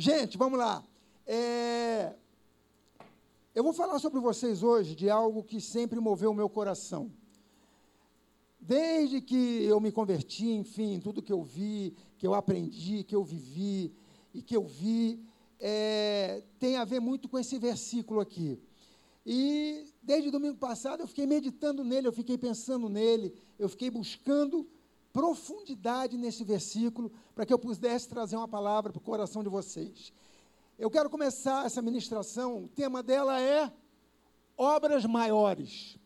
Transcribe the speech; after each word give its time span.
Gente, 0.00 0.38
vamos 0.38 0.58
lá. 0.58 0.82
É... 1.26 2.14
Eu 3.54 3.62
vou 3.62 3.74
falar 3.74 3.98
sobre 3.98 4.18
vocês 4.18 4.62
hoje 4.62 4.94
de 4.94 5.10
algo 5.10 5.44
que 5.44 5.60
sempre 5.60 6.00
moveu 6.00 6.30
o 6.30 6.34
meu 6.34 6.48
coração. 6.48 7.12
Desde 8.58 9.20
que 9.20 9.62
eu 9.62 9.78
me 9.78 9.92
converti, 9.92 10.52
enfim, 10.52 10.98
tudo 11.00 11.20
que 11.20 11.30
eu 11.30 11.42
vi, 11.42 11.94
que 12.16 12.26
eu 12.26 12.32
aprendi, 12.32 13.04
que 13.04 13.14
eu 13.14 13.22
vivi 13.22 13.92
e 14.32 14.40
que 14.40 14.56
eu 14.56 14.64
vi, 14.64 15.22
é, 15.60 16.44
tem 16.58 16.78
a 16.78 16.84
ver 16.86 17.00
muito 17.00 17.28
com 17.28 17.38
esse 17.38 17.58
versículo 17.58 18.20
aqui. 18.20 18.58
E 19.26 19.84
desde 20.02 20.30
domingo 20.30 20.56
passado 20.56 21.02
eu 21.02 21.06
fiquei 21.06 21.26
meditando 21.26 21.84
nele, 21.84 22.08
eu 22.08 22.12
fiquei 22.14 22.38
pensando 22.38 22.88
nele, 22.88 23.34
eu 23.58 23.68
fiquei 23.68 23.90
buscando 23.90 24.66
profundidade 25.12 26.16
nesse 26.16 26.44
versículo 26.44 27.10
para 27.34 27.44
que 27.44 27.52
eu 27.52 27.58
pudesse 27.58 28.08
trazer 28.08 28.36
uma 28.36 28.48
palavra 28.48 28.92
para 28.92 28.98
o 28.98 29.02
coração 29.02 29.42
de 29.42 29.48
vocês. 29.48 30.12
Eu 30.78 30.90
quero 30.90 31.10
começar 31.10 31.66
essa 31.66 31.82
ministração, 31.82 32.64
o 32.64 32.68
tema 32.68 33.02
dela 33.02 33.40
é 33.40 33.72
obras 34.56 35.04
maiores. 35.04 35.98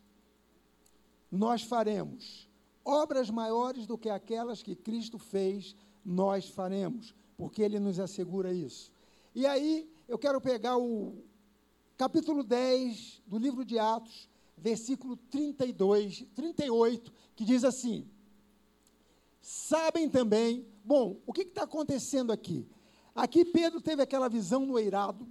Nós 1.31 1.61
faremos 1.61 2.45
obras 2.85 3.31
maiores 3.31 3.87
do 3.87 3.97
que 3.97 4.09
aquelas 4.09 4.61
que 4.61 4.75
Cristo 4.75 5.17
fez, 5.17 5.75
nós 6.05 6.47
faremos, 6.47 7.15
porque 7.35 7.63
ele 7.63 7.79
nos 7.79 7.99
assegura 7.99 8.53
isso. 8.53 8.93
E 9.33 9.45
aí, 9.47 9.89
eu 10.07 10.19
quero 10.19 10.39
pegar 10.39 10.77
o 10.77 11.23
capítulo 11.97 12.43
10 12.43 13.23
do 13.25 13.39
livro 13.39 13.65
de 13.65 13.79
Atos, 13.79 14.29
versículo 14.55 15.17
32, 15.17 16.25
38, 16.35 17.11
que 17.35 17.43
diz 17.43 17.63
assim: 17.63 18.07
Sabem 19.47 20.09
também, 20.09 20.65
bom, 20.83 21.17
o 21.23 21.31
que 21.31 21.43
está 21.43 21.65
acontecendo 21.65 22.31
aqui? 22.31 22.67
Aqui 23.13 23.45
Pedro 23.45 23.79
teve 23.79 24.01
aquela 24.01 24.27
visão 24.27 24.65
no 24.65 24.79
eirado, 24.79 25.27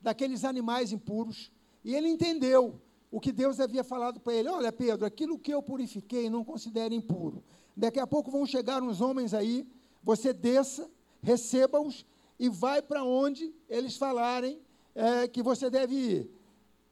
daqueles 0.00 0.44
animais 0.44 0.92
impuros, 0.92 1.50
e 1.84 1.96
ele 1.96 2.06
entendeu 2.06 2.80
o 3.10 3.18
que 3.18 3.32
Deus 3.32 3.58
havia 3.58 3.82
falado 3.82 4.20
para 4.20 4.34
ele: 4.34 4.48
Olha, 4.48 4.70
Pedro, 4.70 5.04
aquilo 5.04 5.36
que 5.36 5.52
eu 5.52 5.60
purifiquei 5.60 6.30
não 6.30 6.44
considere 6.44 6.94
impuro. 6.94 7.42
Daqui 7.76 7.98
a 7.98 8.06
pouco 8.06 8.30
vão 8.30 8.46
chegar 8.46 8.80
uns 8.80 9.00
homens 9.00 9.34
aí, 9.34 9.66
você 10.00 10.32
desça, 10.32 10.88
receba-os 11.20 12.06
e 12.38 12.48
vai 12.48 12.80
para 12.80 13.02
onde 13.02 13.52
eles 13.68 13.96
falarem 13.96 14.60
é, 14.94 15.26
que 15.26 15.42
você 15.42 15.68
deve 15.68 15.92
ir. 15.96 16.30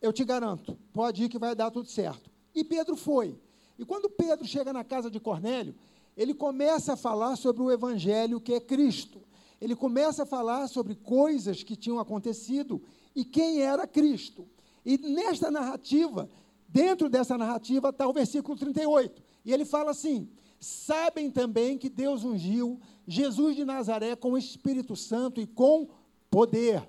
Eu 0.00 0.12
te 0.12 0.24
garanto, 0.24 0.76
pode 0.92 1.22
ir 1.22 1.28
que 1.28 1.38
vai 1.38 1.54
dar 1.54 1.70
tudo 1.70 1.88
certo. 1.88 2.28
E 2.52 2.64
Pedro 2.64 2.96
foi. 2.96 3.38
E 3.78 3.84
quando 3.84 4.10
Pedro 4.10 4.44
chega 4.44 4.72
na 4.72 4.82
casa 4.82 5.08
de 5.08 5.20
Cornélio, 5.20 5.72
ele 6.16 6.34
começa 6.34 6.92
a 6.94 6.96
falar 6.96 7.36
sobre 7.36 7.62
o 7.62 7.70
evangelho 7.70 8.40
que 8.40 8.54
é 8.54 8.60
Cristo 8.60 9.22
ele 9.62 9.76
começa 9.76 10.24
a 10.24 10.26
falar 10.26 10.66
sobre 10.66 10.96
coisas 10.96 11.62
que 11.62 11.76
tinham 11.76 12.00
acontecido 12.00 12.82
e 13.14 13.24
quem 13.24 13.62
era 13.62 13.86
Cristo. 13.86 14.44
E 14.84 14.98
nesta 14.98 15.52
narrativa, 15.52 16.28
dentro 16.68 17.08
dessa 17.08 17.38
narrativa, 17.38 17.90
está 17.90 18.08
o 18.08 18.12
versículo 18.12 18.58
38. 18.58 19.22
E 19.44 19.52
ele 19.52 19.64
fala 19.64 19.92
assim: 19.92 20.28
Sabem 20.58 21.30
também 21.30 21.78
que 21.78 21.88
Deus 21.88 22.24
ungiu 22.24 22.80
Jesus 23.06 23.54
de 23.54 23.64
Nazaré 23.64 24.16
com 24.16 24.32
o 24.32 24.38
Espírito 24.38 24.96
Santo 24.96 25.40
e 25.40 25.46
com 25.46 25.88
poder. 26.28 26.82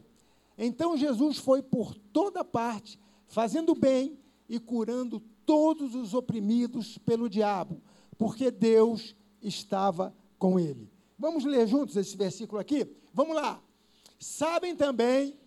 Então 0.57 0.97
Jesus 0.97 1.37
foi 1.37 1.61
por 1.61 1.93
toda 1.93 2.43
parte, 2.43 2.99
fazendo 3.27 3.75
bem 3.75 4.17
e 4.49 4.57
curando 4.57 5.21
todos 5.45 5.93
os 5.93 6.15
oprimidos 6.15 6.97
pelo 6.97 7.29
diabo, 7.29 7.79
porque 8.17 8.51
Deus 8.51 9.15
estava 9.41 10.15
com 10.37 10.59
ele. 10.59 10.91
Vamos 11.17 11.45
ler 11.45 11.67
juntos 11.67 11.95
esse 11.95 12.17
versículo 12.17 12.59
aqui? 12.59 12.87
Vamos 13.13 13.35
lá. 13.35 13.61
Sabem 14.19 14.75
também. 14.75 15.37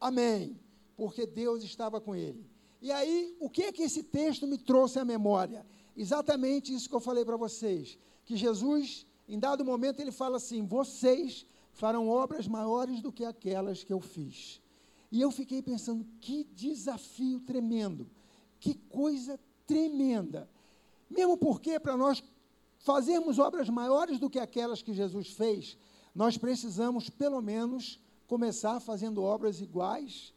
Amém. 0.00 0.58
Porque 0.96 1.26
Deus 1.26 1.62
estava 1.62 2.00
com 2.00 2.14
ele. 2.14 2.48
E 2.80 2.90
aí, 2.90 3.36
o 3.40 3.50
que 3.50 3.64
é 3.64 3.72
que 3.72 3.82
esse 3.82 4.02
texto 4.02 4.46
me 4.46 4.56
trouxe 4.56 4.98
à 4.98 5.04
memória? 5.04 5.66
Exatamente 5.98 6.72
isso 6.72 6.88
que 6.88 6.94
eu 6.94 7.00
falei 7.00 7.24
para 7.24 7.36
vocês. 7.36 7.98
Que 8.24 8.36
Jesus 8.36 9.04
em 9.28 9.38
dado 9.38 9.64
momento 9.64 10.00
ele 10.00 10.12
fala 10.12 10.36
assim: 10.36 10.64
vocês 10.64 11.44
farão 11.72 12.08
obras 12.08 12.46
maiores 12.46 13.02
do 13.02 13.12
que 13.12 13.24
aquelas 13.24 13.82
que 13.82 13.92
eu 13.92 14.00
fiz. 14.00 14.62
E 15.10 15.20
eu 15.20 15.30
fiquei 15.32 15.60
pensando: 15.60 16.06
que 16.20 16.44
desafio 16.44 17.40
tremendo, 17.40 18.08
que 18.60 18.74
coisa 18.74 19.38
tremenda. 19.66 20.48
Mesmo 21.10 21.36
porque, 21.36 21.80
para 21.80 21.96
nós 21.96 22.22
fazermos 22.78 23.38
obras 23.38 23.68
maiores 23.68 24.20
do 24.20 24.30
que 24.30 24.38
aquelas 24.38 24.82
que 24.82 24.94
Jesus 24.94 25.30
fez, 25.32 25.76
nós 26.14 26.38
precisamos, 26.38 27.10
pelo 27.10 27.42
menos, 27.42 28.00
começar 28.26 28.78
fazendo 28.78 29.22
obras 29.22 29.60
iguais 29.60 30.32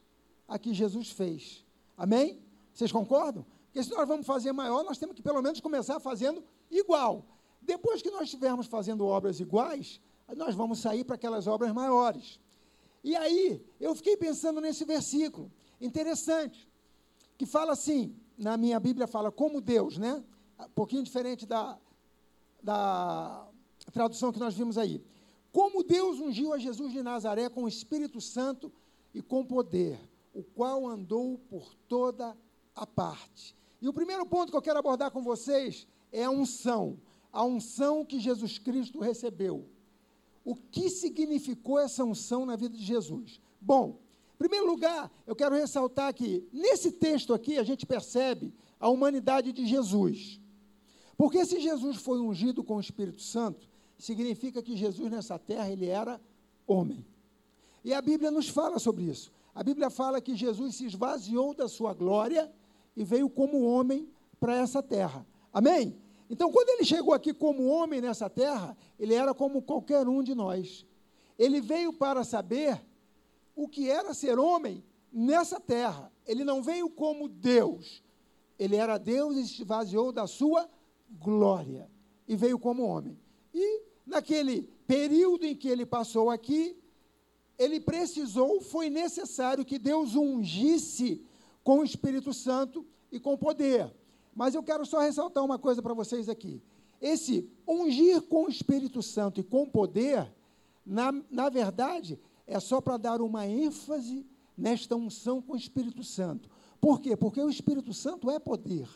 a 0.47 0.57
que 0.57 0.73
Jesus 0.73 1.11
fez. 1.11 1.63
Amém? 1.95 2.41
Vocês 2.73 2.91
concordam? 2.91 3.45
Porque 3.71 3.83
se 3.83 3.91
nós 3.91 4.05
vamos 4.05 4.25
fazer 4.25 4.51
maior, 4.51 4.83
nós 4.83 4.97
temos 4.97 5.15
que, 5.15 5.21
pelo 5.21 5.41
menos, 5.41 5.61
começar 5.61 5.97
fazendo 6.01 6.43
igual. 6.69 7.25
Depois 7.61 8.01
que 8.01 8.11
nós 8.11 8.23
estivermos 8.23 8.67
fazendo 8.67 9.05
obras 9.05 9.39
iguais, 9.39 10.01
nós 10.35 10.53
vamos 10.53 10.79
sair 10.79 11.05
para 11.05 11.15
aquelas 11.15 11.47
obras 11.47 11.71
maiores. 11.71 12.37
E 13.01 13.15
aí, 13.15 13.65
eu 13.79 13.95
fiquei 13.95 14.17
pensando 14.17 14.59
nesse 14.59 14.83
versículo, 14.83 15.49
interessante, 15.79 16.67
que 17.37 17.45
fala 17.45 17.71
assim, 17.71 18.13
na 18.37 18.57
minha 18.57 18.77
Bíblia 18.77 19.07
fala 19.07 19.31
como 19.31 19.61
Deus, 19.61 19.97
né? 19.97 20.21
Um 20.59 20.69
pouquinho 20.71 21.01
diferente 21.01 21.45
da, 21.45 21.77
da 22.61 23.47
tradução 23.93 24.33
que 24.33 24.39
nós 24.39 24.53
vimos 24.53 24.77
aí. 24.77 25.01
Como 25.49 25.81
Deus 25.81 26.19
ungiu 26.19 26.51
a 26.53 26.57
Jesus 26.57 26.91
de 26.91 27.01
Nazaré 27.01 27.49
com 27.49 27.63
o 27.63 27.69
Espírito 27.69 28.19
Santo 28.19 28.69
e 29.13 29.21
com 29.21 29.45
poder, 29.45 29.97
o 30.33 30.43
qual 30.43 30.85
andou 30.85 31.37
por 31.49 31.73
toda 31.87 32.37
a 32.75 32.85
parte. 32.85 33.55
E 33.81 33.89
o 33.89 33.93
primeiro 33.93 34.25
ponto 34.25 34.51
que 34.51 34.57
eu 34.57 34.61
quero 34.61 34.79
abordar 34.79 35.11
com 35.11 35.23
vocês 35.23 35.87
é 36.11 36.23
a 36.23 36.29
unção 36.29 36.97
a 37.31 37.45
unção 37.45 38.03
que 38.03 38.19
Jesus 38.19 38.57
Cristo 38.57 38.99
recebeu. 38.99 39.65
O 40.43 40.55
que 40.55 40.89
significou 40.89 41.79
essa 41.79 42.03
unção 42.03 42.45
na 42.45 42.55
vida 42.55 42.75
de 42.75 42.83
Jesus? 42.83 43.39
Bom, 43.59 43.99
em 44.35 44.37
primeiro 44.37 44.65
lugar, 44.67 45.11
eu 45.25 45.35
quero 45.35 45.55
ressaltar 45.55 46.13
que 46.13 46.47
nesse 46.51 46.91
texto 46.91 47.33
aqui 47.33 47.57
a 47.57 47.63
gente 47.63 47.85
percebe 47.85 48.53
a 48.79 48.89
humanidade 48.89 49.53
de 49.53 49.65
Jesus. 49.65 50.39
Porque 51.15 51.45
se 51.45 51.59
Jesus 51.59 51.97
foi 51.97 52.19
ungido 52.19 52.63
com 52.63 52.77
o 52.77 52.81
Espírito 52.81 53.21
Santo, 53.21 53.69
significa 53.97 54.63
que 54.63 54.75
Jesus 54.75 55.11
nessa 55.11 55.37
terra 55.37 55.69
ele 55.69 55.85
era 55.85 56.19
homem. 56.65 57.05
E 57.83 57.93
a 57.93 58.01
Bíblia 58.01 58.31
nos 58.31 58.49
fala 58.49 58.79
sobre 58.79 59.03
isso. 59.03 59.31
A 59.53 59.63
Bíblia 59.63 59.89
fala 59.89 60.19
que 60.19 60.35
Jesus 60.35 60.75
se 60.75 60.85
esvaziou 60.85 61.53
da 61.53 61.67
sua 61.67 61.93
glória 61.93 62.51
e 62.95 63.03
veio 63.03 63.29
como 63.29 63.63
homem 63.63 64.09
para 64.39 64.55
essa 64.55 64.81
terra. 64.81 65.25
Amém? 65.53 65.95
Então, 66.29 66.51
quando 66.51 66.69
ele 66.69 66.85
chegou 66.85 67.13
aqui 67.13 67.33
como 67.33 67.65
homem 67.67 67.99
nessa 67.99 68.29
terra, 68.29 68.77
ele 68.97 69.13
era 69.13 69.33
como 69.33 69.61
qualquer 69.61 70.07
um 70.07 70.23
de 70.23 70.33
nós. 70.33 70.85
Ele 71.37 71.59
veio 71.59 71.91
para 71.91 72.23
saber 72.23 72.81
o 73.55 73.67
que 73.67 73.89
era 73.89 74.13
ser 74.13 74.39
homem 74.39 74.83
nessa 75.11 75.59
terra. 75.59 76.11
Ele 76.25 76.43
não 76.43 76.63
veio 76.63 76.89
como 76.89 77.27
Deus. 77.27 78.03
Ele 78.57 78.75
era 78.75 78.97
Deus 78.97 79.35
e 79.35 79.47
se 79.47 79.61
esvaziou 79.61 80.11
da 80.11 80.27
sua 80.27 80.69
glória 81.09 81.89
e 82.27 82.35
veio 82.35 82.57
como 82.57 82.83
homem. 82.83 83.19
E 83.53 83.83
naquele 84.05 84.69
período 84.87 85.45
em 85.45 85.55
que 85.55 85.67
ele 85.67 85.85
passou 85.85 86.29
aqui, 86.29 86.77
ele 87.57 87.79
precisou, 87.79 88.61
foi 88.61 88.89
necessário 88.89 89.65
que 89.65 89.77
Deus 89.77 90.15
ungisse 90.15 91.25
com 91.63 91.79
o 91.79 91.83
Espírito 91.83 92.33
Santo 92.33 92.85
e 93.11 93.19
com 93.19 93.37
poder. 93.37 93.93
Mas 94.35 94.55
eu 94.55 94.63
quero 94.63 94.85
só 94.85 94.99
ressaltar 94.99 95.43
uma 95.43 95.59
coisa 95.59 95.81
para 95.81 95.93
vocês 95.93 96.29
aqui. 96.29 96.61
Esse 97.01 97.49
ungir 97.67 98.21
com 98.23 98.45
o 98.45 98.49
Espírito 98.49 99.01
Santo 99.01 99.39
e 99.39 99.43
com 99.43 99.67
poder, 99.67 100.31
na, 100.85 101.11
na 101.29 101.49
verdade, 101.49 102.19
é 102.45 102.59
só 102.59 102.79
para 102.79 102.97
dar 102.97 103.21
uma 103.21 103.47
ênfase 103.47 104.25
nesta 104.57 104.95
unção 104.95 105.41
com 105.41 105.53
o 105.53 105.57
Espírito 105.57 106.03
Santo. 106.03 106.49
Por 106.79 106.99
quê? 106.99 107.15
Porque 107.15 107.41
o 107.41 107.49
Espírito 107.49 107.93
Santo 107.93 108.29
é 108.29 108.39
poder. 108.39 108.87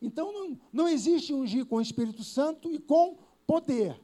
Então 0.00 0.32
não, 0.32 0.58
não 0.72 0.88
existe 0.88 1.32
ungir 1.32 1.66
com 1.66 1.76
o 1.76 1.80
Espírito 1.80 2.22
Santo 2.22 2.70
e 2.70 2.78
com 2.78 3.16
poder. 3.46 4.00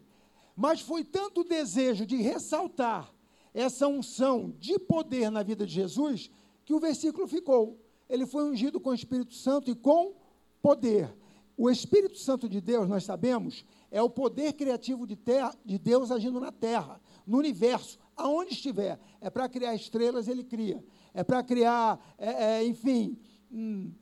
Mas 0.56 0.80
foi 0.80 1.04
tanto 1.04 1.40
o 1.40 1.44
desejo 1.44 2.04
de 2.06 2.16
ressaltar 2.16 3.12
essa 3.54 3.86
unção 3.86 4.54
de 4.58 4.78
poder 4.78 5.30
na 5.30 5.42
vida 5.42 5.66
de 5.66 5.72
Jesus 5.72 6.30
que 6.72 6.76
o 6.76 6.80
versículo 6.80 7.28
ficou. 7.28 7.78
Ele 8.08 8.26
foi 8.26 8.44
ungido 8.44 8.80
com 8.80 8.90
o 8.90 8.94
Espírito 8.94 9.34
Santo 9.34 9.70
e 9.70 9.74
com 9.74 10.14
poder. 10.62 11.14
O 11.54 11.70
Espírito 11.70 12.18
Santo 12.18 12.48
de 12.48 12.62
Deus, 12.62 12.88
nós 12.88 13.04
sabemos, 13.04 13.64
é 13.90 14.00
o 14.00 14.08
poder 14.08 14.54
criativo 14.54 15.06
de, 15.06 15.14
terra, 15.14 15.54
de 15.64 15.78
Deus 15.78 16.10
agindo 16.10 16.40
na 16.40 16.50
terra, 16.50 16.98
no 17.26 17.36
universo, 17.36 17.98
aonde 18.16 18.54
estiver. 18.54 18.98
É 19.20 19.28
para 19.28 19.50
criar 19.50 19.74
estrelas, 19.74 20.28
ele 20.28 20.42
cria. 20.42 20.82
É 21.12 21.22
para 21.22 21.42
criar, 21.42 22.00
é, 22.16 22.60
é, 22.60 22.64
enfim, 22.64 23.18
hum, 23.52 23.92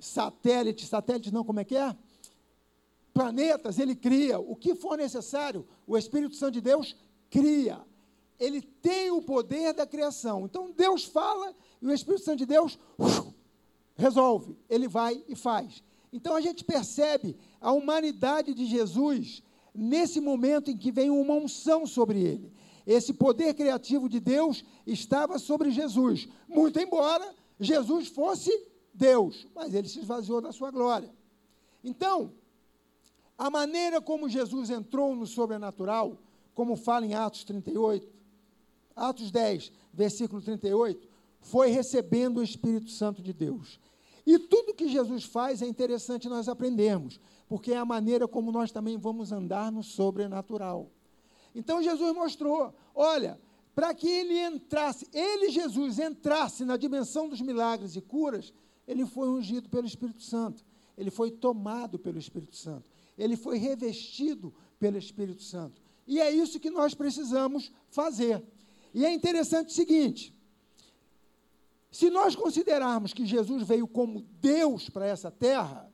satélites, 0.00 0.88
satélites 0.88 1.30
não, 1.30 1.44
como 1.44 1.60
é 1.60 1.64
que 1.64 1.76
é? 1.76 1.96
Planetas, 3.14 3.78
ele 3.78 3.94
cria. 3.94 4.40
O 4.40 4.56
que 4.56 4.74
for 4.74 4.98
necessário, 4.98 5.64
o 5.86 5.96
Espírito 5.96 6.34
Santo 6.34 6.54
de 6.54 6.60
Deus 6.60 6.96
cria. 7.30 7.80
Ele 8.40 8.62
tem 8.62 9.10
o 9.10 9.20
poder 9.20 9.74
da 9.74 9.86
criação. 9.86 10.46
Então 10.46 10.72
Deus 10.72 11.04
fala 11.04 11.54
e 11.80 11.86
o 11.86 11.92
Espírito 11.92 12.24
Santo 12.24 12.38
de 12.38 12.46
Deus 12.46 12.78
uf, 12.98 13.32
resolve. 13.94 14.56
Ele 14.68 14.88
vai 14.88 15.22
e 15.28 15.36
faz. 15.36 15.84
Então 16.10 16.34
a 16.34 16.40
gente 16.40 16.64
percebe 16.64 17.36
a 17.60 17.70
humanidade 17.70 18.54
de 18.54 18.66
Jesus 18.66 19.42
nesse 19.74 20.20
momento 20.20 20.70
em 20.70 20.76
que 20.76 20.90
vem 20.90 21.10
uma 21.10 21.34
unção 21.34 21.86
sobre 21.86 22.20
ele. 22.20 22.52
Esse 22.86 23.12
poder 23.12 23.54
criativo 23.54 24.08
de 24.08 24.18
Deus 24.18 24.64
estava 24.86 25.38
sobre 25.38 25.70
Jesus, 25.70 26.26
muito 26.48 26.80
embora 26.80 27.34
Jesus 27.60 28.08
fosse 28.08 28.50
Deus, 28.92 29.46
mas 29.54 29.74
ele 29.74 29.86
se 29.86 30.00
esvaziou 30.00 30.40
da 30.40 30.50
sua 30.50 30.70
glória. 30.70 31.14
Então, 31.84 32.32
a 33.38 33.48
maneira 33.48 34.00
como 34.00 34.28
Jesus 34.28 34.70
entrou 34.70 35.14
no 35.14 35.26
sobrenatural, 35.26 36.18
como 36.54 36.74
fala 36.74 37.06
em 37.06 37.14
Atos 37.14 37.44
38, 37.44 38.19
Atos 38.94 39.30
10, 39.30 39.72
versículo 39.92 40.42
38, 40.42 41.08
foi 41.40 41.70
recebendo 41.70 42.38
o 42.38 42.42
Espírito 42.42 42.90
Santo 42.90 43.22
de 43.22 43.32
Deus. 43.32 43.80
E 44.26 44.38
tudo 44.38 44.74
que 44.74 44.88
Jesus 44.88 45.24
faz 45.24 45.62
é 45.62 45.66
interessante 45.66 46.28
nós 46.28 46.48
aprendermos, 46.48 47.18
porque 47.48 47.72
é 47.72 47.78
a 47.78 47.84
maneira 47.84 48.28
como 48.28 48.52
nós 48.52 48.70
também 48.70 48.96
vamos 48.96 49.32
andar 49.32 49.72
no 49.72 49.82
sobrenatural. 49.82 50.90
Então 51.54 51.82
Jesus 51.82 52.14
mostrou: 52.14 52.74
olha, 52.94 53.40
para 53.74 53.94
que 53.94 54.08
ele 54.08 54.38
entrasse, 54.38 55.08
ele, 55.12 55.50
Jesus, 55.50 55.98
entrasse 55.98 56.64
na 56.64 56.76
dimensão 56.76 57.28
dos 57.28 57.40
milagres 57.40 57.96
e 57.96 58.00
curas, 58.00 58.52
ele 58.86 59.06
foi 59.06 59.28
ungido 59.28 59.68
pelo 59.68 59.86
Espírito 59.86 60.22
Santo, 60.22 60.64
ele 60.96 61.10
foi 61.10 61.30
tomado 61.30 61.98
pelo 61.98 62.18
Espírito 62.18 62.56
Santo, 62.56 62.90
ele 63.16 63.36
foi 63.36 63.58
revestido 63.58 64.52
pelo 64.78 64.98
Espírito 64.98 65.42
Santo. 65.42 65.80
E 66.06 66.20
é 66.20 66.30
isso 66.30 66.60
que 66.60 66.70
nós 66.70 66.94
precisamos 66.94 67.72
fazer. 67.88 68.42
E 68.92 69.04
é 69.04 69.12
interessante 69.12 69.68
o 69.68 69.72
seguinte: 69.72 70.34
se 71.90 72.10
nós 72.10 72.36
considerarmos 72.36 73.12
que 73.12 73.26
Jesus 73.26 73.66
veio 73.66 73.86
como 73.86 74.22
Deus 74.40 74.88
para 74.88 75.06
essa 75.06 75.30
terra, 75.30 75.90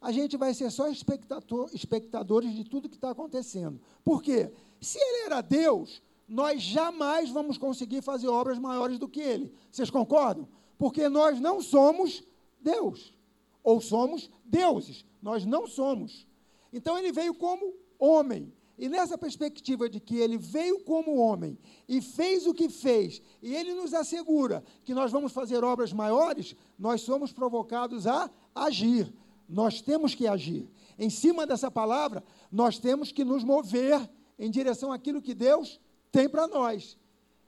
a 0.00 0.12
gente 0.12 0.36
vai 0.36 0.52
ser 0.52 0.70
só 0.70 0.88
espectador, 0.88 1.70
espectadores 1.72 2.52
de 2.54 2.64
tudo 2.64 2.88
que 2.88 2.96
está 2.96 3.10
acontecendo. 3.10 3.80
Por 4.04 4.22
quê? 4.22 4.52
Se 4.80 4.98
ele 4.98 5.26
era 5.26 5.40
Deus, 5.40 6.02
nós 6.28 6.62
jamais 6.62 7.30
vamos 7.30 7.56
conseguir 7.56 8.02
fazer 8.02 8.28
obras 8.28 8.58
maiores 8.58 8.98
do 8.98 9.08
que 9.08 9.20
ele. 9.20 9.52
Vocês 9.70 9.90
concordam? 9.90 10.48
Porque 10.76 11.08
nós 11.08 11.40
não 11.40 11.62
somos 11.62 12.22
Deus. 12.60 13.14
Ou 13.62 13.80
somos 13.80 14.30
deuses. 14.44 15.04
Nós 15.22 15.46
não 15.46 15.66
somos. 15.66 16.26
Então 16.72 16.98
ele 16.98 17.12
veio 17.12 17.34
como 17.34 17.74
homem. 17.98 18.52
E 18.76 18.88
nessa 18.88 19.16
perspectiva 19.16 19.88
de 19.88 20.00
que 20.00 20.16
ele 20.16 20.36
veio 20.36 20.80
como 20.80 21.16
homem 21.16 21.56
e 21.88 22.00
fez 22.00 22.46
o 22.46 22.52
que 22.52 22.68
fez, 22.68 23.22
e 23.40 23.54
ele 23.54 23.72
nos 23.72 23.94
assegura 23.94 24.64
que 24.84 24.92
nós 24.92 25.12
vamos 25.12 25.32
fazer 25.32 25.62
obras 25.62 25.92
maiores, 25.92 26.56
nós 26.78 27.02
somos 27.02 27.32
provocados 27.32 28.06
a 28.06 28.28
agir. 28.54 29.12
Nós 29.48 29.80
temos 29.80 30.14
que 30.14 30.26
agir. 30.26 30.68
Em 30.98 31.08
cima 31.08 31.46
dessa 31.46 31.70
palavra, 31.70 32.24
nós 32.50 32.78
temos 32.78 33.12
que 33.12 33.24
nos 33.24 33.44
mover 33.44 34.10
em 34.38 34.50
direção 34.50 34.90
àquilo 34.92 35.22
que 35.22 35.34
Deus 35.34 35.80
tem 36.10 36.28
para 36.28 36.48
nós. 36.48 36.98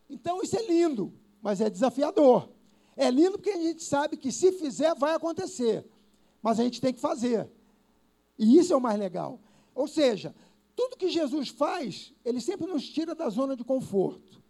Então 0.08 0.40
isso 0.42 0.56
é 0.56 0.66
lindo, 0.66 1.12
mas 1.42 1.60
é 1.60 1.68
desafiador. 1.68 2.48
É 2.96 3.10
lindo 3.10 3.32
porque 3.32 3.50
a 3.50 3.60
gente 3.60 3.82
sabe 3.82 4.16
que 4.16 4.30
se 4.30 4.52
fizer 4.52 4.94
vai 4.94 5.14
acontecer, 5.14 5.84
mas 6.40 6.60
a 6.60 6.62
gente 6.62 6.80
tem 6.80 6.94
que 6.94 7.00
fazer. 7.00 7.50
E 8.38 8.58
isso 8.58 8.72
é 8.72 8.76
o 8.76 8.80
mais 8.80 8.98
legal. 8.98 9.40
Ou 9.74 9.86
seja, 9.86 10.34
tudo 10.76 10.96
que 10.96 11.08
Jesus 11.08 11.48
faz, 11.48 12.12
ele 12.24 12.40
sempre 12.40 12.66
nos 12.66 12.86
tira 12.86 13.14
da 13.14 13.28
zona 13.30 13.56
de 13.56 13.64
conforto. 13.64 14.42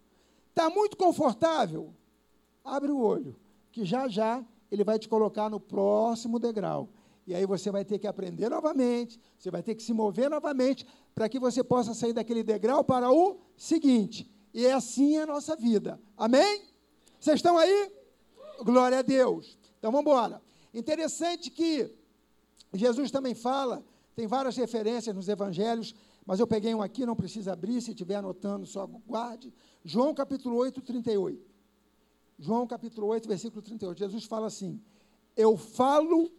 Está 0.49 0.69
muito 0.69 0.97
confortável? 0.97 1.93
Abre 2.63 2.91
o 2.91 2.99
olho, 2.99 3.35
que 3.71 3.85
já 3.85 4.09
já 4.09 4.45
ele 4.69 4.83
vai 4.83 4.99
te 4.99 5.07
colocar 5.07 5.49
no 5.49 5.59
próximo 5.59 6.37
degrau. 6.37 6.89
E 7.25 7.33
aí 7.33 7.45
você 7.45 7.71
vai 7.71 7.85
ter 7.85 7.99
que 7.99 8.07
aprender 8.07 8.49
novamente, 8.49 9.19
você 9.37 9.49
vai 9.49 9.63
ter 9.63 9.75
que 9.75 9.83
se 9.83 9.93
mover 9.93 10.29
novamente, 10.29 10.85
para 11.15 11.29
que 11.29 11.39
você 11.39 11.63
possa 11.63 11.93
sair 11.93 12.13
daquele 12.13 12.43
degrau 12.43 12.83
para 12.83 13.11
o 13.11 13.39
seguinte. 13.55 14.29
E 14.53 14.65
é 14.65 14.73
assim 14.73 15.17
a 15.17 15.25
nossa 15.25 15.55
vida. 15.55 15.99
Amém? 16.17 16.61
Vocês 17.19 17.37
estão 17.37 17.57
aí? 17.57 17.91
Glória 18.63 18.99
a 18.99 19.01
Deus. 19.01 19.57
Então 19.79 19.91
vamos 19.91 20.09
embora. 20.09 20.41
Interessante 20.73 21.49
que 21.49 21.89
Jesus 22.73 23.11
também 23.11 23.33
fala, 23.33 23.83
tem 24.15 24.27
várias 24.27 24.55
referências 24.57 25.15
nos 25.15 25.27
evangelhos 25.27 25.95
mas 26.27 26.41
eu 26.41 26.45
peguei 26.45 26.75
um 26.75 26.81
aqui, 26.81 27.05
não 27.05 27.15
precisa 27.15 27.53
abrir, 27.53 27.81
se 27.81 27.91
estiver 27.91 28.15
anotando, 28.15 28.65
só 28.65 28.85
guarde. 28.85 29.53
João 29.85 30.13
capítulo 30.13 30.57
8, 30.57 30.81
38. 30.81 31.49
João 32.37 32.67
capítulo 32.67 33.07
8, 33.07 33.29
versículo 33.29 33.61
38. 33.61 33.97
Jesus 33.97 34.25
fala 34.25 34.47
assim: 34.47 34.81
Eu 35.37 35.55
falo 35.55 36.29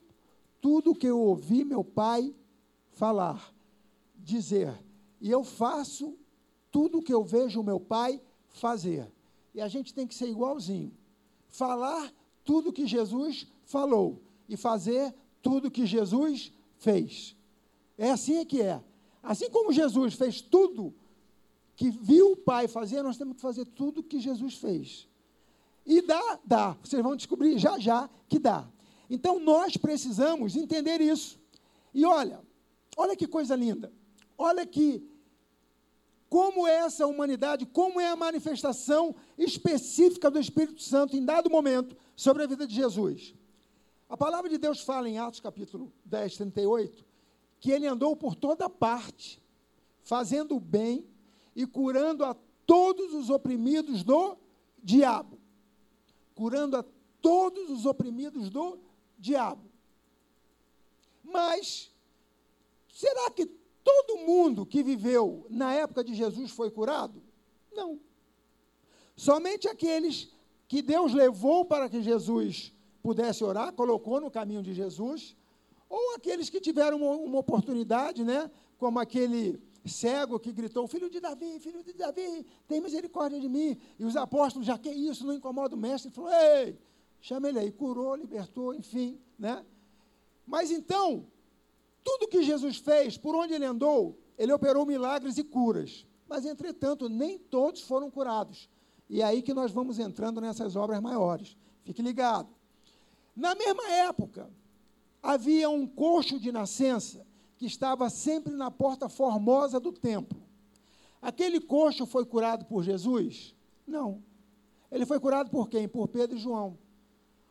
tudo 0.60 0.94
que 0.94 1.06
eu 1.06 1.18
ouvi 1.18 1.64
meu 1.64 1.82
pai 1.82 2.34
falar, 2.92 3.54
dizer, 4.14 4.78
e 5.22 5.30
eu 5.30 5.42
faço 5.42 6.18
tudo 6.70 7.00
que 7.00 7.14
eu 7.14 7.24
vejo 7.24 7.62
meu 7.62 7.80
pai 7.80 8.20
fazer. 8.50 9.10
E 9.54 9.60
a 9.60 9.68
gente 9.68 9.94
tem 9.94 10.06
que 10.06 10.14
ser 10.14 10.28
igualzinho. 10.28 10.92
Falar 11.48 12.12
tudo 12.44 12.74
que 12.74 12.86
Jesus 12.86 13.46
falou 13.64 14.20
e 14.46 14.54
fazer 14.54 15.14
tudo 15.40 15.70
que 15.70 15.86
Jesus 15.86 16.52
fez. 16.76 17.34
É 17.96 18.10
assim 18.10 18.44
que 18.44 18.60
é. 18.60 18.82
Assim 19.22 19.50
como 19.50 19.72
Jesus 19.72 20.14
fez 20.14 20.40
tudo 20.40 20.94
que 21.76 21.90
viu 21.90 22.32
o 22.32 22.36
Pai 22.36 22.66
fazer, 22.66 23.02
nós 23.02 23.16
temos 23.16 23.36
que 23.36 23.42
fazer 23.42 23.64
tudo 23.66 24.02
que 24.02 24.20
Jesus 24.20 24.54
fez. 24.54 25.08
E 25.86 26.02
dá, 26.02 26.38
dá. 26.44 26.76
Vocês 26.82 27.02
vão 27.02 27.16
descobrir 27.16 27.58
já 27.58 27.78
já 27.78 28.10
que 28.28 28.38
dá. 28.38 28.68
Então 29.08 29.40
nós 29.40 29.76
precisamos 29.76 30.56
entender 30.56 31.00
isso. 31.00 31.38
E 31.94 32.04
olha, 32.04 32.40
olha 32.96 33.16
que 33.16 33.26
coisa 33.26 33.56
linda. 33.56 33.92
Olha 34.36 34.66
que 34.66 35.02
como 36.28 36.66
é 36.66 36.76
essa 36.76 37.06
humanidade, 37.06 37.64
como 37.64 38.00
é 38.00 38.08
a 38.08 38.16
manifestação 38.16 39.14
específica 39.36 40.30
do 40.30 40.38
Espírito 40.38 40.82
Santo 40.82 41.16
em 41.16 41.24
dado 41.24 41.48
momento 41.48 41.96
sobre 42.14 42.42
a 42.42 42.46
vida 42.46 42.66
de 42.66 42.74
Jesus. 42.74 43.34
A 44.08 44.16
palavra 44.16 44.50
de 44.50 44.58
Deus 44.58 44.80
fala 44.80 45.08
em 45.08 45.18
Atos 45.18 45.40
capítulo 45.40 45.92
10, 46.04 46.36
38, 46.36 47.04
que 47.60 47.70
ele 47.70 47.86
andou 47.86 48.14
por 48.16 48.34
toda 48.34 48.68
parte, 48.70 49.42
fazendo 50.02 50.56
o 50.56 50.60
bem 50.60 51.06
e 51.54 51.66
curando 51.66 52.24
a 52.24 52.36
todos 52.66 53.14
os 53.14 53.30
oprimidos 53.30 54.02
do 54.02 54.36
diabo. 54.82 55.38
Curando 56.34 56.76
a 56.76 56.84
todos 57.20 57.70
os 57.70 57.84
oprimidos 57.84 58.48
do 58.48 58.78
diabo. 59.18 59.62
Mas, 61.24 61.92
será 62.92 63.30
que 63.30 63.46
todo 63.82 64.18
mundo 64.18 64.64
que 64.64 64.82
viveu 64.82 65.46
na 65.50 65.72
época 65.74 66.04
de 66.04 66.14
Jesus 66.14 66.50
foi 66.50 66.70
curado? 66.70 67.22
Não. 67.72 67.98
Somente 69.16 69.68
aqueles 69.68 70.28
que 70.68 70.80
Deus 70.80 71.12
levou 71.12 71.64
para 71.64 71.88
que 71.88 72.02
Jesus 72.02 72.72
pudesse 73.02 73.42
orar, 73.42 73.72
colocou 73.72 74.20
no 74.20 74.30
caminho 74.30 74.62
de 74.62 74.74
Jesus, 74.74 75.36
ou 75.88 76.14
aqueles 76.14 76.50
que 76.50 76.60
tiveram 76.60 76.98
uma, 76.98 77.16
uma 77.16 77.38
oportunidade, 77.38 78.22
né? 78.22 78.50
Como 78.78 78.98
aquele 78.98 79.60
cego 79.86 80.38
que 80.38 80.52
gritou: 80.52 80.86
Filho 80.86 81.08
de 81.08 81.20
Davi, 81.20 81.58
filho 81.60 81.82
de 81.82 81.92
Davi, 81.92 82.46
tem 82.66 82.80
misericórdia 82.80 83.40
de 83.40 83.48
mim. 83.48 83.76
E 83.98 84.04
os 84.04 84.16
apóstolos, 84.16 84.66
já 84.66 84.76
que 84.76 84.90
isso, 84.90 85.26
não 85.26 85.34
incomoda 85.34 85.74
o 85.74 85.78
mestre, 85.78 86.10
falou: 86.10 86.30
Ei, 86.30 86.78
chama 87.20 87.48
ele 87.48 87.58
aí, 87.58 87.72
curou, 87.72 88.14
libertou, 88.14 88.74
enfim, 88.74 89.18
né? 89.38 89.64
Mas 90.46 90.70
então, 90.70 91.26
tudo 92.02 92.28
que 92.28 92.42
Jesus 92.42 92.78
fez, 92.78 93.18
por 93.18 93.34
onde 93.34 93.54
ele 93.54 93.64
andou, 93.64 94.18
ele 94.36 94.52
operou 94.52 94.86
milagres 94.86 95.36
e 95.36 95.44
curas. 95.44 96.06
Mas, 96.28 96.44
entretanto, 96.44 97.08
nem 97.08 97.38
todos 97.38 97.82
foram 97.82 98.10
curados. 98.10 98.68
E 99.08 99.22
é 99.22 99.24
aí 99.24 99.42
que 99.42 99.54
nós 99.54 99.72
vamos 99.72 99.98
entrando 99.98 100.40
nessas 100.40 100.76
obras 100.76 101.00
maiores. 101.00 101.56
Fique 101.84 102.02
ligado. 102.02 102.48
Na 103.34 103.54
mesma 103.54 103.88
época, 103.88 104.50
havia 105.22 105.68
um 105.68 105.86
coxo 105.86 106.38
de 106.38 106.52
nascença 106.52 107.26
que 107.56 107.66
estava 107.66 108.08
sempre 108.08 108.54
na 108.54 108.70
porta 108.70 109.08
formosa 109.08 109.80
do 109.80 109.92
templo. 109.92 110.40
Aquele 111.20 111.60
coxo 111.60 112.06
foi 112.06 112.24
curado 112.24 112.64
por 112.64 112.82
Jesus? 112.82 113.54
Não. 113.86 114.22
Ele 114.90 115.04
foi 115.04 115.18
curado 115.18 115.50
por 115.50 115.68
quem? 115.68 115.88
Por 115.88 116.08
Pedro 116.08 116.36
e 116.36 116.40
João. 116.40 116.78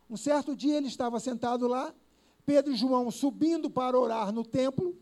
Um 0.10 0.16
certo 0.16 0.56
dia 0.56 0.78
ele 0.78 0.88
estava 0.88 1.20
sentado 1.20 1.68
lá, 1.68 1.94
Pedro 2.46 2.72
e 2.72 2.76
João 2.76 3.12
subindo 3.12 3.70
para 3.70 4.00
orar 4.00 4.32
no 4.32 4.46
templo. 4.46 4.98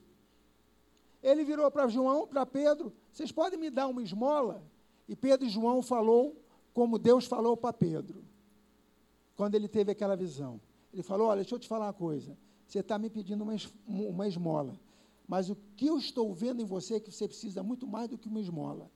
Ele 1.21 1.43
virou 1.43 1.69
para 1.69 1.87
João, 1.87 2.27
para 2.27 2.45
Pedro: 2.45 2.91
Vocês 3.11 3.31
podem 3.31 3.59
me 3.59 3.69
dar 3.69 3.87
uma 3.87 4.01
esmola? 4.01 4.63
E 5.07 5.15
Pedro 5.15 5.45
e 5.45 5.49
João 5.49 5.83
falou 5.83 6.35
como 6.73 6.97
Deus 6.97 7.25
falou 7.25 7.55
para 7.55 7.71
Pedro, 7.71 8.23
quando 9.35 9.55
ele 9.55 9.67
teve 9.67 9.91
aquela 9.91 10.15
visão. 10.15 10.59
Ele 10.91 11.03
falou: 11.03 11.27
Olha, 11.27 11.41
deixa 11.41 11.55
eu 11.55 11.59
te 11.59 11.67
falar 11.67 11.85
uma 11.85 11.93
coisa. 11.93 12.35
Você 12.67 12.79
está 12.79 12.97
me 12.97 13.09
pedindo 13.09 13.43
uma, 13.43 13.55
uma 13.87 14.27
esmola. 14.27 14.79
Mas 15.27 15.49
o 15.49 15.57
que 15.75 15.87
eu 15.87 15.97
estou 15.97 16.33
vendo 16.33 16.61
em 16.61 16.65
você 16.65 16.95
é 16.95 16.99
que 16.99 17.11
você 17.11 17.27
precisa 17.27 17.63
muito 17.63 17.87
mais 17.87 18.09
do 18.09 18.17
que 18.17 18.27
uma 18.27 18.39
esmola. 18.39 18.89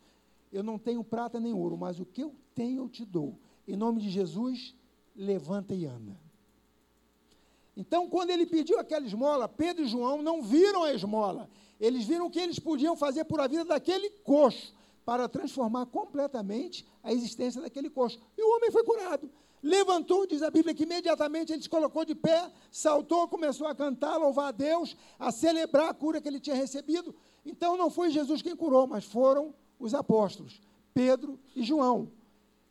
Eu 0.51 0.63
não 0.63 0.77
tenho 0.77 1.03
prata 1.03 1.39
nem 1.39 1.53
ouro, 1.53 1.77
mas 1.77 1.99
o 1.99 2.05
que 2.05 2.23
eu 2.23 2.35
tenho 2.55 2.83
eu 2.83 2.89
te 2.89 3.05
dou. 3.05 3.38
Em 3.67 3.75
nome 3.75 4.01
de 4.01 4.09
Jesus, 4.09 4.75
levanta 5.15 5.73
e 5.75 5.85
anda. 5.85 6.19
Então, 7.75 8.09
quando 8.09 8.31
ele 8.31 8.45
pediu 8.45 8.79
aquela 8.79 9.05
esmola, 9.05 9.47
Pedro 9.47 9.83
e 9.83 9.88
João 9.88 10.21
não 10.21 10.41
viram 10.41 10.83
a 10.83 10.93
esmola. 10.93 11.49
Eles 11.79 12.05
viram 12.05 12.25
o 12.25 12.29
que 12.29 12.39
eles 12.39 12.59
podiam 12.59 12.95
fazer 12.95 13.23
por 13.23 13.39
a 13.39 13.47
vida 13.47 13.63
daquele 13.63 14.09
coxo, 14.23 14.73
para 15.05 15.29
transformar 15.29 15.85
completamente 15.85 16.85
a 17.01 17.13
existência 17.13 17.61
daquele 17.61 17.89
coxo. 17.89 18.19
E 18.38 18.43
o 18.43 18.55
homem 18.55 18.69
foi 18.69 18.83
curado. 18.83 19.29
Levantou, 19.61 20.25
diz 20.25 20.41
a 20.41 20.49
Bíblia, 20.49 20.73
que 20.73 20.83
imediatamente 20.83 21.51
ele 21.51 21.61
se 21.61 21.69
colocou 21.69 22.05
de 22.05 22.15
pé, 22.15 22.51
saltou, 22.71 23.27
começou 23.27 23.67
a 23.67 23.75
cantar, 23.75 24.17
louvar 24.17 24.47
a 24.47 24.51
Deus, 24.51 24.95
a 25.17 25.31
celebrar 25.31 25.89
a 25.89 25.93
cura 25.93 26.21
que 26.21 26.27
ele 26.27 26.39
tinha 26.39 26.55
recebido. 26.55 27.13
Então 27.45 27.75
não 27.75 27.89
foi 27.89 28.09
Jesus 28.09 28.41
quem 28.41 28.55
curou, 28.55 28.87
mas 28.87 29.03
foram 29.03 29.53
os 29.77 29.93
apóstolos, 29.93 30.61
Pedro 30.93 31.37
e 31.55 31.63
João. 31.63 32.09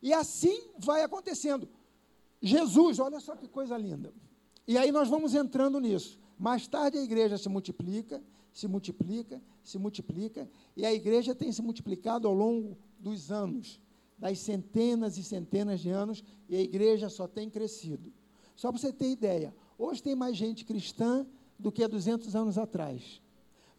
E 0.01 0.13
assim 0.13 0.63
vai 0.77 1.03
acontecendo. 1.03 1.67
Jesus, 2.41 2.99
olha 2.99 3.19
só 3.19 3.35
que 3.35 3.47
coisa 3.47 3.77
linda. 3.77 4.11
E 4.67 4.77
aí 4.77 4.91
nós 4.91 5.09
vamos 5.09 5.35
entrando 5.35 5.79
nisso. 5.79 6.17
Mais 6.37 6.67
tarde 6.67 6.97
a 6.97 7.03
igreja 7.03 7.37
se 7.37 7.49
multiplica, 7.49 8.23
se 8.53 8.67
multiplica, 8.67 9.41
se 9.63 9.77
multiplica, 9.77 10.49
e 10.75 10.85
a 10.85 10.93
igreja 10.93 11.35
tem 11.35 11.51
se 11.51 11.61
multiplicado 11.61 12.27
ao 12.27 12.33
longo 12.33 12.77
dos 12.99 13.31
anos 13.31 13.79
das 14.19 14.39
centenas 14.39 15.17
e 15.17 15.23
centenas 15.23 15.79
de 15.79 15.89
anos 15.89 16.23
e 16.47 16.55
a 16.55 16.61
igreja 16.61 17.09
só 17.09 17.27
tem 17.27 17.49
crescido. 17.49 18.11
Só 18.55 18.71
para 18.71 18.79
você 18.79 18.91
ter 18.91 19.09
ideia, 19.09 19.55
hoje 19.77 20.03
tem 20.03 20.15
mais 20.15 20.35
gente 20.35 20.65
cristã 20.65 21.25
do 21.57 21.71
que 21.71 21.83
há 21.83 21.87
200 21.87 22.35
anos 22.35 22.57
atrás. 22.57 23.21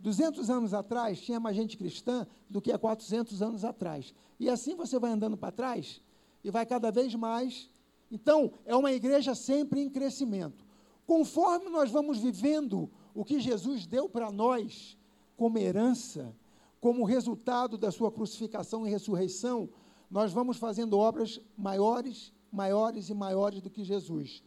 200 0.00 0.48
anos 0.48 0.72
atrás 0.72 1.20
tinha 1.20 1.38
mais 1.38 1.54
gente 1.54 1.76
cristã 1.76 2.26
do 2.48 2.60
que 2.60 2.72
há 2.72 2.78
400 2.78 3.42
anos 3.42 3.64
atrás. 3.64 4.14
E 4.38 4.48
assim 4.48 4.74
você 4.74 4.98
vai 4.98 5.12
andando 5.12 5.36
para 5.36 5.52
trás 5.52 6.00
e 6.42 6.50
vai 6.50 6.64
cada 6.64 6.90
vez 6.90 7.14
mais. 7.14 7.68
Então, 8.10 8.52
é 8.64 8.74
uma 8.74 8.92
igreja 8.92 9.34
sempre 9.34 9.80
em 9.80 9.90
crescimento. 9.90 10.64
Conforme 11.06 11.68
nós 11.68 11.90
vamos 11.90 12.18
vivendo 12.18 12.90
o 13.14 13.24
que 13.24 13.40
Jesus 13.40 13.86
deu 13.86 14.08
para 14.08 14.32
nós 14.32 14.96
como 15.36 15.58
herança, 15.58 16.34
como 16.80 17.04
resultado 17.04 17.76
da 17.76 17.90
sua 17.90 18.10
crucificação 18.10 18.86
e 18.86 18.90
ressurreição, 18.90 19.68
nós 20.10 20.32
vamos 20.32 20.56
fazendo 20.56 20.98
obras 20.98 21.40
maiores, 21.56 22.32
maiores 22.50 23.08
e 23.08 23.14
maiores 23.14 23.60
do 23.60 23.70
que 23.70 23.84
Jesus. 23.84 24.42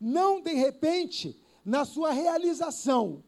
Não 0.00 0.40
de 0.40 0.54
repente 0.54 1.38
na 1.64 1.84
sua 1.84 2.12
realização, 2.12 3.22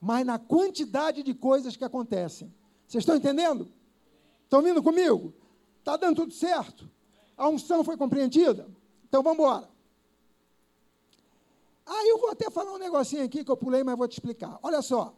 mas 0.00 0.24
na 0.24 0.38
quantidade 0.38 1.22
de 1.22 1.34
coisas 1.34 1.76
que 1.76 1.84
acontecem. 1.84 2.54
Vocês 2.86 3.02
estão 3.02 3.16
entendendo? 3.16 3.68
Estão 4.44 4.62
vindo 4.62 4.82
comigo? 4.82 5.34
Está 5.80 5.96
dando 5.96 6.16
tudo 6.16 6.32
certo? 6.32 6.88
A 7.36 7.48
unção 7.48 7.82
foi 7.82 7.96
compreendida? 7.96 8.68
Então 9.08 9.22
vamos 9.22 9.38
embora. 9.38 9.68
Ah, 11.84 12.06
eu 12.06 12.18
vou 12.18 12.30
até 12.30 12.50
falar 12.50 12.72
um 12.72 12.78
negocinho 12.78 13.24
aqui 13.24 13.44
que 13.44 13.50
eu 13.50 13.56
pulei, 13.56 13.82
mas 13.82 13.96
vou 13.96 14.08
te 14.08 14.12
explicar. 14.12 14.58
Olha 14.62 14.82
só, 14.82 15.14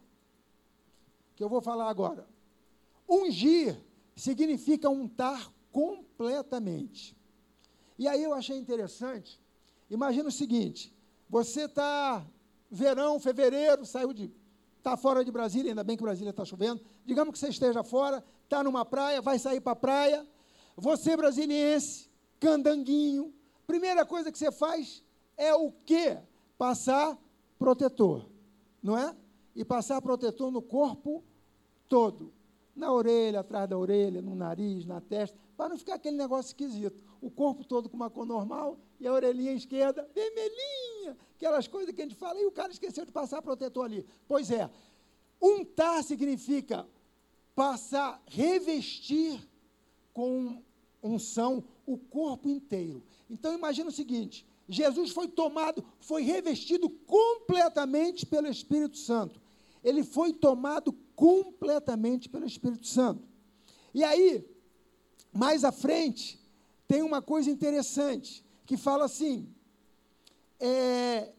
que 1.36 1.44
eu 1.44 1.48
vou 1.48 1.60
falar 1.60 1.88
agora. 1.88 2.26
Ungir 3.08 3.78
significa 4.16 4.88
untar 4.88 5.50
completamente. 5.78 7.16
E 7.96 8.08
aí 8.08 8.24
eu 8.24 8.34
achei 8.34 8.56
interessante. 8.56 9.40
Imagina 9.88 10.28
o 10.28 10.32
seguinte: 10.32 10.92
você 11.30 11.66
está 11.66 12.26
verão, 12.68 13.20
fevereiro, 13.20 13.86
saiu 13.86 14.12
de. 14.12 14.32
Está 14.78 14.96
fora 14.96 15.24
de 15.24 15.30
Brasília, 15.30 15.70
ainda 15.70 15.84
bem 15.84 15.96
que 15.96 16.02
Brasília 16.02 16.30
está 16.30 16.44
chovendo. 16.44 16.80
Digamos 17.04 17.32
que 17.32 17.38
você 17.38 17.48
esteja 17.48 17.84
fora, 17.84 18.24
está 18.44 18.64
numa 18.64 18.84
praia, 18.84 19.20
vai 19.20 19.38
sair 19.38 19.60
para 19.60 19.72
a 19.72 19.76
praia. 19.76 20.26
Você, 20.76 21.16
brasiliense, 21.16 22.08
candanguinho, 22.40 23.34
primeira 23.66 24.06
coisa 24.06 24.32
que 24.32 24.38
você 24.38 24.50
faz 24.50 25.02
é 25.36 25.54
o 25.54 25.72
quê? 25.84 26.18
Passar 26.56 27.18
protetor, 27.58 28.28
não 28.82 28.96
é? 28.96 29.14
E 29.54 29.64
passar 29.64 30.00
protetor 30.00 30.50
no 30.50 30.62
corpo 30.62 31.24
todo. 31.88 32.32
Na 32.78 32.92
orelha, 32.92 33.40
atrás 33.40 33.68
da 33.68 33.76
orelha, 33.76 34.22
no 34.22 34.36
nariz, 34.36 34.86
na 34.86 35.00
testa 35.00 35.36
para 35.58 35.70
não 35.70 35.76
ficar 35.76 35.94
aquele 35.94 36.16
negócio 36.16 36.50
esquisito. 36.50 37.02
O 37.20 37.28
corpo 37.28 37.64
todo 37.64 37.88
com 37.88 37.96
uma 37.96 38.08
cor 38.08 38.24
normal 38.24 38.78
e 39.00 39.08
a 39.08 39.12
orelhinha 39.12 39.52
esquerda 39.52 40.08
vermelhinha, 40.14 41.16
aquelas 41.34 41.66
coisas 41.66 41.92
que 41.92 42.00
a 42.00 42.04
gente 42.04 42.14
fala, 42.14 42.40
e 42.40 42.46
o 42.46 42.52
cara 42.52 42.70
esqueceu 42.70 43.04
de 43.04 43.10
passar 43.10 43.42
protetor 43.42 43.86
ali. 43.86 44.06
Pois 44.28 44.52
é, 44.52 44.70
untar 45.42 46.04
significa 46.04 46.86
passar, 47.56 48.22
revestir 48.24 49.44
com 50.14 50.62
unção 51.02 51.64
o 51.84 51.98
corpo 51.98 52.48
inteiro. 52.48 53.02
Então 53.28 53.52
imagina 53.52 53.88
o 53.88 53.92
seguinte: 53.92 54.46
Jesus 54.68 55.10
foi 55.10 55.26
tomado, 55.26 55.84
foi 55.98 56.22
revestido 56.22 56.88
completamente 56.88 58.24
pelo 58.24 58.46
Espírito 58.46 58.96
Santo. 58.96 59.40
Ele 59.82 60.04
foi 60.04 60.32
tomado 60.32 60.92
completamente 61.18 62.28
pelo 62.28 62.46
Espírito 62.46 62.86
Santo. 62.86 63.26
E 63.92 64.04
aí, 64.04 64.48
mais 65.32 65.64
à 65.64 65.72
frente, 65.72 66.40
tem 66.86 67.02
uma 67.02 67.20
coisa 67.20 67.50
interessante, 67.50 68.44
que 68.64 68.76
fala 68.76 69.06
assim: 69.06 69.52
é, 70.60 71.32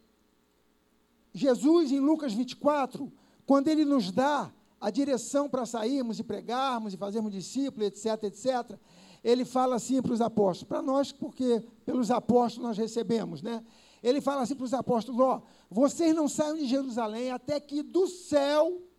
Jesus, 1.32 1.90
em 1.92 1.98
Lucas 1.98 2.34
24, 2.34 3.10
quando 3.46 3.68
ele 3.68 3.86
nos 3.86 4.12
dá 4.12 4.52
a 4.78 4.90
direção 4.90 5.48
para 5.48 5.64
sairmos 5.64 6.18
e 6.18 6.24
pregarmos 6.24 6.92
e 6.92 6.98
fazermos 6.98 7.32
discípulos, 7.32 7.86
etc, 7.86 8.24
etc, 8.24 8.78
ele 9.24 9.46
fala 9.46 9.76
assim 9.76 10.02
para 10.02 10.12
os 10.12 10.20
apóstolos, 10.20 10.68
para 10.68 10.82
nós, 10.82 11.10
porque 11.10 11.64
pelos 11.86 12.10
apóstolos 12.10 12.68
nós 12.68 12.76
recebemos, 12.76 13.40
né? 13.40 13.64
Ele 14.02 14.20
fala 14.20 14.42
assim 14.42 14.54
para 14.54 14.64
os 14.64 14.74
apóstolos: 14.74 15.18
ó, 15.22 15.42
vocês 15.70 16.14
não 16.14 16.28
saiam 16.28 16.58
de 16.58 16.66
Jerusalém 16.66 17.30
até 17.30 17.58
que 17.58 17.82
do 17.82 18.06
céu 18.06 18.89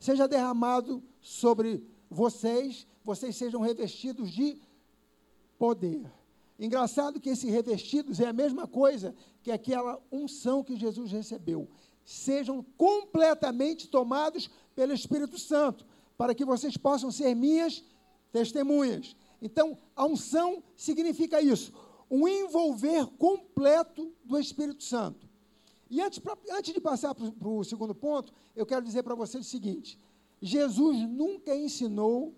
seja 0.00 0.26
derramado 0.26 1.00
sobre 1.20 1.86
vocês 2.10 2.88
vocês 3.04 3.36
sejam 3.36 3.60
revestidos 3.60 4.30
de 4.30 4.58
poder. 5.58 6.10
Engraçado 6.58 7.20
que 7.20 7.30
esse 7.30 7.48
revestidos 7.48 8.20
é 8.20 8.26
a 8.26 8.32
mesma 8.32 8.66
coisa 8.66 9.14
que 9.42 9.50
aquela 9.50 10.00
unção 10.12 10.62
que 10.62 10.76
Jesus 10.76 11.10
recebeu. 11.10 11.68
Sejam 12.04 12.64
completamente 12.76 13.88
tomados 13.88 14.50
pelo 14.74 14.92
Espírito 14.92 15.38
Santo, 15.38 15.86
para 16.16 16.34
que 16.34 16.44
vocês 16.44 16.76
possam 16.76 17.10
ser 17.10 17.34
minhas 17.34 17.82
testemunhas. 18.30 19.16
Então, 19.40 19.76
a 19.96 20.04
unção 20.04 20.62
significa 20.76 21.40
isso, 21.40 21.72
um 22.10 22.28
envolver 22.28 23.06
completo 23.18 24.12
do 24.24 24.38
Espírito 24.38 24.84
Santo. 24.84 25.29
E 25.90 26.00
antes, 26.00 26.20
pra, 26.20 26.38
antes 26.52 26.72
de 26.72 26.80
passar 26.80 27.14
para 27.14 27.48
o 27.48 27.64
segundo 27.64 27.94
ponto, 27.94 28.32
eu 28.54 28.64
quero 28.64 28.84
dizer 28.84 29.02
para 29.02 29.16
vocês 29.16 29.44
o 29.44 29.50
seguinte: 29.50 29.98
Jesus 30.40 30.96
nunca 31.08 31.54
ensinou 31.54 32.32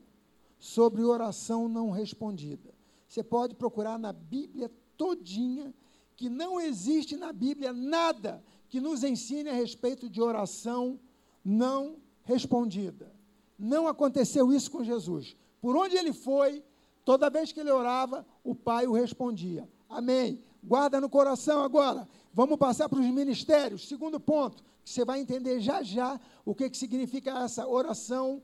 sobre 0.59 1.03
oração 1.03 1.69
não 1.69 1.91
respondida. 1.91 2.73
Você 3.07 3.23
pode 3.23 3.55
procurar 3.55 3.99
na 3.99 4.13
Bíblia 4.13 4.71
todinha 4.97 5.75
que 6.17 6.31
não 6.31 6.61
existe 6.61 7.17
na 7.17 7.33
Bíblia 7.33 7.73
nada 7.73 8.43
que 8.69 8.81
nos 8.81 9.05
ensine 9.05 9.51
a 9.51 9.53
respeito 9.53 10.09
de 10.09 10.23
oração 10.23 10.99
não 11.45 11.97
respondida. 12.25 13.13
Não 13.59 13.87
aconteceu 13.87 14.53
isso 14.53 14.71
com 14.71 14.83
Jesus. 14.83 15.37
Por 15.61 15.77
onde 15.77 15.97
ele 15.97 16.13
foi, 16.13 16.65
toda 17.05 17.29
vez 17.29 17.53
que 17.53 17.61
ele 17.61 17.71
orava, 17.71 18.27
o 18.43 18.55
Pai 18.55 18.87
o 18.87 18.93
respondia. 18.93 19.69
Amém. 19.89 20.43
Guarda 20.63 21.01
no 21.01 21.11
coração 21.11 21.63
agora. 21.63 22.09
Vamos 22.33 22.59
passar 22.59 22.89
para 22.89 22.99
os 22.99 23.07
ministérios. 23.07 23.87
Segundo 23.87 24.19
ponto, 24.19 24.63
que 24.85 24.91
você 24.91 25.05
vai 25.05 25.21
entender 25.21 25.61
já 25.61 25.83
já 25.83 26.21
o 26.45 26.55
que, 26.55 26.71
que 26.71 26.77
significa 26.77 27.31
essa 27.45 27.67
oração 27.67 28.43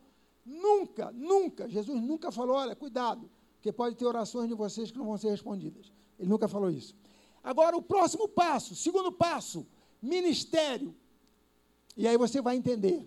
Nunca, 0.49 1.12
nunca, 1.12 1.68
Jesus 1.68 2.00
nunca 2.00 2.33
falou: 2.33 2.57
olha, 2.57 2.75
cuidado, 2.75 3.30
porque 3.57 3.71
pode 3.71 3.97
ter 3.97 4.07
orações 4.07 4.49
de 4.49 4.54
vocês 4.54 4.90
que 4.90 4.97
não 4.97 5.04
vão 5.04 5.18
ser 5.18 5.28
respondidas. 5.28 5.92
Ele 6.18 6.28
nunca 6.28 6.49
falou 6.49 6.71
isso. 6.71 6.97
Agora, 7.45 7.76
o 7.76 7.83
próximo 7.83 8.26
passo, 8.26 8.75
segundo 8.75 9.12
passo, 9.12 9.66
ministério. 10.00 10.97
E 11.95 12.09
aí 12.09 12.16
você 12.16 12.40
vai 12.40 12.57
entender. 12.57 13.07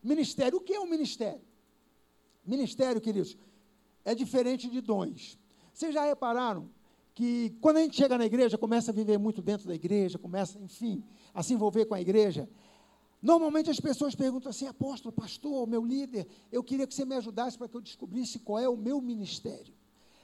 Ministério, 0.00 0.58
o 0.58 0.60
que 0.60 0.74
é 0.74 0.80
um 0.80 0.86
ministério? 0.86 1.40
Ministério, 2.44 3.00
queridos, 3.00 3.36
é 4.04 4.14
diferente 4.14 4.70
de 4.70 4.80
dons. 4.80 5.36
Vocês 5.74 5.92
já 5.92 6.04
repararam 6.04 6.70
que 7.16 7.56
quando 7.62 7.78
a 7.78 7.80
gente 7.80 7.96
chega 7.96 8.18
na 8.18 8.26
igreja, 8.26 8.58
começa 8.58 8.90
a 8.90 8.94
viver 8.94 9.18
muito 9.18 9.40
dentro 9.40 9.66
da 9.66 9.74
igreja, 9.74 10.18
começa, 10.18 10.58
enfim, 10.60 11.02
a 11.32 11.42
se 11.42 11.54
envolver 11.54 11.86
com 11.86 11.94
a 11.94 12.00
igreja, 12.00 12.46
Normalmente 13.22 13.70
as 13.70 13.80
pessoas 13.80 14.14
perguntam 14.14 14.50
assim, 14.50 14.66
apóstolo, 14.66 15.12
pastor, 15.12 15.66
meu 15.66 15.84
líder, 15.84 16.28
eu 16.52 16.62
queria 16.62 16.86
que 16.86 16.94
você 16.94 17.04
me 17.04 17.14
ajudasse 17.14 17.56
para 17.56 17.66
que 17.66 17.76
eu 17.76 17.80
descobrisse 17.80 18.38
qual 18.38 18.58
é 18.58 18.68
o 18.68 18.76
meu 18.76 19.00
ministério. 19.00 19.74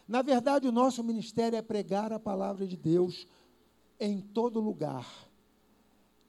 Na 0.07 0.23
verdade, 0.23 0.69
o 0.69 0.73
nosso 0.73 1.03
ministério 1.03 1.57
é 1.57 1.63
pregar 1.63 2.13
a 2.13 2.21
palavra 2.21 2.67
de 2.67 2.77
Deus 2.77 3.27
em 3.99 4.21
todo 4.21 4.61
lugar 4.61 5.09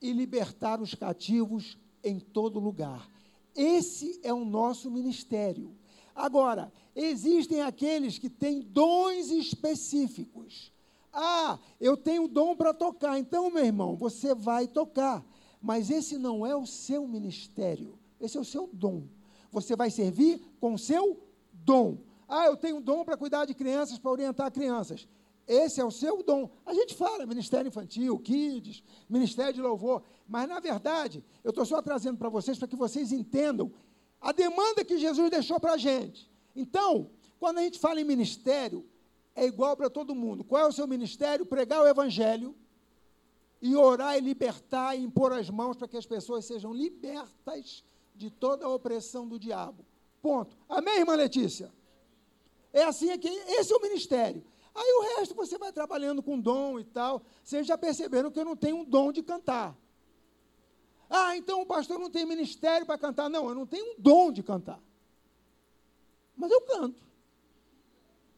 e 0.01 0.12
libertar 0.13 0.82
os 0.82 0.96
cativos 0.96 1.77
em 2.03 2.20
todo 2.20 2.60
lugar. 2.60 3.08
Esse 3.55 4.20
é 4.24 4.34
o 4.34 4.46
nosso 4.46 4.89
ministério. 4.89 5.75
Agora, 6.15 6.72
existem 6.96 7.62
aqueles 7.62 8.20
que 8.20 8.29
têm 8.29 8.62
dons 8.62 9.29
específicos. 9.32 10.72
Ah, 11.12 11.60
eu 11.79 11.96
tenho 11.96 12.27
dom 12.27 12.55
para 12.55 12.74
tocar, 12.74 13.20
então, 13.20 13.51
meu 13.51 13.63
irmão, 13.65 13.96
você 13.96 14.34
vai 14.34 14.67
tocar. 14.67 15.24
Mas 15.62 15.89
esse 15.89 16.17
não 16.17 16.46
é 16.46 16.55
o 16.55 16.65
seu 16.65 17.08
ministério, 17.08 17.98
esse 18.20 18.38
é 18.38 18.41
o 18.41 18.46
seu 18.46 18.70
dom. 18.74 19.08
Você 19.51 19.75
vai 19.75 19.89
servir 19.89 20.41
com 20.60 20.74
o 20.74 20.79
seu 20.79 21.20
dom. 21.51 22.00
Ah, 22.27 22.48
eu 22.48 22.58
tenho 22.58 22.82
dom 22.82 23.05
para 23.05 23.15
cuidar 23.15 23.46
de 23.46 23.53
crianças, 23.53 24.00
para 24.00 24.12
orientar 24.12 24.51
crianças. 24.51 25.08
Esse 25.48 25.82
é 25.82 25.86
o 25.86 25.91
seu 25.91 26.24
dom. 26.24 26.50
A 26.65 26.74
gente 26.74 26.96
fala 26.96 27.25
ministério 27.25 27.67
infantil, 27.67 28.17
kids, 28.20 28.84
ministério 29.10 29.53
de 29.53 29.62
louvor, 29.62 30.01
mas 30.27 30.48
na 30.48 30.60
verdade, 30.60 31.24
eu 31.43 31.50
estou 31.50 31.65
só 31.65 31.82
trazendo 31.82 32.17
para 32.17 32.29
vocês 32.29 32.58
para 32.58 32.67
que 32.67 32.75
vocês 32.75 33.12
entendam 33.12 33.72
a 34.23 34.31
demanda 34.31 34.85
que 34.85 34.97
Jesus 34.97 35.29
deixou 35.29 35.59
para 35.59 35.73
a 35.73 35.77
gente. 35.77 36.31
Então, 36.55 37.11
quando 37.37 37.57
a 37.57 37.61
gente 37.61 37.77
fala 37.77 37.99
em 37.99 38.05
ministério, 38.05 38.87
é 39.35 39.45
igual 39.45 39.75
para 39.75 39.89
todo 39.89 40.15
mundo. 40.15 40.45
Qual 40.45 40.61
é 40.61 40.65
o 40.65 40.71
seu 40.71 40.87
ministério? 40.87 41.45
Pregar 41.45 41.81
o 41.81 41.87
evangelho 41.87 42.55
e 43.61 43.75
orar 43.75 44.17
e 44.17 44.21
libertar 44.21 44.95
e 44.95 45.03
impor 45.03 45.33
as 45.33 45.49
mãos 45.49 45.75
para 45.75 45.89
que 45.89 45.97
as 45.97 46.05
pessoas 46.05 46.45
sejam 46.45 46.73
libertas 46.73 47.83
de 48.15 48.31
toda 48.31 48.65
a 48.65 48.69
opressão 48.69 49.27
do 49.27 49.37
diabo. 49.37 49.85
Ponto. 50.21 50.55
Amém, 50.69 50.99
irmã 50.99 51.15
Letícia? 51.15 51.69
É 52.71 52.83
assim 52.85 53.11
aqui, 53.11 53.27
esse 53.27 53.73
é 53.73 53.75
o 53.75 53.81
ministério. 53.81 54.41
Aí 54.73 54.93
o 54.93 55.17
resto 55.17 55.35
você 55.35 55.57
vai 55.57 55.73
trabalhando 55.73 56.23
com 56.23 56.39
dom 56.39 56.79
e 56.79 56.85
tal. 56.85 57.23
Vocês 57.43 57.67
já 57.67 57.77
perceberam 57.77 58.31
que 58.31 58.39
eu 58.39 58.45
não 58.45 58.55
tenho 58.55 58.77
um 58.77 58.85
dom 58.85 59.11
de 59.11 59.21
cantar. 59.21 59.77
Ah, 61.10 61.38
então 61.38 61.62
o 61.62 61.65
pastor 61.65 62.00
não 62.00 62.10
tem 62.10 62.25
ministério 62.25 62.86
para 62.86 62.98
cantar. 62.98 63.29
Não, 63.29 63.50
eu 63.50 63.55
não 63.55 63.65
tenho 63.65 63.93
um 63.93 63.95
dom 63.98 64.31
de 64.31 64.41
cantar. 64.41 64.79
Mas 66.36 66.51
eu 66.51 66.62
canto. 66.62 67.01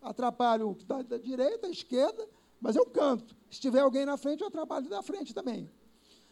Atrapalho 0.01 0.69
o 0.69 0.75
que 0.75 0.83
está 0.83 1.01
da 1.01 1.17
direita, 1.17 1.59
da 1.59 1.69
esquerda, 1.69 2.27
mas 2.61 2.75
eu 2.75 2.85
canto. 2.85 3.35
Se 3.49 3.59
tiver 3.59 3.79
alguém 3.79 4.05
na 4.05 4.17
frente, 4.17 4.41
eu 4.41 4.47
atrapalho 4.47 4.87
da 4.89 5.01
frente 5.01 5.33
também. 5.33 5.69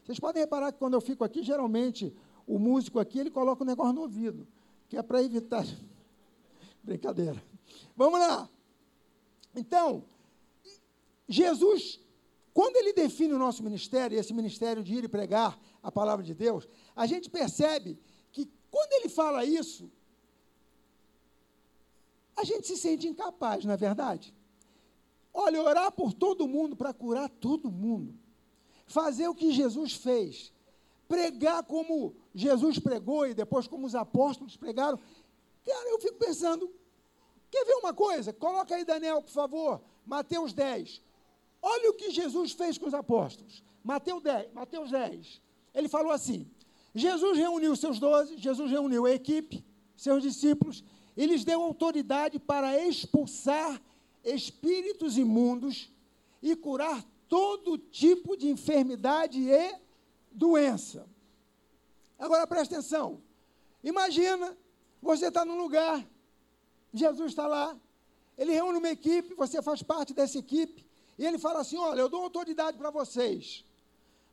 Vocês 0.03 0.19
podem 0.19 0.41
reparar 0.41 0.71
que 0.71 0.79
quando 0.79 0.93
eu 0.93 1.01
fico 1.01 1.23
aqui, 1.23 1.41
geralmente 1.41 2.13
o 2.45 2.59
músico 2.59 2.99
aqui, 2.99 3.19
ele 3.19 3.31
coloca 3.31 3.63
o 3.63 3.65
um 3.65 3.67
negócio 3.67 3.93
no 3.93 4.01
ouvido, 4.01 4.45
que 4.89 4.97
é 4.97 5.01
para 5.01 5.23
evitar. 5.23 5.65
Brincadeira. 6.83 7.41
Vamos 7.95 8.19
lá. 8.19 8.49
Então, 9.55 10.03
Jesus, 11.27 11.99
quando 12.53 12.75
ele 12.75 12.93
define 12.93 13.33
o 13.33 13.39
nosso 13.39 13.63
ministério, 13.63 14.19
esse 14.19 14.33
ministério 14.33 14.83
de 14.83 14.93
ir 14.93 15.03
e 15.05 15.07
pregar 15.07 15.57
a 15.83 15.91
palavra 15.91 16.25
de 16.25 16.33
Deus, 16.33 16.67
a 16.95 17.05
gente 17.05 17.29
percebe 17.29 17.99
que 18.31 18.49
quando 18.71 18.93
ele 18.93 19.09
fala 19.09 19.45
isso, 19.45 19.91
a 22.35 22.43
gente 22.43 22.65
se 22.65 22.77
sente 22.77 23.07
incapaz, 23.07 23.63
não 23.65 23.73
é 23.73 23.77
verdade? 23.77 24.33
Olha, 25.31 25.61
orar 25.61 25.91
por 25.91 26.13
todo 26.13 26.47
mundo 26.47 26.75
para 26.75 26.93
curar 26.93 27.29
todo 27.29 27.69
mundo. 27.69 28.17
Fazer 28.87 29.27
o 29.27 29.35
que 29.35 29.51
Jesus 29.51 29.93
fez. 29.93 30.53
Pregar 31.07 31.63
como 31.63 32.15
Jesus 32.33 32.79
pregou 32.79 33.27
e 33.27 33.33
depois 33.33 33.67
como 33.67 33.85
os 33.85 33.93
apóstolos 33.93 34.55
pregaram. 34.55 34.97
Cara, 35.65 35.89
eu 35.89 35.99
fico 35.99 36.17
pensando, 36.17 36.71
Quer 37.53 37.65
ver 37.65 37.75
uma 37.75 37.93
coisa? 37.93 38.33
Coloca 38.33 38.73
aí, 38.73 38.83
Daniel, 38.83 39.21
por 39.21 39.29
favor. 39.29 39.79
Mateus 40.03 40.53
10. 40.53 40.99
Olha 41.61 41.91
o 41.91 41.93
que 41.93 42.09
Jesus 42.09 42.51
fez 42.51 42.79
com 42.79 42.87
os 42.87 42.95
apóstolos. 42.95 43.63
Mateus 43.83 44.23
10. 44.23 44.51
Mateus 44.53 44.89
10. 44.89 45.39
Ele 45.73 45.87
falou 45.87 46.11
assim: 46.11 46.49
Jesus 46.93 47.37
reuniu 47.37 47.75
seus 47.75 47.99
doze, 47.99 48.37
Jesus 48.37 48.69
reuniu 48.69 49.05
a 49.05 49.11
equipe, 49.11 49.63
seus 49.95 50.21
discípulos, 50.21 50.83
e 51.15 51.25
lhes 51.25 51.43
deu 51.43 51.61
autoridade 51.61 52.39
para 52.39 52.79
expulsar 52.85 53.81
espíritos 54.23 55.17
imundos 55.17 55.89
e 56.41 56.55
curar 56.55 57.03
todo 57.27 57.77
tipo 57.77 58.37
de 58.37 58.47
enfermidade 58.49 59.39
e 59.39 59.75
doença. 60.31 61.07
Agora 62.19 62.45
presta 62.47 62.75
atenção. 62.75 63.21
Imagina, 63.83 64.55
você 65.01 65.27
está 65.27 65.43
num 65.43 65.57
lugar 65.57 66.07
Jesus 66.93 67.31
está 67.31 67.47
lá, 67.47 67.75
ele 68.37 68.51
reúne 68.51 68.77
uma 68.77 68.89
equipe, 68.89 69.33
você 69.33 69.61
faz 69.63 69.81
parte 69.81 70.13
dessa 70.13 70.37
equipe, 70.37 70.85
e 71.17 71.25
ele 71.25 71.39
fala 71.39 71.61
assim: 71.61 71.77
Olha, 71.77 72.01
eu 72.01 72.09
dou 72.09 72.21
autoridade 72.21 72.77
para 72.77 72.91
vocês, 72.91 73.65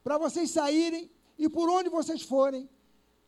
para 0.04 0.18
vocês 0.18 0.50
saírem 0.50 1.10
e 1.40 1.48
por 1.48 1.70
onde 1.70 1.88
vocês 1.88 2.20
forem, 2.20 2.68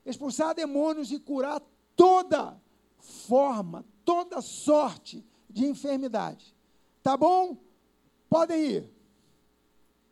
expulsar 0.04 0.54
demônios 0.54 1.10
e 1.10 1.18
curar 1.18 1.62
toda 1.96 2.60
forma, 2.98 3.86
toda 4.04 4.42
sorte 4.42 5.24
de 5.48 5.64
enfermidade. 5.64 6.54
Tá 7.02 7.16
bom? 7.16 7.56
Podem 8.28 8.62
ir. 8.62 8.90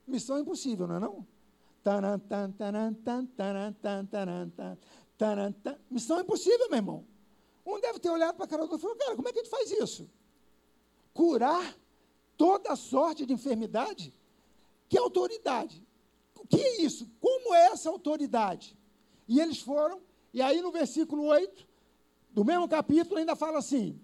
Missão 0.06 0.38
impossível, 0.38 0.88
não 0.88 0.96
é 0.96 0.98
não? 0.98 1.26
Missão 5.90 6.18
impossível, 6.20 6.70
meu 6.70 6.78
irmão. 6.78 7.04
Um 7.66 7.78
deve 7.80 7.98
ter 7.98 8.08
olhado 8.08 8.34
para 8.34 8.46
a 8.46 8.48
cara 8.48 8.66
do 8.66 8.72
outro 8.72 8.78
e 8.78 8.80
falou, 8.80 8.96
cara, 8.96 9.14
como 9.14 9.28
é 9.28 9.32
que 9.32 9.40
a 9.40 9.42
gente 9.42 9.50
faz 9.50 9.70
isso? 9.72 10.08
Curar 11.12 11.76
toda 12.34 12.74
sorte 12.76 13.26
de 13.26 13.34
enfermidade? 13.34 14.14
Que 14.88 14.96
autoridade? 14.96 15.86
O 16.40 16.46
que 16.46 16.60
é 16.60 16.82
isso? 16.82 17.08
Como 17.20 17.54
é 17.54 17.66
essa 17.66 17.88
autoridade? 17.88 18.76
E 19.28 19.40
eles 19.40 19.60
foram, 19.60 20.00
e 20.32 20.42
aí 20.42 20.60
no 20.60 20.72
versículo 20.72 21.24
8, 21.24 21.68
do 22.30 22.44
mesmo 22.44 22.68
capítulo, 22.68 23.18
ainda 23.18 23.36
fala 23.36 23.58
assim: 23.58 24.00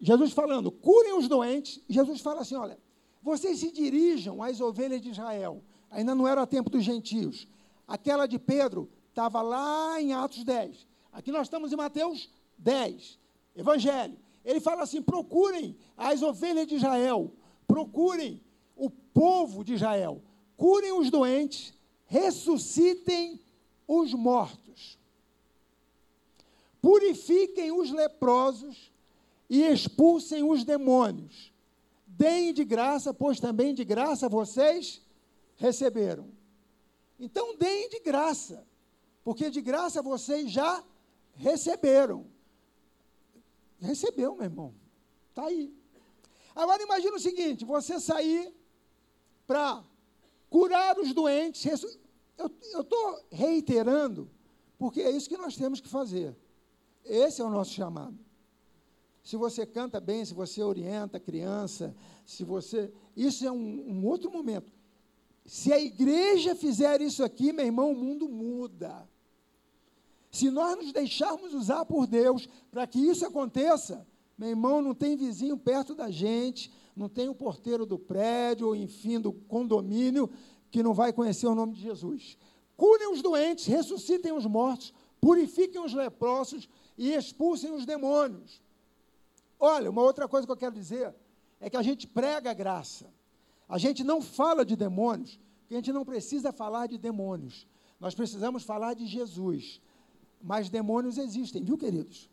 Jesus 0.00 0.32
falando, 0.32 0.70
curem 0.70 1.14
os 1.14 1.28
doentes, 1.28 1.80
Jesus 1.88 2.20
fala 2.20 2.42
assim: 2.42 2.54
olha, 2.54 2.78
vocês 3.22 3.58
se 3.58 3.70
dirijam 3.70 4.42
às 4.42 4.60
ovelhas 4.60 5.00
de 5.00 5.10
Israel. 5.10 5.62
Ainda 5.90 6.14
não 6.14 6.26
era 6.28 6.46
tempo 6.46 6.70
dos 6.70 6.84
gentios. 6.84 7.48
Aquela 7.86 8.26
de 8.26 8.38
Pedro 8.38 8.88
estava 9.08 9.42
lá 9.42 10.00
em 10.00 10.12
Atos 10.12 10.44
10. 10.44 10.86
Aqui 11.12 11.32
nós 11.32 11.42
estamos 11.42 11.72
em 11.72 11.76
Mateus 11.76 12.30
10, 12.56 13.18
Evangelho. 13.56 14.16
Ele 14.44 14.60
fala 14.60 14.82
assim: 14.82 15.02
procurem 15.02 15.76
as 15.96 16.22
ovelhas 16.22 16.66
de 16.66 16.76
Israel, 16.76 17.32
procurem 17.66 18.40
o 18.76 18.88
povo 18.88 19.62
de 19.64 19.74
Israel, 19.74 20.22
curem 20.60 20.92
os 20.92 21.10
doentes, 21.10 21.72
ressuscitem 22.04 23.40
os 23.88 24.12
mortos, 24.12 24.98
purifiquem 26.82 27.72
os 27.72 27.90
leprosos 27.90 28.92
e 29.48 29.62
expulsem 29.62 30.42
os 30.42 30.62
demônios. 30.62 31.50
Deem 32.06 32.52
de 32.52 32.62
graça, 32.62 33.14
pois 33.14 33.40
também 33.40 33.72
de 33.72 33.86
graça 33.86 34.28
vocês 34.28 35.00
receberam. 35.56 36.28
Então, 37.18 37.56
deem 37.56 37.88
de 37.88 38.00
graça, 38.00 38.62
porque 39.24 39.48
de 39.48 39.62
graça 39.62 40.02
vocês 40.02 40.50
já 40.50 40.84
receberam. 41.36 42.26
Recebeu, 43.80 44.34
meu 44.34 44.44
irmão. 44.44 44.74
Está 45.30 45.46
aí. 45.46 45.74
Agora 46.54 46.82
imagina 46.82 47.16
o 47.16 47.20
seguinte: 47.20 47.64
você 47.64 47.98
sair 47.98 48.54
para 49.46 49.82
curar 50.50 50.98
os 50.98 51.14
doentes. 51.14 51.64
Eu 52.36 52.80
estou 52.82 53.24
reiterando, 53.30 54.28
porque 54.76 55.00
é 55.00 55.10
isso 55.10 55.28
que 55.28 55.36
nós 55.36 55.56
temos 55.56 55.80
que 55.80 55.88
fazer. 55.88 56.36
Esse 57.04 57.40
é 57.40 57.44
o 57.44 57.50
nosso 57.50 57.72
chamado. 57.72 58.18
Se 59.22 59.36
você 59.36 59.64
canta 59.64 60.00
bem, 60.00 60.24
se 60.24 60.34
você 60.34 60.62
orienta 60.62 61.18
a 61.18 61.20
criança, 61.20 61.94
se 62.26 62.44
você. 62.44 62.92
Isso 63.16 63.46
é 63.46 63.52
um, 63.52 63.90
um 63.90 64.06
outro 64.06 64.30
momento. 64.30 64.72
Se 65.44 65.72
a 65.72 65.78
igreja 65.78 66.54
fizer 66.54 67.00
isso 67.00 67.22
aqui, 67.22 67.52
meu 67.52 67.64
irmão, 67.64 67.92
o 67.92 67.96
mundo 67.96 68.28
muda. 68.28 69.08
Se 70.30 70.50
nós 70.50 70.76
nos 70.76 70.92
deixarmos 70.92 71.54
usar 71.54 71.84
por 71.84 72.06
Deus 72.06 72.48
para 72.70 72.86
que 72.86 72.98
isso 72.98 73.26
aconteça, 73.26 74.06
meu 74.38 74.48
irmão, 74.48 74.80
não 74.80 74.94
tem 74.94 75.16
vizinho 75.16 75.56
perto 75.56 75.94
da 75.94 76.10
gente, 76.10 76.72
não 77.00 77.08
tem 77.08 77.30
o 77.30 77.34
porteiro 77.34 77.86
do 77.86 77.98
prédio, 77.98 78.66
ou 78.68 78.76
enfim, 78.76 79.18
do 79.18 79.32
condomínio, 79.32 80.28
que 80.70 80.82
não 80.82 80.92
vai 80.92 81.14
conhecer 81.14 81.46
o 81.46 81.54
nome 81.54 81.72
de 81.72 81.80
Jesus. 81.80 82.36
Curem 82.76 83.10
os 83.10 83.22
doentes, 83.22 83.64
ressuscitem 83.64 84.32
os 84.32 84.44
mortos, 84.44 84.92
purifiquem 85.18 85.82
os 85.82 85.94
leprosos 85.94 86.68
e 86.98 87.14
expulsem 87.14 87.72
os 87.72 87.86
demônios. 87.86 88.62
Olha, 89.58 89.90
uma 89.90 90.02
outra 90.02 90.28
coisa 90.28 90.46
que 90.46 90.52
eu 90.52 90.56
quero 90.56 90.74
dizer 90.74 91.14
é 91.58 91.70
que 91.70 91.76
a 91.76 91.82
gente 91.82 92.06
prega 92.06 92.50
a 92.50 92.54
graça. 92.54 93.10
A 93.66 93.78
gente 93.78 94.04
não 94.04 94.20
fala 94.20 94.62
de 94.62 94.76
demônios, 94.76 95.40
porque 95.62 95.74
a 95.74 95.78
gente 95.78 95.92
não 95.92 96.04
precisa 96.04 96.52
falar 96.52 96.86
de 96.86 96.98
demônios. 96.98 97.66
Nós 97.98 98.14
precisamos 98.14 98.62
falar 98.62 98.92
de 98.92 99.06
Jesus. 99.06 99.80
Mas 100.42 100.68
demônios 100.68 101.16
existem, 101.16 101.64
viu, 101.64 101.78
queridos? 101.78 102.28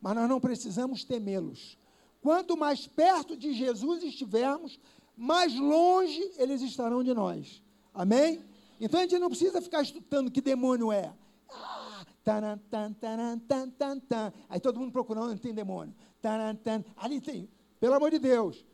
Mas 0.00 0.14
nós 0.14 0.28
não 0.28 0.40
precisamos 0.40 1.04
temê-los. 1.04 1.78
Quanto 2.26 2.56
mais 2.56 2.88
perto 2.88 3.36
de 3.36 3.52
Jesus 3.52 4.02
estivermos, 4.02 4.80
mais 5.16 5.54
longe 5.54 6.28
eles 6.38 6.60
estarão 6.60 7.04
de 7.04 7.14
nós. 7.14 7.62
Amém? 7.94 8.44
Então 8.80 8.98
a 8.98 9.04
gente 9.04 9.16
não 9.20 9.28
precisa 9.28 9.62
ficar 9.62 9.80
estudando 9.82 10.28
que 10.28 10.40
demônio 10.40 10.90
é. 10.90 11.14
Ah, 11.48 12.04
taran, 12.24 12.58
taran, 13.00 13.38
tan, 13.38 13.70
tan, 13.70 14.00
tan. 14.00 14.32
Aí 14.48 14.58
todo 14.58 14.80
mundo 14.80 14.90
procurando, 14.90 15.28
não 15.28 15.38
tem 15.38 15.54
demônio. 15.54 15.94
Taran, 16.20 16.56
tan. 16.56 16.84
Ali 16.96 17.20
tem. 17.20 17.48
Pelo 17.78 17.94
amor 17.94 18.10
de 18.10 18.18
Deus. 18.18 18.66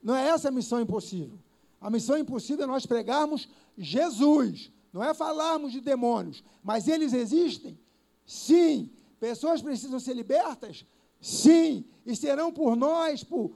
Não 0.00 0.14
é 0.14 0.28
essa 0.28 0.46
a 0.46 0.52
missão 0.52 0.80
impossível. 0.80 1.36
A 1.80 1.90
missão 1.90 2.16
impossível 2.16 2.62
é 2.62 2.68
nós 2.68 2.86
pregarmos 2.86 3.48
Jesus. 3.76 4.70
Não 4.92 5.02
é 5.02 5.12
falarmos 5.12 5.72
de 5.72 5.80
demônios. 5.80 6.44
Mas 6.62 6.86
eles 6.86 7.12
existem? 7.12 7.76
Sim. 8.24 8.88
Pessoas 9.18 9.60
precisam 9.60 9.98
ser 9.98 10.14
libertas? 10.14 10.86
Sim. 11.24 11.86
E 12.04 12.14
serão 12.14 12.52
por 12.52 12.76
nós, 12.76 13.24
por, 13.24 13.50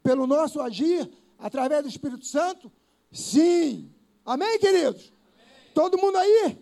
pelo 0.00 0.28
nosso 0.28 0.60
agir, 0.60 1.10
através 1.36 1.82
do 1.82 1.88
Espírito 1.88 2.24
Santo? 2.24 2.70
Sim. 3.10 3.92
Amém, 4.24 4.60
queridos? 4.60 5.12
Amém. 5.12 5.72
Todo 5.74 5.98
mundo 5.98 6.16
aí? 6.16 6.56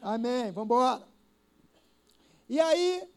Amém. 0.00 0.52
Vamos 0.52 0.66
embora. 0.66 1.02
E 2.48 2.60
aí, 2.60 3.08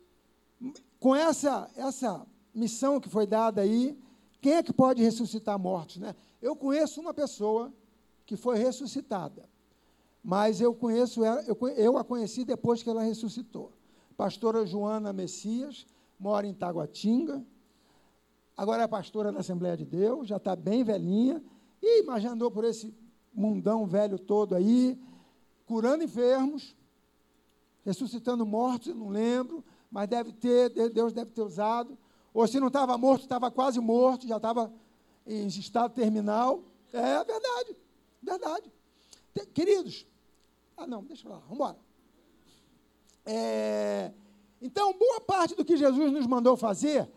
com 0.99 1.15
essa, 1.15 1.69
essa 1.75 2.25
missão 2.51 2.99
que 2.99 3.09
foi 3.09 3.27
dada 3.27 3.61
aí, 3.61 3.95
quem 4.41 4.53
é 4.53 4.63
que 4.63 4.73
pode 4.73 5.03
ressuscitar 5.03 5.59
mortos, 5.59 5.97
né? 5.97 6.15
Eu 6.41 6.55
conheço 6.55 6.99
uma 6.99 7.13
pessoa 7.13 7.71
que 8.25 8.35
foi 8.35 8.57
ressuscitada, 8.57 9.47
mas 10.23 10.59
eu 10.59 10.73
conheço 10.73 11.23
ela, 11.23 11.43
eu, 11.43 11.55
eu 11.75 11.95
a 11.99 12.03
conheci 12.03 12.43
depois 12.43 12.81
que 12.81 12.89
ela 12.89 13.03
ressuscitou. 13.03 13.71
Pastora 14.17 14.65
Joana 14.65 15.13
Messias, 15.13 15.85
mora 16.19 16.47
em 16.47 16.53
Taguatinga, 16.53 17.43
agora 18.55 18.83
é 18.83 18.87
pastora 18.87 19.31
da 19.31 19.39
Assembleia 19.39 19.75
de 19.75 19.85
Deus, 19.85 20.27
já 20.27 20.37
está 20.37 20.55
bem 20.55 20.83
velhinha, 20.83 21.43
e 21.81 22.03
mas 22.03 22.23
já 22.23 22.31
andou 22.31 22.49
por 22.49 22.63
esse 22.63 22.93
mundão 23.33 23.85
velho 23.85 24.17
todo 24.17 24.55
aí, 24.55 24.99
curando 25.65 26.03
enfermos, 26.03 26.75
ressuscitando 27.83 28.45
mortos, 28.45 28.95
não 28.95 29.09
lembro, 29.09 29.63
mas 29.91 30.07
deve 30.07 30.31
ter, 30.33 30.69
Deus 30.89 31.13
deve 31.13 31.31
ter 31.31 31.41
usado. 31.41 31.97
Ou 32.33 32.47
se 32.47 32.59
não 32.59 32.67
estava 32.67 32.97
morto, 32.97 33.21
estava 33.21 33.49
quase 33.51 33.79
morto, 33.79 34.27
já 34.27 34.37
estava 34.37 34.73
em 35.25 35.47
estado 35.47 35.93
terminal. 35.93 36.63
É 36.91 37.23
verdade, 37.23 37.77
verdade. 38.21 38.71
Queridos, 39.53 40.05
ah 40.75 40.87
não, 40.87 41.03
deixa 41.03 41.27
eu 41.27 41.31
lá, 41.31 41.37
vamos 41.39 41.55
embora. 41.55 41.77
É, 43.25 44.11
então, 44.61 44.93
boa 44.97 45.21
parte 45.21 45.55
do 45.55 45.65
que 45.65 45.77
Jesus 45.77 46.11
nos 46.11 46.25
mandou 46.25 46.55
fazer, 46.55 47.09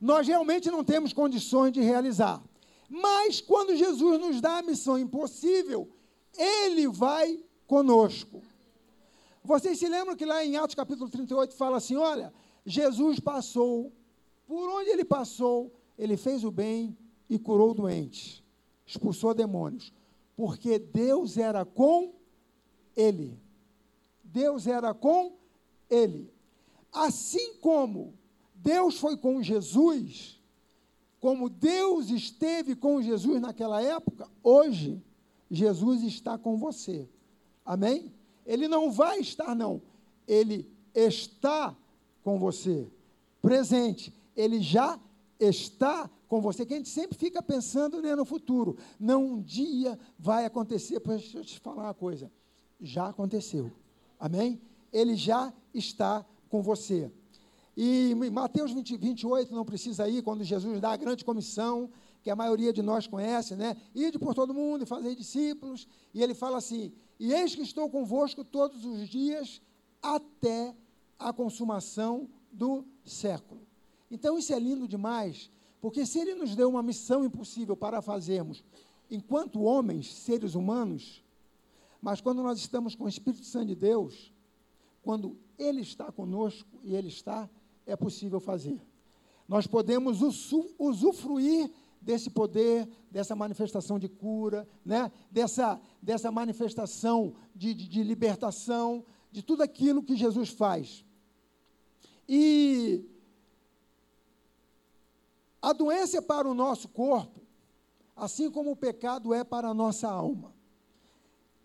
nós 0.00 0.26
realmente 0.26 0.70
não 0.70 0.84
temos 0.84 1.12
condições 1.12 1.72
de 1.72 1.80
realizar. 1.80 2.42
Mas 2.88 3.40
quando 3.40 3.76
Jesus 3.76 4.20
nos 4.20 4.40
dá 4.40 4.58
a 4.58 4.62
missão 4.62 4.98
impossível, 4.98 5.88
ele 6.36 6.88
vai 6.88 7.42
conosco. 7.66 8.42
Vocês 9.42 9.78
se 9.78 9.88
lembram 9.88 10.16
que 10.16 10.24
lá 10.24 10.44
em 10.44 10.56
Atos 10.56 10.74
capítulo 10.74 11.10
38 11.10 11.54
fala 11.54 11.76
assim: 11.76 11.96
olha, 11.96 12.32
Jesus 12.64 13.20
passou, 13.20 13.92
por 14.46 14.68
onde 14.70 14.90
ele 14.90 15.04
passou, 15.04 15.72
ele 15.98 16.16
fez 16.16 16.44
o 16.44 16.50
bem 16.50 16.96
e 17.28 17.38
curou 17.38 17.74
doentes, 17.74 18.42
expulsou 18.86 19.34
demônios, 19.34 19.92
porque 20.36 20.78
Deus 20.78 21.36
era 21.36 21.64
com 21.64 22.14
ele. 22.96 23.38
Deus 24.22 24.66
era 24.66 24.92
com 24.92 25.36
ele. 25.88 26.33
Assim 26.94 27.54
como 27.56 28.14
Deus 28.54 28.98
foi 28.98 29.16
com 29.16 29.42
Jesus, 29.42 30.40
como 31.20 31.48
Deus 31.48 32.08
esteve 32.08 32.76
com 32.76 33.02
Jesus 33.02 33.40
naquela 33.40 33.82
época, 33.82 34.30
hoje 34.42 35.02
Jesus 35.50 36.02
está 36.04 36.38
com 36.38 36.56
você. 36.56 37.08
Amém? 37.64 38.14
Ele 38.46 38.68
não 38.68 38.92
vai 38.92 39.18
estar, 39.18 39.54
não. 39.54 39.82
Ele 40.26 40.70
está 40.94 41.76
com 42.22 42.38
você. 42.38 42.90
Presente. 43.42 44.14
Ele 44.36 44.60
já 44.60 44.98
está 45.38 46.10
com 46.28 46.40
você. 46.40 46.64
Que 46.64 46.74
a 46.74 46.76
gente 46.76 46.88
sempre 46.88 47.16
fica 47.18 47.42
pensando 47.42 48.00
né, 48.02 48.14
no 48.14 48.24
futuro. 48.24 48.76
Não 49.00 49.24
um 49.24 49.40
dia 49.40 49.98
vai 50.18 50.44
acontecer. 50.44 51.00
Deixa 51.00 51.38
eu 51.38 51.44
te 51.44 51.58
falar 51.58 51.84
uma 51.84 51.94
coisa. 51.94 52.30
Já 52.80 53.08
aconteceu. 53.08 53.72
Amém? 54.18 54.60
Ele 54.92 55.16
já 55.16 55.52
está 55.72 56.24
com 56.54 56.62
você. 56.62 57.10
E 57.76 58.14
Mateus 58.30 58.70
20, 58.70 58.96
28, 58.96 59.52
não 59.52 59.64
precisa 59.64 60.08
ir, 60.08 60.22
quando 60.22 60.44
Jesus 60.44 60.80
dá 60.80 60.92
a 60.92 60.96
grande 60.96 61.24
comissão, 61.24 61.90
que 62.22 62.30
a 62.30 62.36
maioria 62.36 62.72
de 62.72 62.80
nós 62.80 63.08
conhece, 63.08 63.56
né? 63.56 63.76
Ide 63.92 64.20
por 64.20 64.36
todo 64.36 64.54
mundo 64.54 64.84
e 64.84 64.86
fazer 64.86 65.16
discípulos. 65.16 65.88
E 66.14 66.22
ele 66.22 66.32
fala 66.32 66.58
assim: 66.58 66.92
E 67.18 67.32
eis 67.32 67.56
que 67.56 67.62
estou 67.62 67.90
convosco 67.90 68.44
todos 68.44 68.84
os 68.84 69.08
dias 69.08 69.60
até 70.00 70.76
a 71.18 71.32
consumação 71.32 72.28
do 72.52 72.84
século. 73.04 73.62
Então 74.08 74.38
isso 74.38 74.54
é 74.54 74.58
lindo 74.60 74.86
demais, 74.86 75.50
porque 75.80 76.06
se 76.06 76.20
ele 76.20 76.36
nos 76.36 76.54
deu 76.54 76.68
uma 76.70 76.84
missão 76.84 77.24
impossível 77.24 77.76
para 77.76 78.00
fazermos 78.00 78.62
enquanto 79.10 79.60
homens, 79.60 80.14
seres 80.14 80.54
humanos, 80.54 81.20
mas 82.00 82.20
quando 82.20 82.44
nós 82.44 82.60
estamos 82.60 82.94
com 82.94 83.06
o 83.06 83.08
Espírito 83.08 83.44
Santo 83.44 83.66
de 83.66 83.74
Deus, 83.74 84.32
quando 85.04 85.36
ele 85.58 85.82
está 85.82 86.10
conosco 86.10 86.80
e 86.82 86.94
ele 86.94 87.08
está 87.08 87.48
é 87.86 87.94
possível 87.94 88.40
fazer. 88.40 88.80
Nós 89.46 89.66
podemos 89.66 90.22
usufruir 90.78 91.70
desse 92.00 92.30
poder, 92.30 92.88
dessa 93.10 93.36
manifestação 93.36 93.98
de 93.98 94.08
cura, 94.08 94.66
né? 94.84 95.12
dessa, 95.30 95.80
dessa 96.00 96.30
manifestação 96.30 97.34
de, 97.54 97.74
de, 97.74 97.86
de 97.86 98.02
libertação, 98.02 99.04
de 99.30 99.42
tudo 99.42 99.62
aquilo 99.62 100.02
que 100.02 100.16
Jesus 100.16 100.48
faz. 100.48 101.04
E 102.26 103.04
a 105.60 105.72
doença 105.74 106.18
é 106.18 106.20
para 106.22 106.48
o 106.48 106.54
nosso 106.54 106.88
corpo, 106.88 107.40
assim 108.16 108.50
como 108.50 108.70
o 108.70 108.76
pecado 108.76 109.34
é 109.34 109.44
para 109.44 109.68
a 109.68 109.74
nossa 109.74 110.08
alma. 110.08 110.53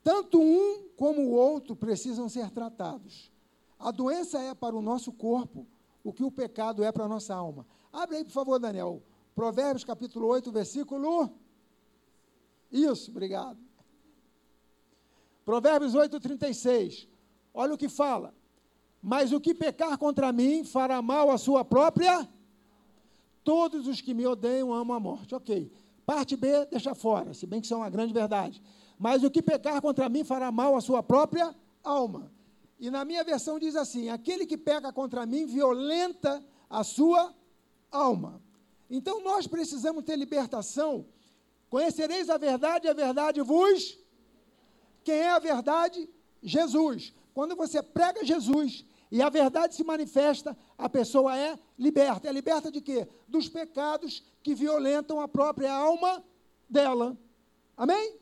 Tanto 0.03 0.41
um 0.41 0.89
como 0.95 1.21
o 1.21 1.31
outro 1.31 1.75
precisam 1.75 2.29
ser 2.29 2.49
tratados. 2.51 3.31
A 3.77 3.91
doença 3.91 4.39
é 4.39 4.53
para 4.53 4.75
o 4.75 4.81
nosso 4.81 5.11
corpo 5.11 5.65
o 6.03 6.13
que 6.13 6.23
o 6.23 6.31
pecado 6.31 6.83
é 6.83 6.91
para 6.91 7.05
a 7.05 7.07
nossa 7.07 7.33
alma. 7.35 7.65
Abre 7.91 8.17
aí, 8.17 8.23
por 8.23 8.31
favor, 8.31 8.59
Daniel. 8.59 9.01
Provérbios 9.35 9.83
capítulo 9.83 10.27
8, 10.27 10.51
versículo. 10.51 11.29
Isso, 12.71 13.11
obrigado. 13.11 13.57
Provérbios 15.45 15.95
8, 15.95 16.19
36. 16.19 17.07
Olha 17.53 17.73
o 17.73 17.77
que 17.77 17.89
fala. 17.89 18.33
Mas 19.01 19.31
o 19.31 19.39
que 19.39 19.53
pecar 19.53 19.97
contra 19.97 20.31
mim 20.31 20.63
fará 20.63 21.01
mal 21.01 21.31
à 21.31 21.37
sua 21.37 21.63
própria. 21.63 22.27
Todos 23.43 23.87
os 23.87 24.01
que 24.01 24.13
me 24.13 24.27
odeiam 24.27 24.73
amam 24.73 24.97
a 24.97 24.99
morte. 24.99 25.33
Ok. 25.33 25.71
Parte 26.05 26.35
B, 26.35 26.65
deixa 26.65 26.95
fora, 26.95 27.33
se 27.33 27.45
bem 27.45 27.61
que 27.61 27.67
isso 27.67 27.73
é 27.73 27.77
uma 27.77 27.89
grande 27.89 28.11
verdade. 28.11 28.61
Mas 28.99 29.23
o 29.23 29.31
que 29.31 29.41
pecar 29.41 29.81
contra 29.81 30.09
mim 30.09 30.25
fará 30.25 30.51
mal 30.51 30.75
à 30.75 30.81
sua 30.81 31.01
própria 31.01 31.55
alma. 31.81 32.29
E 32.77 32.91
na 32.91 33.05
minha 33.05 33.23
versão 33.23 33.57
diz 33.57 33.77
assim: 33.77 34.09
aquele 34.09 34.45
que 34.45 34.57
peca 34.57 34.91
contra 34.91 35.25
mim 35.25 35.45
violenta 35.45 36.43
a 36.69 36.83
sua 36.83 37.33
alma. 37.89 38.41
Então 38.89 39.23
nós 39.23 39.47
precisamos 39.47 40.03
ter 40.03 40.17
libertação. 40.17 41.05
Conhecereis 41.69 42.29
a 42.29 42.37
verdade, 42.37 42.89
a 42.89 42.93
verdade 42.93 43.41
vos. 43.41 43.97
Quem 45.03 45.15
é 45.15 45.29
a 45.29 45.39
verdade? 45.39 46.09
Jesus. 46.43 47.13
Quando 47.33 47.55
você 47.55 47.81
prega 47.81 48.25
Jesus 48.25 48.83
e 49.09 49.21
a 49.21 49.29
verdade 49.29 49.75
se 49.75 49.83
manifesta, 49.83 50.57
a 50.77 50.89
pessoa 50.89 51.37
é 51.37 51.57
liberta. 51.77 52.27
É 52.27 52.33
liberta 52.33 52.69
de 52.69 52.81
quê? 52.81 53.07
Dos 53.27 53.47
pecados 53.47 54.23
que 54.43 54.53
violentam 54.53 55.21
a 55.21 55.27
própria 55.27 55.71
alma 55.71 56.21
dela. 56.69 57.17
Amém? 57.77 58.18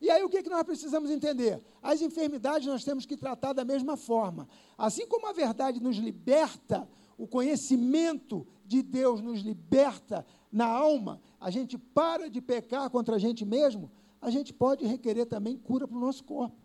E 0.00 0.10
aí 0.10 0.22
o 0.22 0.28
que, 0.28 0.42
que 0.42 0.50
nós 0.50 0.62
precisamos 0.62 1.10
entender? 1.10 1.60
As 1.82 2.00
enfermidades 2.00 2.66
nós 2.66 2.84
temos 2.84 3.04
que 3.04 3.16
tratar 3.16 3.52
da 3.52 3.64
mesma 3.64 3.96
forma. 3.96 4.48
Assim 4.76 5.06
como 5.06 5.26
a 5.26 5.32
verdade 5.32 5.80
nos 5.80 5.96
liberta, 5.96 6.88
o 7.16 7.26
conhecimento 7.26 8.46
de 8.64 8.82
Deus 8.82 9.20
nos 9.20 9.40
liberta 9.40 10.24
na 10.52 10.66
alma, 10.66 11.20
a 11.40 11.50
gente 11.50 11.76
para 11.76 12.30
de 12.30 12.40
pecar 12.40 12.88
contra 12.90 13.16
a 13.16 13.18
gente 13.18 13.44
mesmo, 13.44 13.90
a 14.20 14.30
gente 14.30 14.52
pode 14.52 14.86
requerer 14.86 15.26
também 15.26 15.56
cura 15.56 15.86
para 15.86 15.96
o 15.96 16.00
nosso 16.00 16.22
corpo. 16.24 16.56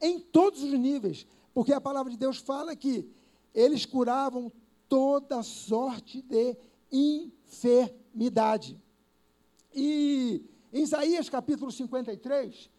Em 0.00 0.18
todos 0.18 0.62
os 0.62 0.72
níveis, 0.72 1.26
porque 1.52 1.72
a 1.72 1.80
palavra 1.80 2.10
de 2.10 2.16
Deus 2.16 2.38
fala 2.38 2.76
que 2.76 3.08
eles 3.52 3.84
curavam 3.84 4.52
toda 4.88 5.42
sorte 5.42 6.22
de 6.22 6.56
enfermidade. 6.90 8.80
E 9.74 10.42
em 10.72 10.82
Isaías 10.82 11.28
capítulo 11.28 11.72
53, 11.72 12.70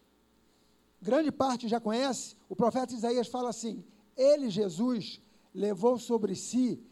grande 1.00 1.30
parte 1.30 1.68
já 1.68 1.80
conhece, 1.80 2.36
o 2.48 2.56
profeta 2.56 2.94
Isaías 2.94 3.28
fala 3.28 3.50
assim: 3.50 3.84
Ele, 4.16 4.48
Jesus, 4.48 5.20
levou 5.54 5.98
sobre 5.98 6.34
si 6.34 6.82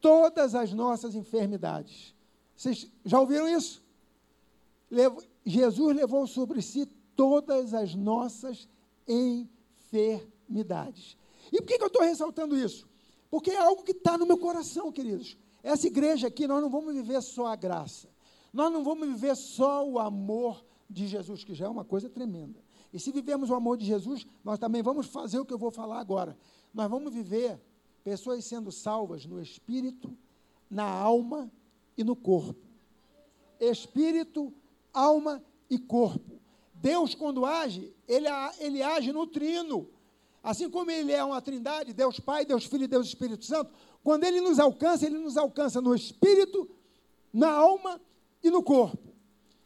todas 0.00 0.54
as 0.54 0.72
nossas 0.72 1.14
enfermidades. 1.14 2.14
Vocês 2.56 2.90
já 3.04 3.20
ouviram 3.20 3.48
isso? 3.48 3.82
Levo, 4.90 5.22
Jesus 5.44 5.96
levou 5.96 6.26
sobre 6.26 6.62
si 6.62 6.86
todas 7.16 7.74
as 7.74 7.94
nossas 7.94 8.68
enfermidades. 9.06 11.16
E 11.52 11.58
por 11.58 11.66
que, 11.66 11.76
que 11.78 11.84
eu 11.84 11.88
estou 11.88 12.02
ressaltando 12.02 12.56
isso? 12.56 12.88
Porque 13.30 13.50
é 13.50 13.58
algo 13.58 13.82
que 13.82 13.92
está 13.92 14.18
no 14.18 14.26
meu 14.26 14.38
coração, 14.38 14.92
queridos. 14.92 15.36
Essa 15.62 15.86
igreja 15.86 16.28
aqui, 16.28 16.46
nós 16.46 16.62
não 16.62 16.70
vamos 16.70 16.94
viver 16.94 17.20
só 17.22 17.46
a 17.46 17.56
graça. 17.56 18.08
Nós 18.54 18.72
não 18.72 18.84
vamos 18.84 19.08
viver 19.08 19.34
só 19.34 19.84
o 19.84 19.98
amor 19.98 20.64
de 20.88 21.08
Jesus, 21.08 21.42
que 21.42 21.56
já 21.56 21.66
é 21.66 21.68
uma 21.68 21.84
coisa 21.84 22.08
tremenda. 22.08 22.62
E 22.92 23.00
se 23.00 23.10
vivemos 23.10 23.50
o 23.50 23.54
amor 23.54 23.76
de 23.76 23.84
Jesus, 23.84 24.24
nós 24.44 24.60
também 24.60 24.80
vamos 24.80 25.08
fazer 25.08 25.40
o 25.40 25.44
que 25.44 25.52
eu 25.52 25.58
vou 25.58 25.72
falar 25.72 25.98
agora. 25.98 26.38
Nós 26.72 26.88
vamos 26.88 27.12
viver 27.12 27.60
pessoas 28.04 28.44
sendo 28.44 28.70
salvas 28.70 29.26
no 29.26 29.42
espírito, 29.42 30.16
na 30.70 30.84
alma 30.84 31.50
e 31.98 32.04
no 32.04 32.14
corpo. 32.14 32.64
Espírito, 33.58 34.54
alma 34.92 35.42
e 35.68 35.76
corpo. 35.76 36.40
Deus, 36.74 37.12
quando 37.12 37.44
age, 37.44 37.92
ele, 38.06 38.28
ele 38.60 38.80
age 38.84 39.12
no 39.12 39.26
trino. 39.26 39.88
Assim 40.40 40.70
como 40.70 40.92
ele 40.92 41.10
é 41.10 41.24
uma 41.24 41.42
trindade, 41.42 41.92
Deus 41.92 42.20
Pai, 42.20 42.44
Deus 42.44 42.66
Filho 42.66 42.84
e 42.84 42.88
Deus 42.88 43.08
Espírito 43.08 43.44
Santo, 43.44 43.72
quando 44.00 44.22
ele 44.22 44.40
nos 44.40 44.60
alcança, 44.60 45.06
ele 45.06 45.18
nos 45.18 45.36
alcança 45.36 45.80
no 45.80 45.92
espírito, 45.92 46.70
na 47.32 47.50
alma 47.50 48.00
e 48.44 48.50
no 48.50 48.62
corpo. 48.62 49.14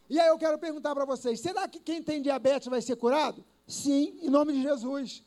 E 0.09 0.19
aí 0.19 0.29
eu 0.29 0.39
quero 0.39 0.59
perguntar 0.59 0.95
para 0.95 1.05
vocês: 1.05 1.41
será 1.41 1.69
que 1.69 1.81
quem 1.81 2.03
tem 2.03 2.23
diabetes 2.23 2.69
vai 2.69 2.81
ser 2.81 2.97
curado? 2.97 3.45
Sim, 3.67 4.19
em 4.23 4.31
nome 4.31 4.55
de 4.55 4.63
Jesus. 4.63 5.23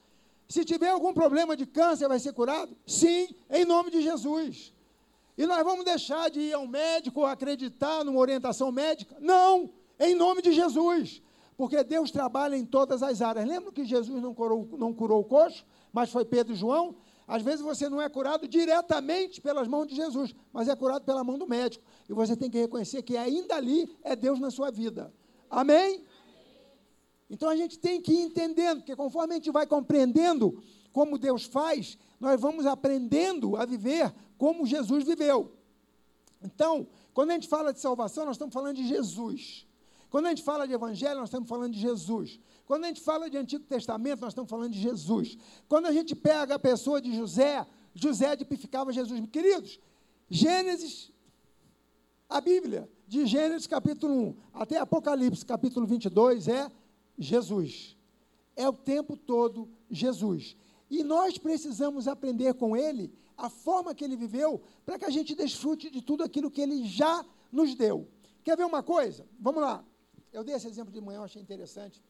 Se 0.48 0.66
tiver 0.66 0.90
algum 0.90 1.14
problema 1.14 1.56
de 1.56 1.66
câncer, 1.66 2.08
vai 2.08 2.20
ser 2.20 2.34
curado? 2.34 2.76
Sim, 2.88 3.30
em 3.50 3.64
nome 3.64 3.92
de 3.92 4.02
Jesus. 4.02 4.74
E 5.38 5.46
nós 5.46 5.64
vamos 5.64 5.86
deixar 5.86 6.30
de 6.30 6.40
ir 6.40 6.54
ao 6.54 6.68
médico 6.68 7.26
acreditar 7.26 8.04
numa 8.04 8.20
orientação 8.20 8.72
médica? 8.72 9.16
Não, 9.20 9.70
em 10.00 10.16
nome 10.16 10.42
de 10.42 10.52
Jesus. 10.52 11.22
Porque 11.56 11.84
Deus 11.84 12.10
trabalha 12.10 12.56
em 12.56 12.66
todas 12.66 13.04
as 13.04 13.22
áreas. 13.22 13.48
Lembra 13.48 13.72
que 13.72 13.86
Jesus 13.86 14.22
não 14.22 14.34
curou, 14.34 14.68
não 14.78 14.94
curou 14.94 15.22
o 15.22 15.24
coxo, 15.24 15.66
mas 15.94 16.10
foi 16.10 16.26
Pedro 16.26 16.54
e 16.54 16.56
João? 16.56 16.96
Às 17.32 17.44
vezes 17.44 17.62
você 17.62 17.88
não 17.88 18.02
é 18.02 18.10
curado 18.10 18.46
diretamente 18.46 19.39
pelas 19.39 19.65
mãos 19.65 19.88
de 19.88 19.96
Jesus, 19.96 20.36
mas 20.52 20.67
é 20.67 20.76
curado 20.76 21.06
pela 21.06 21.24
mão 21.24 21.39
do 21.39 21.48
médico. 21.48 21.82
E 22.10 22.12
você 22.12 22.36
tem 22.36 22.52
que 22.52 22.58
reconhecer 22.58 23.02
que 23.04 23.15
ainda 23.15 23.56
ali 23.56 23.89
é 24.04 24.17
Deus 24.17 24.38
na 24.38 24.52
sua 24.52 24.70
vida. 24.70 25.13
Amém? 25.50 26.04
Então 27.30 27.48
a 27.48 27.56
gente 27.56 27.80
tem 27.80 28.02
que 28.02 28.12
ir 28.12 28.24
entendendo, 28.24 28.80
porque 28.80 28.98
conforme 28.98 29.32
a 29.32 29.38
gente 29.38 29.50
vai 29.50 29.65
compreendendo 29.65 30.62
como 30.91 31.17
Deus 31.17 31.46
faz, 31.46 31.98
nós 32.20 32.39
vamos 32.41 32.65
aprendendo 32.65 33.56
a 33.56 33.63
viver 33.63 34.13
como 34.38 34.65
Jesus 34.65 35.06
viveu. 35.06 35.54
Então, 36.44 36.86
quando 37.13 37.30
a 37.30 37.36
gente 37.36 37.48
fala 37.48 37.72
de 37.72 37.80
salvação, 37.80 38.26
nós 38.26 38.36
estamos 38.36 38.54
falando 38.54 38.76
de 38.76 38.86
Jesus. 38.86 39.65
Quando 40.10 40.26
a 40.26 40.30
gente 40.32 40.44
fala 40.44 40.67
de 40.67 40.74
evangelho, 40.74 41.22
nós 41.22 41.30
estamos 41.30 41.48
falando 41.48 41.72
de 41.72 41.80
Jesus. 41.80 42.41
Quando 42.72 42.86
a 42.86 42.88
gente 42.88 43.02
fala 43.02 43.30
de 43.30 43.36
Antigo 43.36 43.66
Testamento, 43.66 44.22
nós 44.22 44.32
estamos 44.32 44.50
falando 44.50 44.72
de 44.72 44.80
Jesus. 44.80 45.38
Quando 45.68 45.88
a 45.88 45.92
gente 45.92 46.16
pega 46.16 46.56
a 46.56 46.58
pessoa 46.58 47.02
de 47.02 47.14
José, 47.14 47.68
José 47.94 48.38
tipificava 48.38 48.94
Jesus. 48.94 49.22
Queridos, 49.30 49.78
Gênesis, 50.30 51.12
a 52.30 52.40
Bíblia, 52.40 52.90
de 53.06 53.26
Gênesis 53.26 53.68
capítulo 53.68 54.14
1 54.14 54.36
até 54.54 54.78
Apocalipse 54.78 55.46
capítulo 55.46 55.86
22 55.86 56.48
é 56.48 56.72
Jesus. 57.20 57.98
É 58.56 58.70
o 58.70 58.74
tempo 58.74 59.18
todo 59.18 59.68
Jesus. 59.90 60.56
E 60.90 61.04
nós 61.04 61.38
precisamos 61.38 62.08
aprender 62.08 62.54
com 62.54 62.78
ele 62.78 63.14
a 63.36 63.50
forma 63.50 63.94
que 63.94 64.06
ele 64.06 64.16
viveu 64.16 64.62
para 64.86 64.98
que 64.98 65.04
a 65.04 65.10
gente 65.10 65.36
desfrute 65.36 65.90
de 65.90 66.02
tudo 66.02 66.24
aquilo 66.24 66.50
que 66.50 66.62
ele 66.62 66.86
já 66.86 67.26
nos 67.52 67.76
deu. 67.76 68.08
Quer 68.46 68.56
ver 68.56 68.66
uma 68.66 68.82
coisa? 68.82 69.28
Vamos 69.38 69.62
lá. 69.62 69.84
Eu 70.32 70.42
dei 70.42 70.56
esse 70.56 70.70
exemplo 70.70 70.94
de 70.94 71.02
manhã, 71.02 71.18
eu 71.18 71.24
achei 71.26 71.42
interessante. 71.42 72.02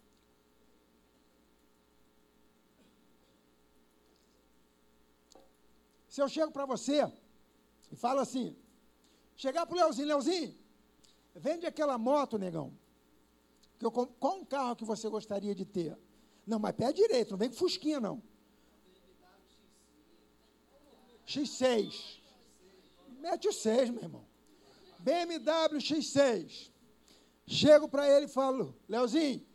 Se 6.12 6.21
eu 6.21 6.28
chego 6.28 6.52
para 6.52 6.65
você 6.65 7.10
e 7.89 7.95
falo 7.95 8.19
assim, 8.19 8.54
chegar 9.34 9.65
para 9.65 9.74
o 9.74 9.78
Leozinho, 9.78 10.10
Leozinho, 10.10 10.54
vende 11.34 11.65
aquela 11.65 11.97
moto, 11.97 12.38
negão. 12.38 12.78
Que 13.80 13.86
eu, 13.86 13.91
qual 13.91 14.39
um 14.39 14.43
carro 14.43 14.76
que 14.76 14.84
você 14.84 15.08
gostaria 15.08 15.56
de 15.56 15.63
ter? 15.63 15.97
Não, 16.45 16.60
mas 16.60 16.76
pé 16.76 16.91
direito, 16.91 17.32
não 17.32 17.38
vem 17.38 17.47
com 17.47 17.56
fusquinha, 17.56 18.02
não. 18.02 18.21
X6. 21.26 22.19
Mete 23.21 23.47
o 23.47 23.54
6, 23.54 23.89
meu 23.91 24.04
irmão. 24.04 24.26
BMW 25.00 25.78
X6. 25.78 26.71
Chego 27.47 27.88
para 27.88 28.10
ele 28.10 28.26
e 28.26 28.30
falo, 28.30 28.76
Leozinho, 28.89 29.47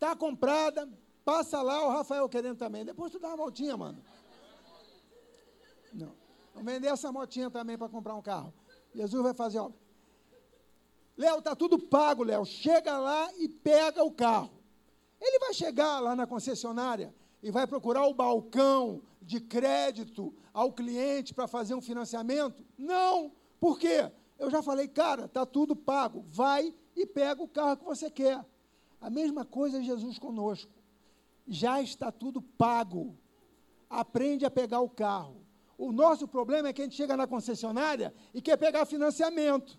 tá 0.00 0.16
comprada, 0.16 0.92
passa 1.24 1.62
lá, 1.62 1.86
o 1.86 1.90
Rafael 1.90 2.28
querendo 2.28 2.58
também. 2.58 2.84
Depois 2.84 3.12
tu 3.12 3.20
dá 3.20 3.28
uma 3.28 3.36
voltinha, 3.36 3.76
mano. 3.76 4.02
Vamos 6.54 6.72
vender 6.72 6.88
essa 6.88 7.10
motinha 7.10 7.50
também 7.50 7.78
para 7.78 7.88
comprar 7.88 8.14
um 8.14 8.22
carro. 8.22 8.52
Jesus 8.94 9.22
vai 9.22 9.34
fazer, 9.34 9.58
ó. 9.58 9.70
Léo, 11.16 11.42
tá 11.42 11.54
tudo 11.54 11.78
pago, 11.78 12.22
Léo. 12.22 12.44
Chega 12.44 12.98
lá 12.98 13.32
e 13.38 13.48
pega 13.48 14.02
o 14.02 14.10
carro. 14.10 14.50
Ele 15.20 15.38
vai 15.38 15.54
chegar 15.54 16.00
lá 16.00 16.16
na 16.16 16.26
concessionária 16.26 17.14
e 17.42 17.50
vai 17.50 17.66
procurar 17.66 18.06
o 18.06 18.14
balcão 18.14 19.02
de 19.20 19.40
crédito 19.40 20.34
ao 20.52 20.72
cliente 20.72 21.32
para 21.32 21.46
fazer 21.46 21.74
um 21.74 21.80
financiamento? 21.80 22.64
Não. 22.76 23.32
Por 23.60 23.78
quê? 23.78 24.10
Eu 24.38 24.50
já 24.50 24.62
falei, 24.62 24.88
cara, 24.88 25.28
tá 25.28 25.46
tudo 25.46 25.76
pago. 25.76 26.24
Vai 26.26 26.74
e 26.96 27.06
pega 27.06 27.42
o 27.42 27.48
carro 27.48 27.76
que 27.76 27.84
você 27.84 28.10
quer. 28.10 28.44
A 29.00 29.08
mesma 29.08 29.44
coisa 29.44 29.78
é 29.78 29.82
Jesus 29.82 30.18
conosco. 30.18 30.72
Já 31.46 31.80
está 31.80 32.10
tudo 32.10 32.42
pago. 32.42 33.16
Aprende 33.88 34.44
a 34.44 34.50
pegar 34.50 34.80
o 34.80 34.88
carro. 34.88 35.41
O 35.82 35.90
nosso 35.90 36.28
problema 36.28 36.68
é 36.68 36.72
que 36.72 36.80
a 36.80 36.84
gente 36.84 36.94
chega 36.94 37.16
na 37.16 37.26
concessionária 37.26 38.14
e 38.32 38.40
quer 38.40 38.56
pegar 38.56 38.86
financiamento. 38.86 39.76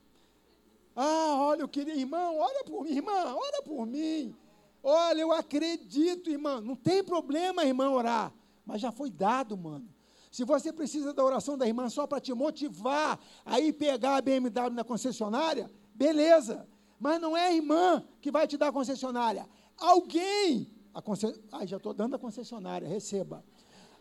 Ah, 0.93 1.37
olha, 1.37 1.61
eu 1.61 1.67
queria, 1.69 1.95
irmão, 1.95 2.39
olha 2.39 2.61
por 2.65 2.83
mim, 2.83 2.91
irmã, 2.91 3.33
olha 3.33 3.61
por 3.63 3.85
mim. 3.85 4.35
Olha, 4.83 5.21
eu 5.21 5.31
acredito, 5.31 6.29
irmã. 6.29 6.59
Não 6.59 6.75
tem 6.75 7.01
problema, 7.01 7.63
irmã, 7.63 7.89
orar. 7.89 8.33
Mas 8.65 8.81
já 8.81 8.91
foi 8.91 9.09
dado, 9.09 9.55
mano. 9.55 9.87
Se 10.29 10.43
você 10.43 10.73
precisa 10.73 11.13
da 11.13 11.23
oração 11.23 11.57
da 11.57 11.65
irmã 11.65 11.89
só 11.89 12.05
para 12.05 12.19
te 12.19 12.33
motivar 12.33 13.17
a 13.45 13.61
ir 13.61 13.71
pegar 13.71 14.17
a 14.17 14.21
BMW 14.21 14.71
na 14.71 14.83
concessionária, 14.83 15.71
beleza. 15.95 16.67
Mas 16.99 17.21
não 17.21 17.37
é 17.37 17.47
a 17.47 17.53
irmã 17.53 18.03
que 18.19 18.29
vai 18.29 18.45
te 18.45 18.57
dar 18.57 18.67
a 18.67 18.73
concessionária. 18.73 19.47
Alguém, 19.77 20.69
a 20.93 21.01
concess... 21.01 21.39
Ai, 21.49 21.65
já 21.65 21.77
estou 21.77 21.93
dando 21.93 22.17
a 22.17 22.19
concessionária, 22.19 22.89
receba. 22.89 23.41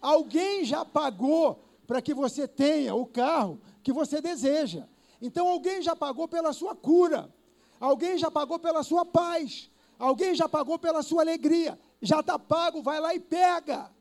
Alguém 0.01 0.65
já 0.65 0.85
pagou 0.85 1.72
para 1.93 2.01
que 2.01 2.15
você 2.15 2.49
tenha 2.49 2.95
o 2.95 3.05
carro 3.05 3.61
que 3.83 3.93
você 3.93 4.19
deseja. 4.23 4.89
Então 5.21 5.47
alguém 5.47 5.83
já 5.83 5.95
pagou 5.95 6.27
pela 6.27 6.51
sua 6.55 6.75
cura. 6.75 7.31
Alguém 7.79 8.17
já 8.17 8.31
pagou 8.31 8.59
pela 8.59 8.83
sua 8.83 9.05
paz. 9.05 9.71
Alguém 9.99 10.35
já 10.35 10.49
pagou 10.49 10.79
pela 10.79 11.03
sua 11.03 11.21
alegria. 11.21 11.79
Já 12.01 12.21
está 12.21 12.39
pago, 12.39 12.81
vai 12.81 12.99
lá 12.99 13.15
e 13.15 13.21
pega. 13.21 13.93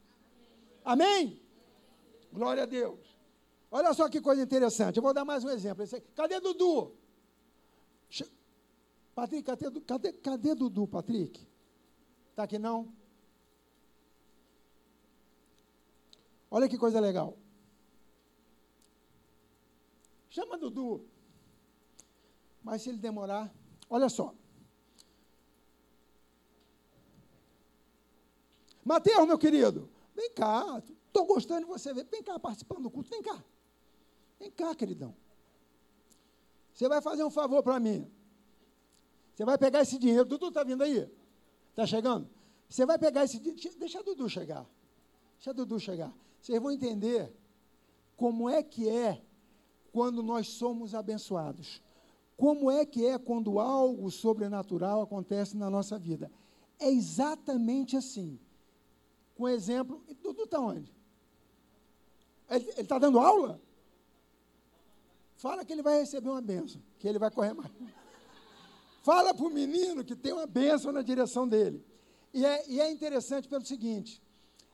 Amém? 0.85 1.41
Glória 2.31 2.63
a 2.63 2.65
Deus. 2.65 2.97
Olha 3.69 3.93
só 3.93 4.07
que 4.07 4.21
coisa 4.21 4.41
interessante. 4.41 4.95
Eu 4.95 5.03
vou 5.03 5.13
dar 5.13 5.25
mais 5.25 5.43
um 5.43 5.49
exemplo. 5.49 5.85
Cadê 6.15 6.39
Dudu? 6.39 6.95
Patrick, 9.13 9.43
cadê, 9.43 9.81
cadê, 9.81 10.13
cadê 10.13 10.55
Dudu, 10.55 10.87
Patrick? 10.87 11.45
Está 12.29 12.43
aqui 12.43 12.57
não? 12.57 12.87
Olha 16.49 16.69
que 16.69 16.77
coisa 16.77 16.97
legal. 16.97 17.40
Chama 20.31 20.57
Dudu. 20.57 21.05
Mas 22.63 22.81
se 22.81 22.89
ele 22.89 22.97
demorar, 22.97 23.53
olha 23.89 24.07
só. 24.07 24.33
Mateus, 28.83 29.27
meu 29.27 29.37
querido, 29.37 29.89
vem 30.15 30.31
cá. 30.31 30.81
Estou 31.07 31.25
gostando 31.25 31.61
de 31.61 31.65
você 31.65 31.93
ver. 31.93 32.05
Vem 32.05 32.23
cá 32.23 32.39
participando 32.39 32.83
do 32.83 32.89
culto. 32.89 33.09
Vem 33.09 33.21
cá. 33.21 33.43
Vem 34.39 34.49
cá, 34.49 34.73
queridão. 34.73 35.13
Você 36.73 36.87
vai 36.87 37.01
fazer 37.01 37.25
um 37.25 37.29
favor 37.29 37.61
para 37.61 37.77
mim. 37.79 38.09
Você 39.35 39.43
vai 39.43 39.57
pegar 39.57 39.81
esse 39.81 39.99
dinheiro. 39.99 40.23
Dudu 40.23 40.47
está 40.47 40.63
vindo 40.63 40.81
aí? 40.81 41.11
Está 41.71 41.85
chegando? 41.85 42.29
Você 42.69 42.85
vai 42.85 42.97
pegar 42.97 43.25
esse 43.25 43.37
dinheiro. 43.37 43.77
Deixa 43.77 43.99
a 43.99 44.01
Dudu 44.01 44.29
chegar. 44.29 44.65
Deixa 45.35 45.49
a 45.49 45.53
Dudu 45.53 45.77
chegar. 45.77 46.13
Vocês 46.41 46.59
vão 46.61 46.71
entender 46.71 47.35
como 48.15 48.49
é 48.49 48.63
que 48.63 48.87
é 48.87 49.21
quando 49.91 50.23
nós 50.23 50.47
somos 50.47 50.95
abençoados. 50.95 51.81
Como 52.37 52.71
é 52.71 52.85
que 52.85 53.05
é 53.05 53.17
quando 53.17 53.59
algo 53.59 54.09
sobrenatural 54.09 55.01
acontece 55.01 55.55
na 55.55 55.69
nossa 55.69 55.99
vida. 55.99 56.31
É 56.79 56.89
exatamente 56.89 57.95
assim. 57.95 58.39
Com 59.35 59.47
exemplo, 59.47 60.03
Dudu 60.21 60.43
está 60.43 60.59
onde? 60.59 60.91
Ele 62.49 62.69
está 62.77 62.97
dando 62.97 63.19
aula? 63.19 63.61
Fala 65.35 65.63
que 65.65 65.71
ele 65.71 65.81
vai 65.81 65.99
receber 65.99 66.29
uma 66.29 66.41
benção, 66.41 66.81
que 66.99 67.07
ele 67.07 67.17
vai 67.17 67.31
correr 67.31 67.53
mais. 67.53 67.71
Fala 69.01 69.33
para 69.33 69.45
o 69.45 69.49
menino 69.49 70.03
que 70.03 70.15
tem 70.15 70.33
uma 70.33 70.45
benção 70.45 70.91
na 70.91 71.01
direção 71.01 71.47
dele. 71.47 71.83
E 72.33 72.45
é, 72.45 72.69
e 72.69 72.79
é 72.79 72.91
interessante 72.91 73.47
pelo 73.47 73.65
seguinte: 73.65 74.21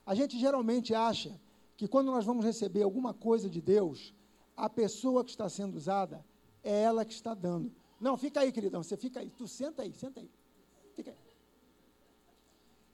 a 0.06 0.14
gente 0.14 0.38
geralmente 0.38 0.94
acha 0.94 1.40
que 1.78 1.88
quando 1.88 2.12
nós 2.12 2.26
vamos 2.26 2.44
receber 2.44 2.84
alguma 2.84 3.14
coisa 3.14 3.50
de 3.50 3.62
Deus, 3.62 4.14
a 4.58 4.68
pessoa 4.68 5.24
que 5.24 5.30
está 5.30 5.48
sendo 5.48 5.78
usada 5.78 6.26
é 6.64 6.82
ela 6.82 7.06
que 7.06 7.14
está 7.14 7.36
dando. 7.36 7.72
Não, 8.02 8.18
fica 8.18 8.40
aí, 8.42 8.52
queridão, 8.52 8.82
você 8.82 8.98
fica 8.98 9.20
aí. 9.20 9.30
Tu 9.30 9.48
senta 9.48 9.84
aí, 9.84 9.94
senta 9.94 10.20
aí. 10.20 10.30
Fica 10.96 11.12
aí. 11.12 11.18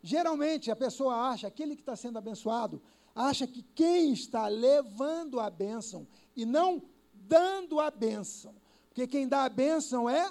Geralmente 0.02 0.70
a 0.70 0.76
pessoa 0.76 1.16
acha, 1.30 1.48
aquele 1.48 1.76
que 1.76 1.82
está 1.82 1.96
sendo 1.96 2.18
abençoado, 2.18 2.82
acha 3.16 3.48
que 3.48 3.64
quem 3.74 4.12
está 4.12 4.48
levando 4.48 5.40
a 5.40 5.50
bênção 5.50 6.06
e 6.36 6.46
não 6.46 6.82
dando 7.14 7.80
a 7.80 7.90
bênção. 7.90 8.54
Porque 8.90 9.08
quem 9.08 9.28
dá 9.28 9.46
a 9.46 9.50
bênção 9.50 10.10
é 10.10 10.30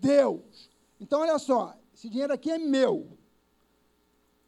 Deus. 0.00 0.68
Então, 1.00 1.20
olha 1.20 1.38
só, 1.38 1.76
esse 1.94 2.08
dinheiro 2.08 2.32
aqui 2.32 2.50
é 2.50 2.58
meu. 2.58 3.16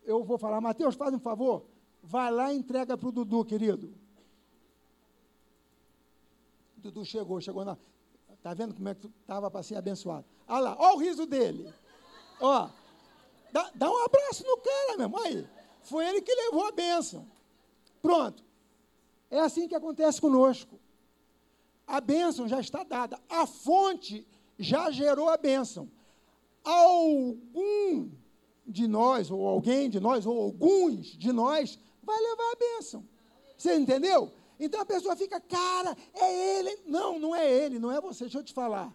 Eu 0.04 0.24
vou 0.24 0.38
falar, 0.38 0.60
Mateus, 0.60 0.94
faz 0.94 1.14
um 1.14 1.18
favor, 1.18 1.64
vai 2.02 2.30
lá 2.30 2.52
e 2.52 2.58
entrega 2.58 2.96
para 2.98 3.08
o 3.08 3.12
Dudu, 3.12 3.44
querido. 3.44 3.94
Dudu 6.86 7.04
chegou, 7.04 7.40
chegou 7.40 7.64
na. 7.64 7.76
Está 8.32 8.54
vendo 8.54 8.74
como 8.74 8.88
é 8.88 8.94
que 8.94 9.06
estava 9.06 9.50
para 9.50 9.62
ser 9.62 9.76
abençoado? 9.76 10.24
Olha 10.46 10.60
lá, 10.60 10.76
olha 10.78 10.94
o 10.94 10.98
riso 10.98 11.26
dele. 11.26 11.72
Ó, 12.40 12.68
dá, 13.52 13.70
dá 13.74 13.90
um 13.90 14.04
abraço 14.04 14.44
no 14.44 14.56
cara, 14.58 14.96
meu 14.96 15.06
irmão. 15.06 15.22
Aí, 15.22 15.46
foi 15.82 16.06
ele 16.06 16.20
que 16.20 16.34
levou 16.34 16.64
a 16.66 16.72
bênção. 16.72 17.26
Pronto. 18.00 18.44
É 19.30 19.40
assim 19.40 19.66
que 19.66 19.74
acontece 19.74 20.20
conosco. 20.20 20.78
A 21.86 22.00
bênção 22.00 22.46
já 22.48 22.60
está 22.60 22.84
dada. 22.84 23.20
A 23.28 23.46
fonte 23.46 24.26
já 24.58 24.90
gerou 24.90 25.28
a 25.28 25.36
bênção. 25.36 25.90
Algum 26.62 28.08
de 28.66 28.86
nós, 28.86 29.30
ou 29.30 29.46
alguém 29.46 29.88
de 29.88 30.00
nós, 30.00 30.26
ou 30.26 30.40
alguns 30.40 31.06
de 31.06 31.32
nós, 31.32 31.78
vai 32.02 32.18
levar 32.20 32.52
a 32.52 32.56
bênção. 32.56 33.04
Você 33.56 33.76
entendeu? 33.76 34.32
Então 34.58 34.80
a 34.80 34.86
pessoa 34.86 35.14
fica, 35.16 35.40
cara, 35.40 35.96
é 36.14 36.58
ele. 36.58 36.82
Não, 36.86 37.18
não 37.18 37.34
é 37.34 37.50
ele, 37.50 37.78
não 37.78 37.90
é 37.90 38.00
você. 38.00 38.24
Deixa 38.24 38.38
eu 38.38 38.44
te 38.44 38.52
falar. 38.52 38.94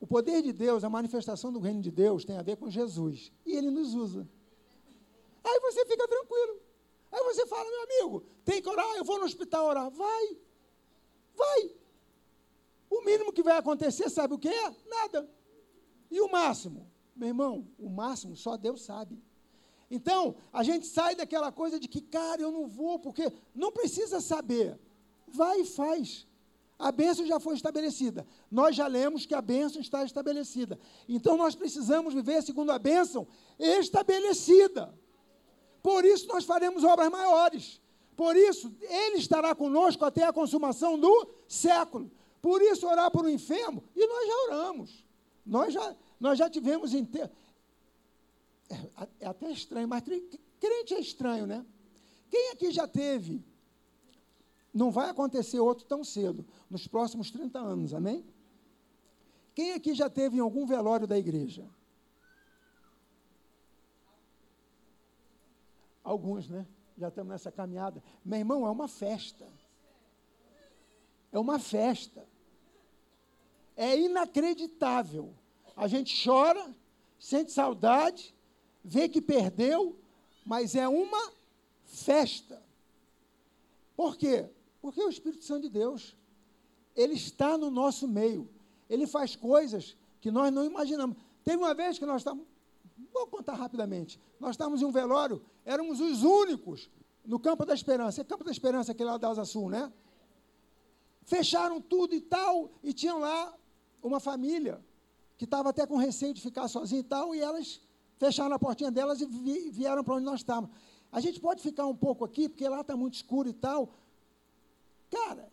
O 0.00 0.06
poder 0.06 0.42
de 0.42 0.52
Deus, 0.52 0.84
a 0.84 0.90
manifestação 0.90 1.52
do 1.52 1.58
reino 1.58 1.80
de 1.80 1.90
Deus 1.90 2.24
tem 2.24 2.36
a 2.36 2.42
ver 2.42 2.56
com 2.56 2.70
Jesus. 2.70 3.32
E 3.44 3.56
ele 3.56 3.70
nos 3.70 3.94
usa. 3.94 4.28
Aí 5.44 5.60
você 5.60 5.84
fica 5.86 6.06
tranquilo. 6.08 6.60
Aí 7.12 7.22
você 7.24 7.46
fala, 7.46 7.68
meu 7.70 7.82
amigo, 7.82 8.24
tem 8.44 8.60
que 8.60 8.68
orar, 8.68 8.94
eu 8.96 9.04
vou 9.04 9.18
no 9.18 9.24
hospital 9.24 9.66
orar. 9.66 9.90
Vai. 9.90 10.36
Vai. 11.34 11.70
O 12.90 13.02
mínimo 13.02 13.32
que 13.32 13.42
vai 13.42 13.56
acontecer, 13.56 14.10
sabe 14.10 14.34
o 14.34 14.38
que 14.38 14.48
é? 14.48 14.74
Nada. 14.86 15.28
E 16.10 16.20
o 16.20 16.30
máximo? 16.30 16.90
Meu 17.14 17.28
irmão, 17.28 17.66
o 17.78 17.88
máximo 17.88 18.36
só 18.36 18.56
Deus 18.56 18.82
sabe. 18.84 19.18
Então, 19.90 20.34
a 20.52 20.62
gente 20.62 20.86
sai 20.86 21.14
daquela 21.14 21.52
coisa 21.52 21.78
de 21.78 21.86
que, 21.86 22.00
cara, 22.00 22.42
eu 22.42 22.50
não 22.50 22.66
vou, 22.66 22.98
porque 22.98 23.32
não 23.54 23.70
precisa 23.70 24.20
saber. 24.20 24.78
Vai 25.28 25.60
e 25.60 25.64
faz. 25.64 26.26
A 26.78 26.92
bênção 26.92 27.24
já 27.24 27.40
foi 27.40 27.54
estabelecida. 27.54 28.26
Nós 28.50 28.76
já 28.76 28.86
lemos 28.86 29.24
que 29.24 29.34
a 29.34 29.40
bênção 29.40 29.80
está 29.80 30.04
estabelecida. 30.04 30.78
Então, 31.08 31.36
nós 31.36 31.54
precisamos 31.54 32.12
viver 32.12 32.42
segundo 32.42 32.70
a 32.70 32.78
bênção 32.78 33.26
estabelecida. 33.58 34.92
Por 35.82 36.04
isso, 36.04 36.26
nós 36.26 36.44
faremos 36.44 36.82
obras 36.84 37.08
maiores. 37.08 37.80
Por 38.16 38.34
isso, 38.34 38.74
Ele 38.80 39.18
estará 39.18 39.54
conosco 39.54 40.04
até 40.04 40.24
a 40.24 40.32
consumação 40.32 40.98
do 40.98 41.28
século. 41.46 42.10
Por 42.42 42.60
isso, 42.60 42.86
orar 42.86 43.10
por 43.10 43.24
um 43.24 43.28
enfermo, 43.28 43.84
e 43.94 44.06
nós 44.06 44.26
já 44.26 44.36
oramos. 44.44 45.04
Nós 45.44 45.72
já, 45.72 45.96
nós 46.18 46.38
já 46.38 46.50
tivemos. 46.50 46.92
Inter... 46.92 47.30
É, 48.68 49.08
é 49.20 49.26
até 49.26 49.50
estranho, 49.50 49.88
mas 49.88 50.02
crente 50.02 50.94
é 50.94 51.00
estranho, 51.00 51.46
né? 51.46 51.64
Quem 52.30 52.50
aqui 52.52 52.70
já 52.70 52.86
teve? 52.86 53.44
Não 54.74 54.90
vai 54.90 55.08
acontecer 55.08 55.58
outro 55.58 55.86
tão 55.86 56.04
cedo, 56.04 56.44
nos 56.68 56.86
próximos 56.86 57.30
30 57.30 57.58
anos, 57.58 57.94
amém? 57.94 58.24
Quem 59.54 59.72
aqui 59.72 59.94
já 59.94 60.10
teve 60.10 60.36
em 60.36 60.40
algum 60.40 60.66
velório 60.66 61.06
da 61.06 61.16
igreja? 61.16 61.66
Alguns, 66.04 66.46
né? 66.46 66.66
Já 66.98 67.08
estamos 67.08 67.30
nessa 67.30 67.50
caminhada. 67.50 68.02
Meu 68.22 68.38
irmão, 68.38 68.66
é 68.66 68.70
uma 68.70 68.86
festa. 68.86 69.48
É 71.32 71.38
uma 71.38 71.58
festa. 71.58 72.28
É 73.74 73.98
inacreditável. 73.98 75.34
A 75.74 75.88
gente 75.88 76.22
chora, 76.22 76.74
sente 77.18 77.50
saudade, 77.50 78.35
vê 78.86 79.08
que 79.08 79.20
perdeu, 79.20 79.98
mas 80.44 80.76
é 80.76 80.86
uma 80.88 81.32
festa. 81.84 82.62
Por 83.96 84.16
quê? 84.16 84.48
Porque 84.80 85.02
o 85.02 85.08
Espírito 85.08 85.44
Santo 85.44 85.62
de 85.62 85.70
Deus, 85.70 86.16
ele 86.94 87.14
está 87.14 87.58
no 87.58 87.68
nosso 87.68 88.06
meio. 88.06 88.48
Ele 88.88 89.06
faz 89.06 89.34
coisas 89.34 89.96
que 90.20 90.30
nós 90.30 90.52
não 90.52 90.64
imaginamos. 90.64 91.16
Teve 91.44 91.56
uma 91.56 91.74
vez 91.74 91.98
que 91.98 92.06
nós 92.06 92.18
estávamos, 92.18 92.46
vou 93.12 93.26
contar 93.26 93.54
rapidamente, 93.54 94.20
nós 94.38 94.50
estávamos 94.50 94.80
em 94.80 94.84
um 94.84 94.92
velório, 94.92 95.44
éramos 95.64 96.00
os 96.00 96.22
únicos 96.22 96.88
no 97.24 97.40
Campo 97.40 97.66
da 97.66 97.74
Esperança. 97.74 98.20
É 98.20 98.24
Campo 98.24 98.44
da 98.44 98.52
Esperança, 98.52 98.92
aquele 98.92 99.10
lá 99.10 99.18
da 99.18 99.28
Asa 99.28 99.44
Sul, 99.44 99.68
né? 99.68 99.92
Fecharam 101.24 101.80
tudo 101.80 102.14
e 102.14 102.20
tal, 102.20 102.70
e 102.84 102.92
tinham 102.92 103.18
lá 103.18 103.52
uma 104.00 104.20
família 104.20 104.80
que 105.36 105.44
estava 105.44 105.70
até 105.70 105.84
com 105.84 105.96
receio 105.96 106.32
de 106.32 106.40
ficar 106.40 106.68
sozinha 106.68 107.00
e 107.00 107.04
tal, 107.04 107.34
e 107.34 107.40
elas 107.40 107.80
fecharam 108.16 108.54
a 108.54 108.58
portinha 108.58 108.90
delas 108.90 109.20
e 109.20 109.26
vi, 109.26 109.70
vieram 109.70 110.02
para 110.02 110.14
onde 110.14 110.24
nós 110.24 110.40
estávamos. 110.40 110.70
A 111.12 111.20
gente 111.20 111.40
pode 111.40 111.62
ficar 111.62 111.86
um 111.86 111.96
pouco 111.96 112.24
aqui, 112.24 112.48
porque 112.48 112.68
lá 112.68 112.80
está 112.80 112.96
muito 112.96 113.14
escuro 113.14 113.48
e 113.48 113.52
tal. 113.52 113.94
Cara, 115.10 115.50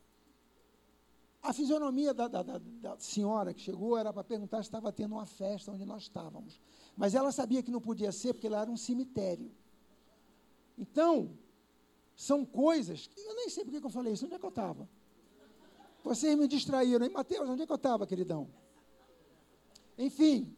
a 1.41 1.53
fisionomia 1.53 2.13
da, 2.13 2.27
da, 2.27 2.41
da, 2.41 2.57
da 2.57 2.97
senhora 2.99 3.53
que 3.53 3.61
chegou 3.61 3.97
era 3.97 4.11
para 4.13 4.23
perguntar 4.23 4.57
se 4.63 4.69
estava 4.69 4.91
tendo 4.91 5.13
uma 5.13 5.25
festa 5.25 5.71
onde 5.71 5.85
nós 5.85 6.03
estávamos. 6.03 6.59
Mas 6.95 7.15
ela 7.15 7.31
sabia 7.31 7.61
que 7.61 7.71
não 7.71 7.81
podia 7.81 8.11
ser, 8.11 8.33
porque 8.33 8.47
lá 8.47 8.61
era 8.61 8.71
um 8.71 8.77
cemitério. 8.77 9.51
Então, 10.77 11.31
são 12.15 12.45
coisas. 12.45 13.07
Que 13.07 13.19
eu 13.19 13.35
nem 13.35 13.49
sei 13.49 13.63
por 13.65 13.71
que 13.71 13.85
eu 13.85 13.89
falei 13.89 14.13
isso. 14.13 14.25
Onde 14.25 14.35
é 14.35 14.39
que 14.39 14.45
eu 14.45 14.49
estava? 14.49 14.87
Vocês 16.03 16.37
me 16.37 16.47
distraíram, 16.47 17.05
hein? 17.05 17.11
Mateus, 17.11 17.49
onde 17.49 17.63
é 17.63 17.65
que 17.65 17.71
eu 17.71 17.77
estava, 17.77 18.07
queridão? 18.07 18.47
Enfim. 19.97 20.55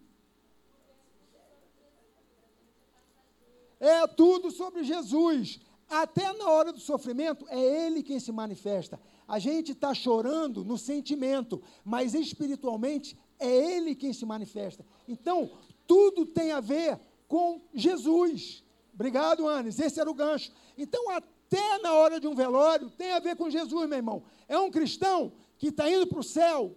É 3.80 4.06
tudo 4.08 4.52
sobre 4.52 4.84
Jesus. 4.84 5.60
Até 5.90 6.34
na 6.34 6.50
hora 6.50 6.74
do 6.74 6.80
sofrimento, 6.80 7.46
é 7.50 7.60
Ele 7.60 8.02
quem 8.02 8.20
se 8.20 8.32
manifesta. 8.32 9.00
A 9.28 9.40
gente 9.40 9.72
está 9.72 9.94
chorando 9.94 10.64
no 10.64 10.78
sentimento, 10.78 11.62
mas 11.84 12.14
espiritualmente 12.14 13.18
é 13.40 13.76
Ele 13.76 13.96
quem 13.96 14.14
se 14.14 14.26
manifesta. 14.26 14.86
Então, 15.08 15.52
tudo 15.86 16.26
tem 16.26 16.52
a 16.52 16.60
ver 16.60 17.00
com 17.28 17.62
Jesus. 17.74 18.64
Obrigado, 18.94 19.48
Anis. 19.48 19.80
Esse 19.80 20.00
era 20.00 20.10
o 20.10 20.14
gancho. 20.14 20.52
Então, 20.78 21.10
até 21.10 21.78
na 21.80 21.94
hora 21.94 22.20
de 22.20 22.28
um 22.28 22.34
velório, 22.34 22.90
tem 22.90 23.12
a 23.12 23.20
ver 23.20 23.36
com 23.36 23.50
Jesus, 23.50 23.88
meu 23.88 23.98
irmão. 23.98 24.24
É 24.48 24.58
um 24.58 24.72
cristão 24.72 25.34
que 25.58 25.68
está 25.68 25.90
indo 25.90 26.08
para 26.08 26.20
o 26.20 26.24
céu, 26.24 26.76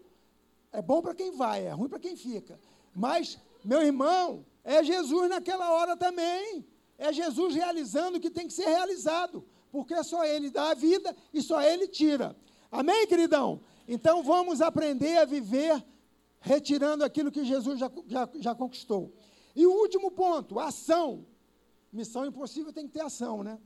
é 0.72 0.82
bom 0.82 1.00
para 1.00 1.14
quem 1.14 1.30
vai, 1.32 1.66
é 1.66 1.70
ruim 1.70 1.88
para 1.88 1.98
quem 1.98 2.16
fica. 2.16 2.61
Mas, 2.94 3.38
meu 3.64 3.82
irmão, 3.82 4.44
é 4.62 4.82
Jesus 4.82 5.28
naquela 5.28 5.72
hora 5.72 5.96
também. 5.96 6.66
É 6.98 7.12
Jesus 7.12 7.54
realizando 7.54 8.18
o 8.18 8.20
que 8.20 8.30
tem 8.30 8.46
que 8.46 8.52
ser 8.52 8.66
realizado. 8.66 9.44
Porque 9.70 10.02
só 10.02 10.25
Ele 10.25 10.50
dá 10.50 10.70
a 10.70 10.75
vida 10.75 11.16
e 11.33 11.40
só 11.40 11.62
Ele 11.62 11.87
tira. 11.87 12.37
Amém, 12.70 13.06
queridão? 13.06 13.60
Então 13.87 14.23
vamos 14.23 14.60
aprender 14.60 15.16
a 15.16 15.25
viver 15.25 15.83
retirando 16.40 17.04
aquilo 17.04 17.31
que 17.31 17.44
Jesus 17.44 17.79
já, 17.79 17.90
já, 18.06 18.29
já 18.37 18.54
conquistou. 18.54 19.12
E 19.54 19.66
o 19.66 19.73
último 19.73 20.10
ponto, 20.10 20.58
ação. 20.58 21.25
Missão 21.92 22.27
impossível 22.27 22.73
tem 22.73 22.87
que 22.87 22.92
ter 22.92 23.00
ação, 23.00 23.42
né? 23.42 23.58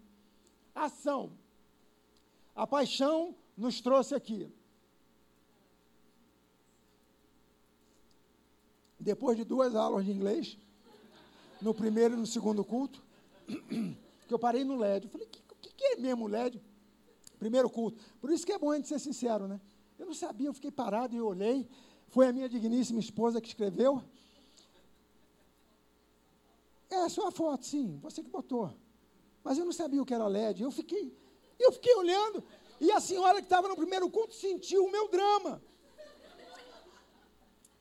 Ação. 0.75 1.33
A 2.55 2.67
paixão 2.67 3.35
nos 3.57 3.81
trouxe 3.81 4.15
aqui. 4.15 4.53
depois 9.03 9.37
de 9.37 9.45
duas 9.45 9.75
aulas 9.75 10.05
de 10.05 10.13
inglês, 10.13 10.57
no 11.61 11.75
primeiro 11.75 12.15
e 12.15 12.17
no 12.17 12.27
segundo 12.27 12.65
culto, 12.65 13.03
que 14.27 14.35
eu 14.35 14.39
parei 14.39 14.65
no 14.65 14.77
LED. 14.77 15.07
Eu 15.07 15.11
falei, 15.11 15.27
o 15.27 15.31
que, 15.61 15.73
que, 15.75 15.85
é 15.85 15.97
mesmo 15.97 16.27
LED? 16.27 16.61
Primeiro 17.39 17.69
culto. 17.69 18.03
Por 18.21 18.31
isso 18.31 18.47
que 18.47 18.53
é 18.53 18.59
bom 18.59 18.71
a 18.71 18.77
gente 18.77 18.89
ser 18.89 18.99
sincero, 18.99 19.49
né? 19.49 19.61
Eu 19.99 20.07
não 20.07 20.15
sabia, 20.15 20.49
eu 20.49 20.55
fiquei 20.55 20.71
parado 20.71 21.15
e 21.15 21.21
olhei. 21.21 21.69
Foi 22.09 22.27
a 22.27 22.33
minha 22.33 22.49
digníssima 22.49 23.01
esposa 23.01 23.41
que 23.41 23.49
escreveu. 23.49 24.03
É 26.91 26.97
a 26.97 27.09
sua 27.09 27.31
foto, 27.31 27.65
sim, 27.65 27.99
você 28.03 28.23
que 28.23 28.29
botou. 28.29 28.73
Mas 29.43 29.59
eu 29.59 29.65
não 29.65 29.73
sabia 29.73 30.03
o 30.03 30.05
que 30.05 30.15
era 30.15 30.27
LED. 30.27 30.63
Eu 30.63 30.71
fiquei, 30.71 31.17
eu 31.59 31.73
fiquei 31.73 31.95
olhando. 31.95 32.45
E 32.81 32.91
a 32.91 33.01
senhora 33.01 33.39
que 33.39 33.47
estava 33.47 33.69
no 33.69 33.77
primeiro 33.77 34.11
culto 34.11 34.35
sentiu 34.35 34.85
o 34.85 34.91
meu 34.91 35.09
drama. 35.09 35.63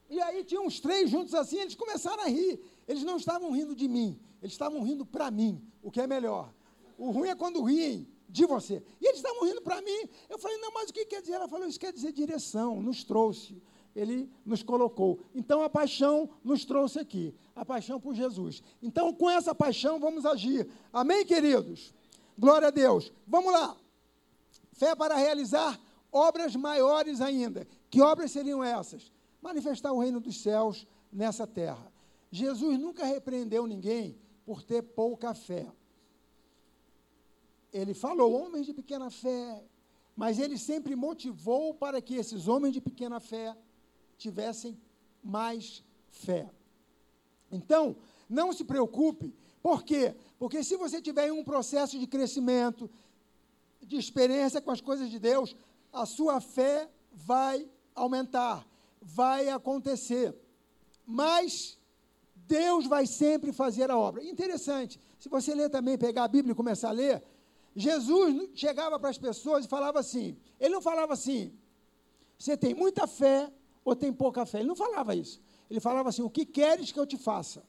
E 0.09 0.19
aí 0.21 0.43
tinha 0.43 0.61
uns 0.61 0.79
três 0.79 1.09
juntos 1.09 1.33
assim, 1.33 1.59
eles 1.59 1.75
começaram 1.75 2.23
a 2.23 2.27
rir. 2.27 2.59
Eles 2.87 3.03
não 3.03 3.17
estavam 3.17 3.51
rindo 3.51 3.75
de 3.75 3.87
mim, 3.87 4.19
eles 4.41 4.53
estavam 4.53 4.81
rindo 4.81 5.05
para 5.05 5.29
mim, 5.29 5.61
o 5.83 5.91
que 5.91 6.01
é 6.01 6.07
melhor. 6.07 6.51
O 6.97 7.11
ruim 7.11 7.29
é 7.29 7.35
quando 7.35 7.63
riem 7.63 8.07
de 8.27 8.45
você. 8.45 8.83
E 8.99 9.05
eles 9.05 9.17
estavam 9.17 9.45
rindo 9.45 9.61
para 9.61 9.81
mim. 9.81 10.09
Eu 10.29 10.39
falei, 10.39 10.57
não, 10.57 10.71
mas 10.71 10.89
o 10.89 10.93
que 10.93 11.05
quer 11.05 11.21
dizer? 11.21 11.33
Ela 11.33 11.47
falou, 11.47 11.67
isso 11.67 11.79
quer 11.79 11.93
dizer 11.93 12.11
direção, 12.11 12.81
nos 12.81 13.03
trouxe. 13.03 13.61
Ele 13.95 14.29
nos 14.45 14.63
colocou. 14.63 15.19
Então 15.35 15.61
a 15.61 15.69
paixão 15.69 16.29
nos 16.43 16.65
trouxe 16.65 16.99
aqui. 16.99 17.35
A 17.55 17.65
paixão 17.65 17.99
por 17.99 18.15
Jesus. 18.15 18.63
Então, 18.81 19.13
com 19.13 19.29
essa 19.29 19.53
paixão, 19.53 19.99
vamos 19.99 20.25
agir. 20.25 20.67
Amém, 20.91 21.25
queridos? 21.25 21.93
Glória 22.37 22.69
a 22.69 22.71
Deus. 22.71 23.11
Vamos 23.27 23.51
lá. 23.51 23.77
Fé 24.71 24.95
para 24.95 25.15
realizar 25.15 25.79
obras 26.11 26.55
maiores 26.55 27.21
ainda. 27.21 27.67
Que 27.89 28.01
obras 28.01 28.31
seriam 28.31 28.63
essas? 28.63 29.11
Manifestar 29.41 29.91
o 29.91 29.99
reino 29.99 30.19
dos 30.19 30.41
céus 30.41 30.87
nessa 31.11 31.45
terra. 31.45 31.91
Jesus 32.31 32.79
nunca 32.79 33.05
repreendeu 33.05 33.67
ninguém 33.67 34.17
por 34.51 34.61
ter 34.61 34.81
pouca 34.81 35.33
fé 35.33 35.65
ele 37.71 37.93
falou 37.93 38.33
homens 38.33 38.65
de 38.65 38.73
pequena 38.73 39.09
fé, 39.09 39.63
mas 40.15 40.39
ele 40.39 40.57
sempre 40.57 40.95
motivou 40.95 41.73
para 41.73 42.01
que 42.01 42.15
esses 42.15 42.47
homens 42.47 42.73
de 42.73 42.81
pequena 42.81 43.19
fé 43.19 43.55
tivessem 44.17 44.77
mais 45.23 45.83
fé. 46.09 46.49
Então, 47.51 47.95
não 48.29 48.51
se 48.51 48.63
preocupe, 48.63 49.33
por 49.61 49.83
quê? 49.83 50.15
Porque 50.37 50.63
se 50.63 50.75
você 50.75 51.01
tiver 51.01 51.31
um 51.31 51.43
processo 51.43 51.97
de 51.97 52.07
crescimento, 52.07 52.89
de 53.81 53.95
experiência 53.95 54.61
com 54.61 54.71
as 54.71 54.81
coisas 54.81 55.09
de 55.09 55.19
Deus, 55.19 55.55
a 55.93 56.05
sua 56.05 56.41
fé 56.41 56.89
vai 57.11 57.69
aumentar, 57.95 58.67
vai 59.01 59.49
acontecer. 59.49 60.35
Mas 61.05 61.77
Deus 62.51 62.85
vai 62.85 63.05
sempre 63.07 63.53
fazer 63.53 63.89
a 63.89 63.97
obra. 63.97 64.21
Interessante, 64.23 64.99
se 65.17 65.29
você 65.29 65.55
ler 65.55 65.69
também, 65.69 65.97
pegar 65.97 66.25
a 66.25 66.27
Bíblia 66.27 66.51
e 66.51 66.55
começar 66.55 66.89
a 66.89 66.91
ler, 66.91 67.23
Jesus 67.73 68.49
chegava 68.53 68.99
para 68.99 69.09
as 69.09 69.17
pessoas 69.17 69.63
e 69.63 69.69
falava 69.69 69.99
assim: 69.99 70.37
ele 70.59 70.73
não 70.73 70.81
falava 70.81 71.13
assim, 71.13 71.53
você 72.37 72.57
tem 72.57 72.73
muita 72.73 73.07
fé 73.07 73.49
ou 73.85 73.95
tem 73.95 74.11
pouca 74.11 74.45
fé. 74.45 74.59
Ele 74.59 74.67
não 74.67 74.75
falava 74.75 75.15
isso. 75.15 75.41
Ele 75.69 75.79
falava 75.79 76.09
assim: 76.09 76.23
o 76.23 76.29
que 76.29 76.45
queres 76.45 76.91
que 76.91 76.99
eu 76.99 77.05
te 77.05 77.17
faça? 77.17 77.63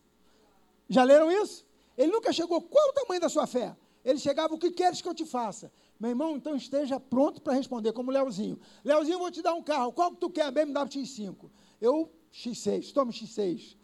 Já 0.89 1.05
leram 1.05 1.31
isso? 1.31 1.65
Ele 1.97 2.11
nunca 2.11 2.33
chegou, 2.33 2.61
qual 2.61 2.89
o 2.89 2.93
tamanho 2.93 3.21
da 3.21 3.29
sua 3.29 3.47
fé? 3.47 3.77
Ele 4.05 4.19
chegava, 4.19 4.53
o 4.53 4.59
que 4.59 4.73
queres 4.73 5.01
que 5.01 5.09
eu 5.09 5.15
te 5.15 5.25
faça? 5.25 5.71
Meu 6.01 6.11
irmão, 6.11 6.37
então 6.37 6.57
esteja 6.57 6.99
pronto 6.99 7.41
para 7.41 7.53
responder, 7.53 7.93
como 7.93 8.11
o 8.11 8.15
Leozinho. 8.15 8.59
Leozinho, 8.85 9.21
vou 9.21 9.31
te 9.31 9.43
dar 9.43 9.55
um 9.55 9.63
carro, 9.63 9.93
qual 9.93 10.11
que 10.11 10.17
tu 10.17 10.29
quer? 10.29 10.51
BMW 10.51 10.89
X5. 10.89 11.37
Eu, 11.81 12.11
X6, 12.33 12.93
toma 12.93 13.13
X6. 13.13 13.77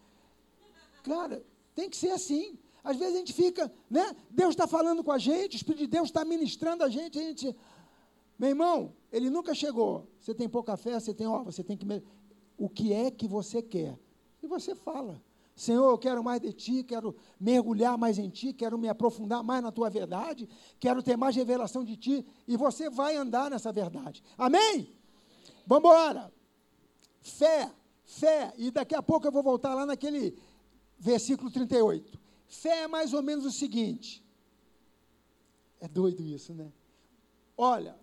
Cara, 1.09 1.43
tem 1.75 1.89
que 1.89 1.97
ser 1.97 2.11
assim. 2.11 2.59
Às 2.85 2.97
vezes 2.97 3.15
a 3.15 3.19
gente 3.19 3.33
fica, 3.33 3.73
né? 3.91 4.15
Deus 4.31 4.51
está 4.51 4.67
falando 4.67 5.03
com 5.03 5.11
a 5.11 5.19
gente, 5.19 5.55
o 5.55 5.57
Espírito 5.57 5.81
de 5.81 5.87
Deus 5.87 6.09
está 6.09 6.25
ministrando 6.25 6.85
a 6.85 6.89
gente, 6.89 7.19
a 7.19 7.23
gente. 7.23 7.57
Meu 8.39 8.51
irmão, 8.51 8.93
ele 9.11 9.31
nunca 9.31 9.55
chegou. 9.55 10.07
Você 10.21 10.35
tem 10.35 10.49
pouca 10.49 10.77
fé, 10.77 11.01
você 11.01 11.13
tem, 11.13 11.27
ó, 11.27 11.43
você 11.43 11.65
tem 11.65 11.77
que. 11.77 11.87
O 12.57 12.69
que 12.69 12.93
é 12.93 13.11
que 13.11 13.27
você 13.27 13.63
quer? 13.63 13.99
E 14.43 14.47
você 14.47 14.75
fala. 14.75 15.21
Senhor, 15.57 15.91
eu 15.91 15.99
quero 15.99 16.23
mais 16.23 16.41
de 16.41 16.53
ti, 16.53 16.85
quero 16.85 17.17
mergulhar 17.41 17.99
mais 17.99 18.17
em 18.17 18.29
ti, 18.29 18.53
quero 18.53 18.79
me 18.79 18.89
aprofundar 18.89 19.43
mais 19.43 19.61
na 19.61 19.73
tua 19.73 19.91
verdade, 19.91 20.49
quero 20.79 21.03
ter 21.03 21.17
mais 21.17 21.35
revelação 21.35 21.85
de 21.85 21.97
ti, 21.97 22.25
e 22.47 22.57
você 22.57 22.89
vai 22.89 23.17
andar 23.17 23.51
nessa 23.51 23.73
verdade. 23.73 24.23
Amém? 24.37 24.89
Vamos 25.67 25.91
embora. 25.91 26.33
Fé, 27.21 27.73
fé, 28.05 28.53
e 28.57 28.71
daqui 28.71 28.95
a 28.95 29.03
pouco 29.03 29.27
eu 29.27 29.33
vou 29.33 29.43
voltar 29.43 29.75
lá 29.75 29.85
naquele 29.85 30.39
versículo 30.99 31.51
38. 31.51 32.19
Fé 32.47 32.83
é 32.83 32.89
mais 32.89 33.13
ou 33.13 33.23
menos 33.23 33.45
o 33.45 33.53
seguinte. 33.53 34.25
É 35.81 35.87
doido 35.87 36.23
isso, 36.23 36.53
né? 36.55 36.73
Olha, 37.57 37.97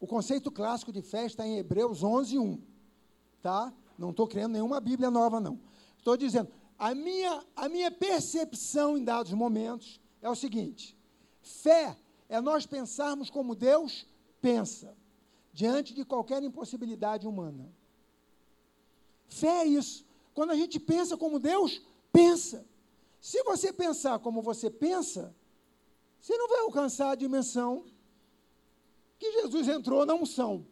o 0.00 0.06
conceito 0.06 0.50
clássico 0.50 0.92
de 0.92 1.02
fé 1.02 1.24
está 1.24 1.46
em 1.46 1.58
Hebreus 1.58 2.02
11, 2.02 2.38
1. 2.38 2.62
Tá? 3.42 3.72
Não 3.98 4.10
estou 4.10 4.26
criando 4.26 4.52
nenhuma 4.52 4.80
Bíblia 4.80 5.10
nova, 5.10 5.40
não. 5.40 5.58
Estou 5.96 6.16
dizendo, 6.16 6.48
a 6.78 6.94
minha, 6.94 7.42
a 7.56 7.68
minha 7.68 7.90
percepção 7.90 8.98
em 8.98 9.04
dados 9.04 9.32
momentos 9.32 10.00
é 10.20 10.28
o 10.28 10.34
seguinte: 10.34 10.96
fé 11.40 11.96
é 12.28 12.40
nós 12.40 12.66
pensarmos 12.66 13.30
como 13.30 13.54
Deus 13.54 14.06
pensa, 14.40 14.96
diante 15.52 15.94
de 15.94 16.04
qualquer 16.04 16.42
impossibilidade 16.42 17.26
humana. 17.26 17.72
Fé 19.28 19.62
é 19.62 19.66
isso. 19.66 20.04
Quando 20.34 20.50
a 20.50 20.56
gente 20.56 20.80
pensa 20.80 21.16
como 21.16 21.38
Deus 21.38 21.80
pensa. 22.12 22.66
Se 23.20 23.42
você 23.42 23.72
pensar 23.72 24.18
como 24.18 24.42
você 24.42 24.68
pensa, 24.68 25.34
você 26.20 26.36
não 26.36 26.48
vai 26.48 26.60
alcançar 26.60 27.10
a 27.10 27.14
dimensão 27.14 27.84
que 29.18 29.32
Jesus 29.32 29.68
entrou 29.68 30.04
na 30.04 30.14
unção. 30.14 30.66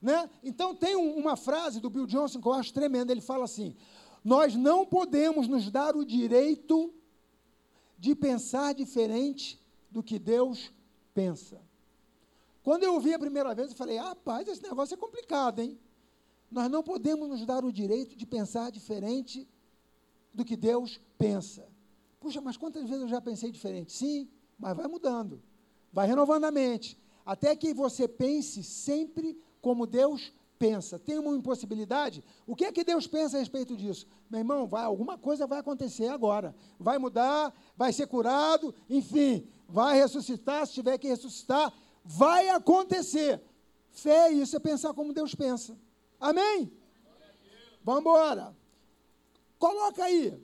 Né? 0.00 0.30
Então, 0.42 0.74
tem 0.74 0.96
um, 0.96 1.16
uma 1.16 1.36
frase 1.36 1.78
do 1.78 1.90
Bill 1.90 2.06
Johnson 2.06 2.40
que 2.40 2.48
eu 2.48 2.54
acho 2.54 2.72
tremenda. 2.72 3.12
Ele 3.12 3.20
fala 3.20 3.44
assim: 3.44 3.76
Nós 4.24 4.54
não 4.56 4.86
podemos 4.86 5.46
nos 5.46 5.70
dar 5.70 5.94
o 5.94 6.04
direito 6.04 6.92
de 7.98 8.14
pensar 8.14 8.72
diferente 8.72 9.60
do 9.90 10.02
que 10.02 10.18
Deus 10.18 10.72
pensa. 11.12 11.60
Quando 12.62 12.84
eu 12.84 12.94
ouvi 12.94 13.12
a 13.12 13.18
primeira 13.18 13.54
vez, 13.54 13.70
eu 13.70 13.76
falei: 13.76 13.98
Rapaz, 13.98 14.48
esse 14.48 14.62
negócio 14.62 14.94
é 14.94 14.96
complicado, 14.96 15.60
hein? 15.60 15.78
Nós 16.50 16.70
não 16.70 16.82
podemos 16.82 17.28
nos 17.28 17.46
dar 17.46 17.64
o 17.64 17.72
direito 17.72 18.16
de 18.16 18.26
pensar 18.26 18.70
diferente 18.70 19.48
do 20.34 20.44
que 20.44 20.56
Deus 20.56 21.00
pensa. 21.16 21.66
Puxa, 22.18 22.40
mas 22.40 22.56
quantas 22.56 22.84
vezes 22.84 23.02
eu 23.02 23.08
já 23.08 23.20
pensei 23.20 23.50
diferente? 23.50 23.92
Sim, 23.92 24.28
mas 24.58 24.76
vai 24.76 24.86
mudando, 24.88 25.42
vai 25.92 26.06
renovando 26.06 26.44
a 26.44 26.50
mente, 26.50 26.98
até 27.24 27.54
que 27.54 27.72
você 27.72 28.08
pense 28.08 28.62
sempre 28.62 29.38
como 29.62 29.86
Deus 29.86 30.32
pensa. 30.58 30.98
Tem 30.98 31.18
uma 31.18 31.34
impossibilidade? 31.34 32.22
O 32.46 32.54
que 32.54 32.66
é 32.66 32.72
que 32.72 32.84
Deus 32.84 33.06
pensa 33.06 33.36
a 33.36 33.40
respeito 33.40 33.76
disso? 33.76 34.06
Meu 34.28 34.40
irmão, 34.40 34.66
vai, 34.66 34.84
alguma 34.84 35.16
coisa 35.16 35.46
vai 35.46 35.58
acontecer 35.60 36.08
agora. 36.08 36.54
Vai 36.78 36.98
mudar, 36.98 37.54
vai 37.76 37.92
ser 37.92 38.06
curado, 38.06 38.74
enfim, 38.88 39.48
vai 39.66 39.96
ressuscitar, 39.98 40.66
se 40.66 40.74
tiver 40.74 40.98
que 40.98 41.08
ressuscitar, 41.08 41.72
vai 42.04 42.50
acontecer. 42.50 43.40
Fé 43.90 44.28
é 44.28 44.32
isso, 44.32 44.54
é 44.54 44.58
pensar 44.58 44.92
como 44.92 45.14
Deus 45.14 45.34
pensa. 45.34 45.76
Amém? 46.20 46.70
Vamos 47.82 48.02
embora. 48.02 48.54
Coloca 49.58 50.04
aí. 50.04 50.38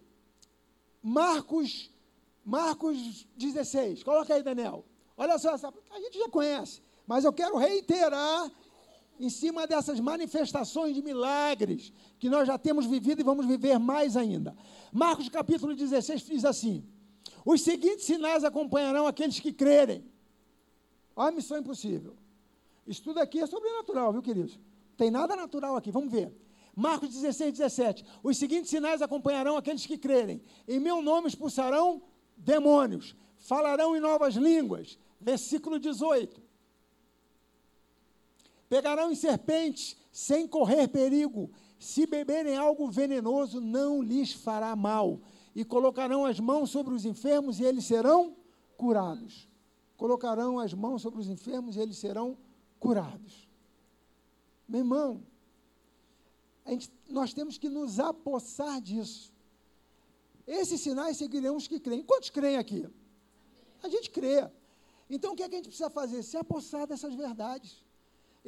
Marcos, 1.02 1.90
Marcos 2.44 3.26
16. 3.36 4.02
Coloca 4.02 4.34
aí, 4.34 4.42
Daniel. 4.42 4.84
Olha 5.16 5.38
só, 5.38 5.54
essa, 5.54 5.72
a 5.90 6.00
gente 6.00 6.18
já 6.18 6.28
conhece, 6.28 6.82
mas 7.06 7.24
eu 7.24 7.32
quero 7.32 7.56
reiterar 7.56 8.50
em 9.18 9.30
cima 9.30 9.66
dessas 9.66 9.98
manifestações 9.98 10.94
de 10.94 11.02
milagres 11.02 11.92
que 12.18 12.28
nós 12.28 12.46
já 12.46 12.58
temos 12.58 12.86
vivido 12.86 13.20
e 13.20 13.24
vamos 13.24 13.46
viver 13.46 13.78
mais 13.78 14.16
ainda. 14.16 14.56
Marcos 14.92 15.28
capítulo 15.28 15.74
16 15.74 16.26
diz 16.26 16.44
assim: 16.44 16.84
Os 17.44 17.62
seguintes 17.62 18.04
sinais 18.04 18.44
acompanharão 18.44 19.06
aqueles 19.06 19.40
que 19.40 19.52
crerem. 19.52 20.04
Olha 21.14 21.30
a 21.30 21.32
missão 21.32 21.58
impossível. 21.58 22.14
Isso 22.86 23.02
tudo 23.02 23.18
aqui 23.18 23.40
é 23.40 23.46
sobrenatural, 23.46 24.12
viu, 24.12 24.22
queridos? 24.22 24.58
Tem 24.96 25.10
nada 25.10 25.36
natural 25.36 25.76
aqui, 25.76 25.90
vamos 25.90 26.10
ver. 26.10 26.32
Marcos 26.74 27.08
16, 27.08 27.52
17. 27.58 28.04
Os 28.22 28.36
seguintes 28.36 28.70
sinais 28.70 29.00
acompanharão 29.00 29.56
aqueles 29.56 29.86
que 29.86 29.96
crerem. 29.96 30.42
Em 30.68 30.78
meu 30.78 31.00
nome 31.00 31.28
expulsarão 31.28 32.02
demônios, 32.36 33.16
falarão 33.38 33.96
em 33.96 34.00
novas 34.00 34.34
línguas. 34.34 34.98
Versículo 35.20 35.78
18. 35.78 36.42
Pegarão 38.68 39.10
em 39.10 39.14
serpentes 39.14 39.96
sem 40.12 40.46
correr 40.46 40.88
perigo. 40.88 41.50
Se 41.78 42.06
beberem 42.06 42.56
algo 42.56 42.90
venenoso, 42.90 43.60
não 43.60 44.02
lhes 44.02 44.32
fará 44.32 44.74
mal. 44.76 45.20
E 45.54 45.64
colocarão 45.64 46.26
as 46.26 46.38
mãos 46.38 46.70
sobre 46.70 46.94
os 46.94 47.06
enfermos 47.06 47.58
e 47.58 47.64
eles 47.64 47.86
serão 47.86 48.36
curados. 48.76 49.48
Colocarão 49.96 50.58
as 50.58 50.74
mãos 50.74 51.00
sobre 51.00 51.20
os 51.20 51.28
enfermos 51.28 51.76
e 51.76 51.80
eles 51.80 51.96
serão 51.96 52.36
curados. 52.78 53.45
Meu 54.68 54.80
irmão, 54.80 55.22
gente, 56.66 56.92
nós 57.08 57.32
temos 57.32 57.56
que 57.58 57.68
nos 57.68 58.00
apossar 58.00 58.80
disso. 58.80 59.32
Esses 60.46 60.80
sinais 60.80 61.16
seguirão 61.16 61.56
os 61.56 61.66
que 61.66 61.80
creem. 61.80 62.02
Quantos 62.02 62.30
creem 62.30 62.56
aqui? 62.56 62.88
A 63.82 63.88
gente 63.88 64.10
crê. 64.10 64.48
Então 65.08 65.32
o 65.32 65.36
que, 65.36 65.42
é 65.42 65.48
que 65.48 65.54
a 65.54 65.58
gente 65.58 65.68
precisa 65.68 65.90
fazer? 65.90 66.22
Se 66.22 66.36
apossar 66.36 66.86
dessas 66.86 67.14
verdades. 67.14 67.84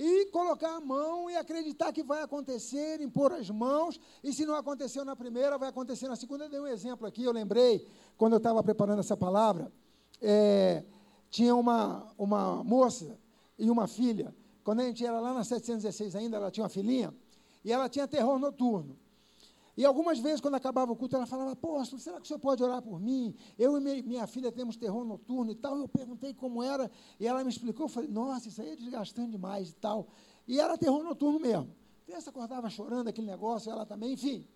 e 0.00 0.26
colocar 0.26 0.76
a 0.76 0.80
mão 0.80 1.28
e 1.28 1.34
acreditar 1.36 1.92
que 1.92 2.04
vai 2.04 2.22
acontecer, 2.22 3.00
impor 3.00 3.32
as 3.32 3.50
mãos, 3.50 3.98
e 4.22 4.32
se 4.32 4.46
não 4.46 4.54
aconteceu 4.54 5.04
na 5.04 5.16
primeira, 5.16 5.58
vai 5.58 5.70
acontecer 5.70 6.06
na 6.06 6.14
segunda. 6.14 6.44
Eu 6.44 6.50
dei 6.50 6.60
um 6.60 6.68
exemplo 6.68 7.04
aqui, 7.04 7.24
eu 7.24 7.32
lembrei, 7.32 7.84
quando 8.16 8.34
eu 8.34 8.36
estava 8.36 8.62
preparando 8.62 9.00
essa 9.00 9.16
palavra, 9.16 9.72
é, 10.22 10.84
tinha 11.30 11.52
uma, 11.52 12.12
uma 12.16 12.62
moça 12.62 13.18
e 13.58 13.68
uma 13.68 13.88
filha, 13.88 14.32
quando 14.68 14.80
a 14.80 14.84
gente 14.84 15.02
era 15.02 15.18
lá 15.18 15.32
na 15.32 15.42
716 15.44 16.14
ainda, 16.14 16.36
ela 16.36 16.50
tinha 16.50 16.62
uma 16.62 16.68
filhinha, 16.68 17.14
e 17.64 17.72
ela 17.72 17.88
tinha 17.88 18.06
terror 18.06 18.38
noturno. 18.38 18.98
E 19.74 19.82
algumas 19.82 20.18
vezes, 20.18 20.42
quando 20.42 20.56
acabava 20.56 20.92
o 20.92 20.94
culto, 20.94 21.16
ela 21.16 21.24
falava, 21.24 21.52
apóstolo, 21.52 21.98
será 21.98 22.18
que 22.18 22.24
o 22.24 22.26
senhor 22.26 22.38
pode 22.38 22.62
orar 22.62 22.82
por 22.82 23.00
mim? 23.00 23.34
Eu 23.58 23.78
e 23.78 24.02
minha 24.02 24.26
filha 24.26 24.52
temos 24.52 24.76
terror 24.76 25.06
noturno 25.06 25.50
e 25.50 25.54
tal. 25.54 25.78
Eu 25.78 25.88
perguntei 25.88 26.34
como 26.34 26.62
era, 26.62 26.90
e 27.18 27.26
ela 27.26 27.42
me 27.42 27.48
explicou. 27.48 27.86
Eu 27.86 27.88
falei, 27.88 28.10
nossa, 28.10 28.48
isso 28.48 28.60
aí 28.60 28.68
é 28.68 28.76
desgastante 28.76 29.30
demais 29.30 29.70
e 29.70 29.74
tal. 29.76 30.08
E 30.46 30.60
era 30.60 30.76
terror 30.76 31.02
noturno 31.02 31.40
mesmo. 31.40 31.74
Essa 32.06 32.28
acordava 32.28 32.68
chorando 32.68 33.08
aquele 33.08 33.26
negócio, 33.26 33.72
ela 33.72 33.86
também, 33.86 34.12
enfim. 34.12 34.46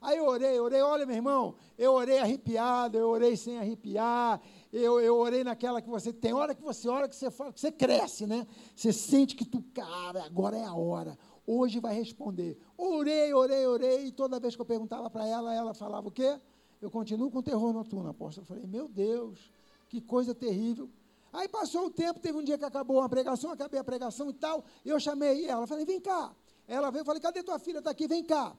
Aí 0.00 0.18
eu 0.18 0.26
orei, 0.26 0.60
orei, 0.60 0.80
olha, 0.80 1.04
meu 1.04 1.16
irmão, 1.16 1.56
eu 1.76 1.92
orei 1.92 2.18
arrepiado, 2.18 2.96
eu 2.96 3.08
orei 3.08 3.36
sem 3.36 3.58
arrepiar, 3.58 4.40
eu, 4.78 5.00
eu 5.00 5.16
orei 5.16 5.42
naquela 5.42 5.80
que 5.80 5.88
você 5.88 6.12
tem 6.12 6.32
hora 6.32 6.54
que 6.54 6.62
você 6.62 6.88
ora, 6.88 7.08
que 7.08 7.16
você 7.16 7.30
fala, 7.30 7.52
que 7.52 7.60
você 7.60 7.72
cresce, 7.72 8.26
né? 8.26 8.46
Você 8.74 8.92
sente 8.92 9.34
que 9.34 9.44
tu, 9.44 9.62
cara, 9.74 10.24
agora 10.24 10.56
é 10.56 10.64
a 10.64 10.74
hora 10.74 11.18
hoje 11.46 11.78
vai 11.78 11.94
responder. 11.94 12.58
Orei, 12.76 13.32
orei, 13.32 13.66
orei, 13.66 14.06
e 14.06 14.12
toda 14.12 14.40
vez 14.40 14.56
que 14.56 14.60
eu 14.60 14.66
perguntava 14.66 15.08
para 15.08 15.26
ela, 15.26 15.54
ela 15.54 15.72
falava 15.72 16.08
o 16.08 16.10
quê? 16.10 16.38
Eu 16.82 16.90
continuo 16.90 17.30
com 17.30 17.40
terror 17.40 17.72
noturno, 17.72 18.10
apóstolo. 18.10 18.44
Eu 18.44 18.48
falei, 18.48 18.66
meu 18.66 18.88
Deus, 18.88 19.50
que 19.88 20.00
coisa 20.00 20.34
terrível. 20.34 20.90
Aí 21.32 21.48
passou 21.48 21.86
o 21.86 21.90
tempo, 21.90 22.18
teve 22.18 22.36
um 22.36 22.42
dia 22.42 22.58
que 22.58 22.64
acabou 22.64 22.98
uma 22.98 23.08
pregação, 23.08 23.50
acabei 23.50 23.78
a 23.78 23.84
pregação 23.84 24.30
e 24.30 24.34
tal, 24.34 24.64
eu 24.84 24.98
chamei 24.98 25.46
ela, 25.46 25.66
falei, 25.66 25.84
vem 25.84 26.00
cá. 26.00 26.34
Ela 26.66 26.90
veio, 26.90 27.04
falei, 27.04 27.20
cadê 27.20 27.42
tua 27.42 27.58
filha? 27.58 27.78
Está 27.78 27.90
aqui, 27.90 28.08
vem 28.08 28.24
cá. 28.24 28.56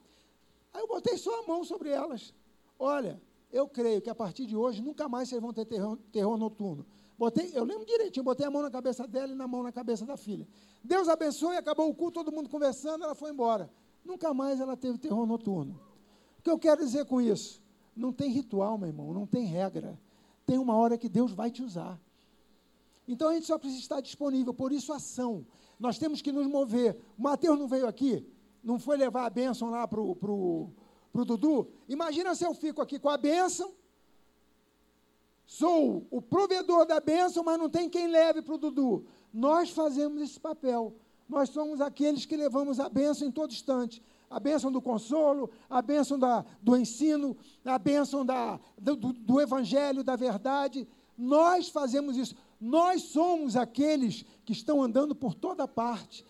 Aí 0.74 0.82
eu 0.82 0.88
botei 0.88 1.18
só 1.18 1.44
a 1.44 1.48
mão 1.48 1.64
sobre 1.64 1.90
elas. 1.90 2.34
Olha, 2.80 3.22
eu 3.52 3.68
creio 3.68 4.02
que 4.02 4.10
a 4.10 4.16
partir 4.16 4.46
de 4.46 4.56
hoje 4.56 4.82
nunca 4.82 5.08
mais 5.08 5.30
vocês 5.30 5.42
vão 5.42 5.54
ter 5.54 5.66
terror, 5.66 5.98
terror 6.12 6.38
noturno. 6.38 6.86
Botei, 7.18 7.52
eu 7.54 7.64
lembro 7.64 7.86
direitinho, 7.86 8.24
botei 8.24 8.46
a 8.46 8.52
mão 8.52 8.62
na 8.62 8.70
cabeça 8.70 9.08
dela 9.08 9.32
e 9.32 9.36
na 9.36 9.48
mão 9.48 9.64
na 9.64 9.72
cabeça 9.72 10.06
da 10.06 10.16
filha. 10.16 10.48
Deus 10.84 11.08
abençoe, 11.08 11.56
acabou 11.58 11.90
o 11.90 11.96
culto, 11.96 12.24
todo 12.24 12.32
mundo 12.32 12.50
conversando, 12.50 13.04
ela 13.04 13.16
foi 13.16 13.32
embora. 13.32 13.70
Nunca 14.06 14.34
mais 14.34 14.60
ela 14.60 14.78
teve 14.78 14.98
terror 14.98 15.26
noturno. 15.26 15.80
O 16.38 16.42
que 16.44 16.50
eu 16.50 16.60
quero 16.60 16.84
dizer 16.84 17.06
com 17.06 17.20
isso? 17.20 17.62
Não 17.96 18.14
tem 18.14 18.30
ritual, 18.30 18.78
meu 18.78 18.88
irmão, 18.88 19.14
não 19.14 19.26
tem 19.26 19.46
regra. 19.46 20.00
Tem 20.46 20.60
uma 20.60 20.76
hora 20.76 20.98
que 20.98 21.10
Deus 21.10 21.32
vai 21.32 21.50
te 21.50 21.64
usar. 21.64 22.00
Então 23.08 23.30
a 23.30 23.34
gente 23.34 23.48
só 23.48 23.58
precisa 23.58 23.82
estar 23.82 24.02
disponível, 24.02 24.54
por 24.54 24.72
isso 24.72 24.94
ação. 24.94 25.46
Nós 25.80 25.98
temos 25.98 26.22
que 26.22 26.32
nos 26.32 26.46
mover. 26.46 27.00
O 27.18 27.24
Mateus 27.24 27.58
não 27.58 27.68
veio 27.68 27.88
aqui, 27.88 28.26
não 28.64 28.78
foi 28.78 28.98
levar 28.98 29.26
a 29.26 29.30
bênção 29.30 29.70
lá 29.70 29.88
para 29.88 30.00
o 30.00 30.72
pro, 31.18 31.26
pro 31.26 31.26
Dudu. 31.26 31.68
Imagina 31.90 32.36
se 32.36 32.44
eu 32.44 32.54
fico 32.54 32.82
aqui 32.82 33.00
com 33.00 33.10
a 33.10 33.18
bênção, 33.18 33.74
sou 35.46 36.06
o 36.12 36.22
provedor 36.22 36.86
da 36.86 37.00
bênção, 37.00 37.44
mas 37.44 37.58
não 37.58 37.70
tem 37.70 37.90
quem 37.90 38.08
leve 38.08 38.42
para 38.42 38.54
o 38.54 38.58
Dudu. 38.58 39.06
Nós 39.34 39.72
fazemos 39.72 40.22
esse 40.22 40.40
papel. 40.40 40.94
Nós 41.28 41.50
somos 41.50 41.82
aqueles 41.82 42.26
que 42.26 42.38
levamos 42.38 42.80
a 42.80 42.88
bênção 42.88 43.28
em 43.28 43.32
todo 43.32 43.52
instante. 43.52 44.04
A 44.30 44.40
bênção 44.40 44.72
do 44.72 44.82
consolo, 44.82 45.50
a 45.70 45.82
bênção 45.82 46.20
da, 46.20 46.46
do 46.62 46.76
ensino, 46.76 47.36
a 47.64 47.80
bênção 47.80 48.26
da, 48.26 48.60
do, 48.78 48.96
do 48.96 49.42
evangelho, 49.42 50.04
da 50.04 50.16
verdade. 50.18 50.88
Nós 51.18 51.70
fazemos 51.70 52.18
isso. 52.18 52.36
Nós 52.60 53.04
somos 53.04 53.56
aqueles 53.56 54.26
que 54.46 54.52
estão 54.52 54.82
andando 54.82 55.16
por 55.16 55.34
toda 55.34 55.68
parte. 55.68 56.26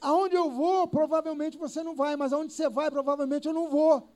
Aonde 0.00 0.36
eu 0.36 0.50
vou, 0.50 0.86
provavelmente 0.86 1.58
você 1.58 1.82
não 1.82 1.94
vai, 1.94 2.16
mas 2.16 2.32
aonde 2.32 2.52
você 2.52 2.68
vai, 2.68 2.90
provavelmente 2.90 3.46
eu 3.46 3.54
não 3.54 3.68
vou. 3.68 4.08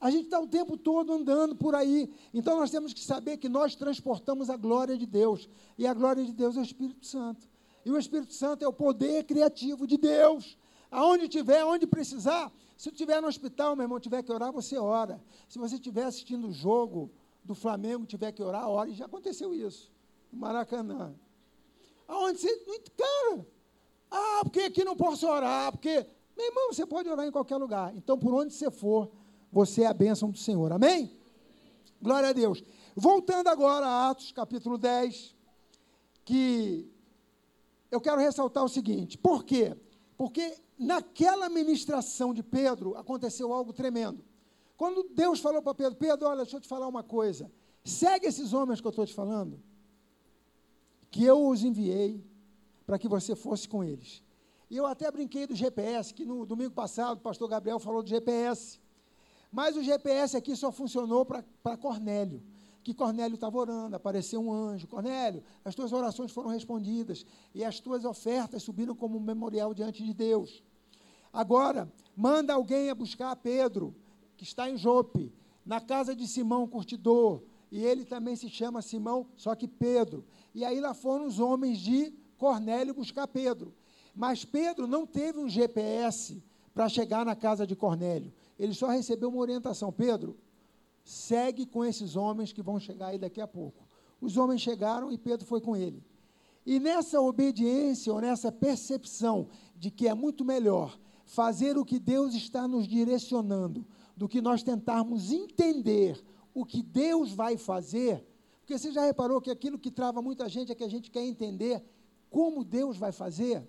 A 0.00 0.10
gente 0.10 0.24
está 0.24 0.40
o 0.40 0.46
tempo 0.46 0.78
todo 0.78 1.12
andando 1.12 1.54
por 1.54 1.74
aí. 1.74 2.10
Então 2.32 2.58
nós 2.58 2.70
temos 2.70 2.94
que 2.94 3.04
saber 3.04 3.36
que 3.36 3.48
nós 3.48 3.74
transportamos 3.74 4.48
a 4.48 4.56
glória 4.56 4.96
de 4.96 5.04
Deus. 5.04 5.48
E 5.76 5.86
a 5.86 5.92
glória 5.92 6.24
de 6.24 6.32
Deus 6.32 6.56
é 6.56 6.60
o 6.60 6.62
Espírito 6.62 7.04
Santo. 7.04 7.46
E 7.84 7.90
o 7.90 7.98
Espírito 7.98 8.32
Santo 8.32 8.64
é 8.64 8.68
o 8.68 8.72
poder 8.72 9.24
criativo 9.24 9.86
de 9.86 9.98
Deus. 9.98 10.56
Aonde 10.90 11.28
tiver, 11.28 11.60
aonde 11.60 11.86
precisar. 11.86 12.50
Se 12.78 12.88
estiver 12.88 13.20
no 13.20 13.28
hospital, 13.28 13.76
meu 13.76 13.84
irmão, 13.84 14.00
tiver 14.00 14.22
que 14.22 14.32
orar, 14.32 14.50
você 14.50 14.78
ora. 14.78 15.22
Se 15.46 15.58
você 15.58 15.74
estiver 15.74 16.04
assistindo 16.04 16.48
o 16.48 16.52
jogo 16.52 17.10
do 17.44 17.54
Flamengo, 17.54 18.06
tiver 18.06 18.32
que 18.32 18.42
orar, 18.42 18.66
ora. 18.68 18.88
E 18.88 18.94
já 18.94 19.04
aconteceu 19.04 19.54
isso. 19.54 19.92
No 20.32 20.38
Maracanã. 20.38 21.14
Aonde 22.08 22.38
você. 22.38 22.58
Cara, 22.96 23.46
ah, 24.10 24.40
porque 24.44 24.60
aqui 24.60 24.82
não 24.82 24.96
posso 24.96 25.28
orar, 25.28 25.70
porque. 25.72 26.06
Meu 26.36 26.46
irmão, 26.46 26.72
você 26.72 26.86
pode 26.86 27.06
orar 27.06 27.26
em 27.26 27.30
qualquer 27.30 27.58
lugar. 27.58 27.94
Então, 27.94 28.18
por 28.18 28.32
onde 28.32 28.54
você 28.54 28.70
for, 28.70 29.10
você 29.52 29.82
é 29.82 29.86
a 29.86 29.94
bênção 29.94 30.30
do 30.30 30.38
Senhor. 30.38 30.72
Amém? 30.72 31.18
Glória 32.00 32.30
a 32.30 32.32
Deus. 32.32 32.62
Voltando 32.94 33.48
agora 33.48 33.86
a 33.86 34.10
Atos 34.10 34.32
capítulo 34.32 34.78
10, 34.78 35.34
que 36.24 36.90
eu 37.90 38.00
quero 38.00 38.20
ressaltar 38.20 38.64
o 38.64 38.68
seguinte: 38.68 39.18
por 39.18 39.44
quê? 39.44 39.76
Porque 40.16 40.56
naquela 40.78 41.48
ministração 41.48 42.32
de 42.32 42.42
Pedro 42.42 42.96
aconteceu 42.96 43.52
algo 43.52 43.72
tremendo. 43.72 44.24
Quando 44.76 45.02
Deus 45.10 45.40
falou 45.40 45.62
para 45.62 45.74
Pedro: 45.74 45.96
Pedro, 45.96 46.28
olha, 46.28 46.42
deixa 46.42 46.56
eu 46.56 46.60
te 46.60 46.68
falar 46.68 46.88
uma 46.88 47.02
coisa. 47.02 47.50
Segue 47.84 48.26
esses 48.26 48.52
homens 48.52 48.80
que 48.80 48.86
eu 48.86 48.90
estou 48.90 49.06
te 49.06 49.14
falando, 49.14 49.62
que 51.10 51.24
eu 51.24 51.46
os 51.46 51.62
enviei 51.62 52.24
para 52.86 52.98
que 52.98 53.08
você 53.08 53.36
fosse 53.36 53.68
com 53.68 53.84
eles. 53.84 54.22
E 54.70 54.76
eu 54.76 54.86
até 54.86 55.10
brinquei 55.10 55.46
do 55.46 55.54
GPS, 55.54 56.14
que 56.14 56.24
no 56.24 56.46
domingo 56.46 56.72
passado 56.72 57.18
o 57.18 57.20
pastor 57.20 57.48
Gabriel 57.48 57.78
falou 57.78 58.02
do 58.02 58.08
GPS. 58.08 58.79
Mas 59.50 59.76
o 59.76 59.82
GPS 59.82 60.36
aqui 60.36 60.54
só 60.54 60.70
funcionou 60.70 61.24
para 61.24 61.76
Cornélio. 61.76 62.42
Que 62.82 62.94
Cornélio 62.94 63.34
estava 63.34 63.58
orando, 63.58 63.96
apareceu 63.96 64.40
um 64.40 64.52
anjo. 64.52 64.86
Cornélio, 64.86 65.42
as 65.64 65.74
tuas 65.74 65.92
orações 65.92 66.30
foram 66.30 66.50
respondidas 66.50 67.26
e 67.54 67.64
as 67.64 67.80
tuas 67.80 68.04
ofertas 68.04 68.62
subiram 68.62 68.94
como 68.94 69.18
um 69.18 69.20
memorial 69.20 69.74
diante 69.74 70.04
de 70.04 70.14
Deus. 70.14 70.62
Agora, 71.32 71.92
manda 72.16 72.54
alguém 72.54 72.88
a 72.88 72.94
buscar 72.94 73.34
Pedro, 73.36 73.94
que 74.36 74.44
está 74.44 74.70
em 74.70 74.76
Jope, 74.76 75.32
na 75.66 75.80
casa 75.80 76.14
de 76.14 76.26
Simão, 76.26 76.66
curtidor. 76.66 77.42
E 77.70 77.84
ele 77.84 78.04
também 78.04 78.34
se 78.34 78.48
chama 78.48 78.82
Simão, 78.82 79.26
só 79.36 79.54
que 79.54 79.68
Pedro. 79.68 80.24
E 80.54 80.64
aí 80.64 80.80
lá 80.80 80.94
foram 80.94 81.26
os 81.26 81.38
homens 81.38 81.78
de 81.78 82.12
Cornélio 82.38 82.94
buscar 82.94 83.28
Pedro. 83.28 83.74
Mas 84.14 84.44
Pedro 84.44 84.86
não 84.86 85.06
teve 85.06 85.38
um 85.38 85.48
GPS 85.48 86.42
para 86.72 86.88
chegar 86.88 87.24
na 87.24 87.36
casa 87.36 87.66
de 87.66 87.76
Cornélio 87.76 88.32
ele 88.60 88.74
só 88.74 88.88
recebeu 88.88 89.30
uma 89.30 89.40
orientação: 89.40 89.90
Pedro, 89.90 90.36
segue 91.02 91.64
com 91.64 91.82
esses 91.82 92.14
homens 92.14 92.52
que 92.52 92.62
vão 92.62 92.78
chegar 92.78 93.08
aí 93.08 93.18
daqui 93.18 93.40
a 93.40 93.48
pouco. 93.48 93.82
Os 94.20 94.36
homens 94.36 94.60
chegaram 94.60 95.10
e 95.10 95.16
Pedro 95.16 95.46
foi 95.46 95.62
com 95.62 95.74
ele. 95.74 96.04
E 96.66 96.78
nessa 96.78 97.18
obediência 97.22 98.12
ou 98.12 98.20
nessa 98.20 98.52
percepção 98.52 99.48
de 99.74 99.90
que 99.90 100.06
é 100.06 100.12
muito 100.12 100.44
melhor 100.44 101.00
fazer 101.24 101.78
o 101.78 101.86
que 101.86 101.98
Deus 101.98 102.34
está 102.34 102.68
nos 102.68 102.86
direcionando 102.86 103.86
do 104.14 104.28
que 104.28 104.42
nós 104.42 104.62
tentarmos 104.62 105.32
entender 105.32 106.22
o 106.52 106.66
que 106.66 106.82
Deus 106.82 107.32
vai 107.32 107.56
fazer, 107.56 108.22
porque 108.60 108.76
você 108.76 108.92
já 108.92 109.06
reparou 109.06 109.40
que 109.40 109.50
aquilo 109.50 109.78
que 109.78 109.90
trava 109.90 110.20
muita 110.20 110.48
gente 110.50 110.70
é 110.70 110.74
que 110.74 110.84
a 110.84 110.88
gente 110.88 111.10
quer 111.10 111.24
entender 111.24 111.82
como 112.28 112.62
Deus 112.62 112.98
vai 112.98 113.10
fazer? 113.10 113.66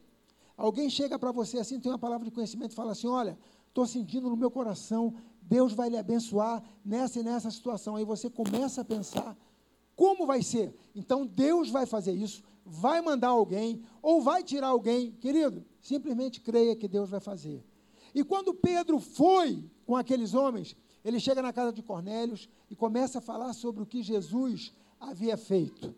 Alguém 0.58 0.90
chega 0.90 1.18
para 1.18 1.32
você 1.32 1.60
assim, 1.60 1.80
tem 1.80 1.92
uma 1.92 1.98
palavra 1.98 2.26
de 2.26 2.32
conhecimento 2.32 2.74
e 2.74 2.76
fala 2.76 2.92
assim: 2.92 3.08
olha, 3.08 3.38
estou 3.72 3.88
sentindo 3.88 4.30
no 4.30 4.36
meu 4.36 4.52
coração, 4.52 5.16
Deus 5.42 5.74
vai 5.74 5.90
lhe 5.90 5.98
abençoar 5.98 6.62
nessa 6.84 7.20
e 7.20 7.24
nessa 7.24 7.50
situação. 7.50 7.96
Aí 7.96 8.06
você 8.06 8.30
começa 8.30 8.82
a 8.82 8.86
pensar, 8.86 9.36
como 9.96 10.26
vai 10.26 10.44
ser? 10.44 10.74
Então 10.94 11.26
Deus 11.26 11.70
vai 11.70 11.86
fazer 11.86 12.12
isso, 12.12 12.44
vai 12.66 13.02
mandar 13.02 13.30
alguém, 13.30 13.82
ou 14.02 14.22
vai 14.22 14.44
tirar 14.44 14.68
alguém. 14.68 15.12
Querido, 15.14 15.66
simplesmente 15.82 16.42
creia 16.42 16.76
que 16.76 16.88
Deus 16.88 17.10
vai 17.10 17.20
fazer. 17.20 17.64
E 18.14 18.24
quando 18.24 18.54
Pedro 18.54 19.00
foi 19.00 19.64
com 19.86 19.96
aqueles 19.96 20.34
homens, 20.34 20.76
ele 21.04 21.20
chega 21.20 21.42
na 21.42 21.54
casa 21.54 21.72
de 21.72 21.82
Cornélios 21.82 22.50
e 22.70 22.76
começa 22.76 23.20
a 23.20 23.22
falar 23.22 23.54
sobre 23.54 23.84
o 23.84 23.86
que 23.86 24.04
Jesus 24.04 24.74
havia 25.00 25.38
feito. 25.38 25.96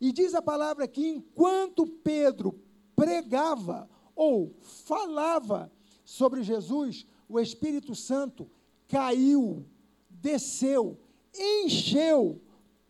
E 0.00 0.10
diz 0.10 0.34
a 0.34 0.40
palavra 0.40 0.88
que 0.88 1.06
enquanto 1.06 1.86
Pedro 1.86 2.58
pregava 2.96 3.88
ou 4.16 4.54
falava 4.60 5.70
sobre 6.10 6.42
Jesus, 6.42 7.06
o 7.28 7.38
Espírito 7.38 7.94
Santo 7.94 8.50
caiu, 8.88 9.64
desceu, 10.08 10.98
encheu 11.32 12.40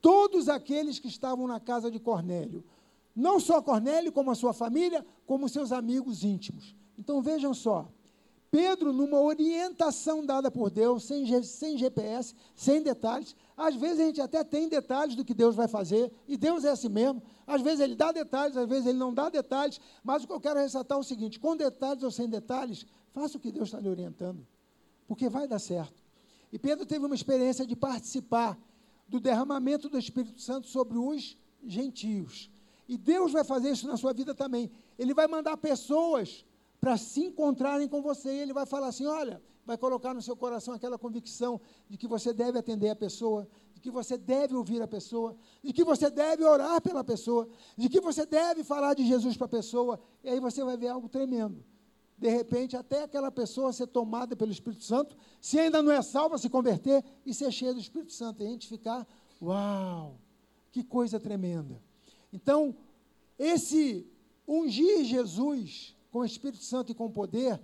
todos 0.00 0.48
aqueles 0.48 0.98
que 0.98 1.08
estavam 1.08 1.46
na 1.46 1.60
casa 1.60 1.90
de 1.90 2.00
Cornélio. 2.00 2.64
Não 3.14 3.38
só 3.38 3.60
Cornélio, 3.60 4.10
como 4.10 4.30
a 4.30 4.34
sua 4.34 4.54
família, 4.54 5.04
como 5.26 5.50
seus 5.50 5.70
amigos 5.70 6.24
íntimos. 6.24 6.74
Então 6.98 7.20
vejam 7.20 7.52
só, 7.52 7.92
Pedro, 8.50 8.92
numa 8.92 9.20
orientação 9.20 10.26
dada 10.26 10.50
por 10.50 10.70
Deus, 10.70 11.04
sem, 11.04 11.42
sem 11.42 11.78
GPS, 11.78 12.34
sem 12.54 12.82
detalhes. 12.82 13.36
Às 13.56 13.76
vezes 13.76 14.00
a 14.00 14.04
gente 14.06 14.20
até 14.20 14.42
tem 14.42 14.68
detalhes 14.68 15.14
do 15.14 15.24
que 15.24 15.32
Deus 15.32 15.54
vai 15.54 15.68
fazer, 15.68 16.10
e 16.26 16.36
Deus 16.36 16.64
é 16.64 16.70
assim 16.70 16.88
mesmo. 16.88 17.22
Às 17.46 17.62
vezes 17.62 17.80
ele 17.80 17.94
dá 17.94 18.10
detalhes, 18.10 18.56
às 18.56 18.68
vezes 18.68 18.86
ele 18.86 18.98
não 18.98 19.14
dá 19.14 19.28
detalhes, 19.28 19.80
mas 20.02 20.24
o 20.24 20.26
que 20.26 20.32
eu 20.32 20.40
quero 20.40 20.58
ressaltar 20.58 20.98
é 20.98 21.00
o 21.00 21.04
seguinte: 21.04 21.38
com 21.38 21.56
detalhes 21.56 22.02
ou 22.02 22.10
sem 22.10 22.28
detalhes, 22.28 22.84
faça 23.12 23.36
o 23.36 23.40
que 23.40 23.50
Deus 23.50 23.68
está 23.68 23.80
lhe 23.80 23.88
orientando, 23.88 24.46
porque 25.06 25.28
vai 25.28 25.46
dar 25.46 25.58
certo. 25.58 26.02
E 26.52 26.58
Pedro 26.58 26.84
teve 26.84 27.04
uma 27.04 27.14
experiência 27.14 27.66
de 27.66 27.76
participar 27.76 28.58
do 29.08 29.20
derramamento 29.20 29.88
do 29.88 29.98
Espírito 29.98 30.40
Santo 30.40 30.68
sobre 30.68 30.98
os 30.98 31.36
gentios. 31.64 32.50
E 32.88 32.96
Deus 32.96 33.32
vai 33.32 33.44
fazer 33.44 33.70
isso 33.70 33.86
na 33.86 33.96
sua 33.96 34.12
vida 34.12 34.34
também. 34.34 34.70
Ele 34.98 35.14
vai 35.14 35.28
mandar 35.28 35.56
pessoas 35.56 36.44
para 36.80 36.96
se 36.96 37.20
encontrarem 37.20 37.86
com 37.86 38.02
você. 38.02 38.30
Ele 38.30 38.52
vai 38.52 38.66
falar 38.66 38.88
assim: 38.88 39.06
olha, 39.06 39.40
vai 39.64 39.76
colocar 39.78 40.12
no 40.12 40.22
seu 40.22 40.36
coração 40.36 40.74
aquela 40.74 40.98
convicção 40.98 41.60
de 41.88 41.96
que 41.96 42.08
você 42.08 42.32
deve 42.32 42.58
atender 42.58 42.90
a 42.90 42.96
pessoa, 42.96 43.48
de 43.74 43.80
que 43.80 43.90
você 43.90 44.18
deve 44.18 44.54
ouvir 44.56 44.82
a 44.82 44.88
pessoa, 44.88 45.36
de 45.62 45.72
que 45.72 45.84
você 45.84 46.10
deve 46.10 46.44
orar 46.44 46.80
pela 46.80 47.04
pessoa, 47.04 47.48
de 47.76 47.88
que 47.88 48.00
você 48.00 48.26
deve 48.26 48.64
falar 48.64 48.94
de 48.94 49.06
Jesus 49.06 49.36
para 49.36 49.46
a 49.46 49.50
pessoa. 49.50 50.00
E 50.24 50.28
aí 50.28 50.40
você 50.40 50.64
vai 50.64 50.76
ver 50.76 50.88
algo 50.88 51.08
tremendo. 51.08 51.64
De 52.20 52.28
repente, 52.28 52.76
até 52.76 53.02
aquela 53.02 53.30
pessoa 53.30 53.72
ser 53.72 53.86
tomada 53.86 54.36
pelo 54.36 54.52
Espírito 54.52 54.84
Santo, 54.84 55.16
se 55.40 55.58
ainda 55.58 55.82
não 55.82 55.90
é 55.90 56.02
salva, 56.02 56.36
se 56.36 56.50
converter 56.50 57.02
e 57.24 57.32
ser 57.32 57.50
cheia 57.50 57.72
do 57.72 57.80
Espírito 57.80 58.12
Santo. 58.12 58.42
E 58.42 58.46
a 58.46 58.50
gente 58.50 58.68
ficar, 58.68 59.08
uau, 59.40 60.18
que 60.70 60.84
coisa 60.84 61.18
tremenda. 61.18 61.82
Então, 62.30 62.76
esse 63.38 64.06
ungir 64.46 65.04
Jesus 65.04 65.96
com 66.10 66.18
o 66.20 66.24
Espírito 66.24 66.62
Santo 66.62 66.90
e 66.92 66.94
com 66.94 67.10
poder, 67.10 67.60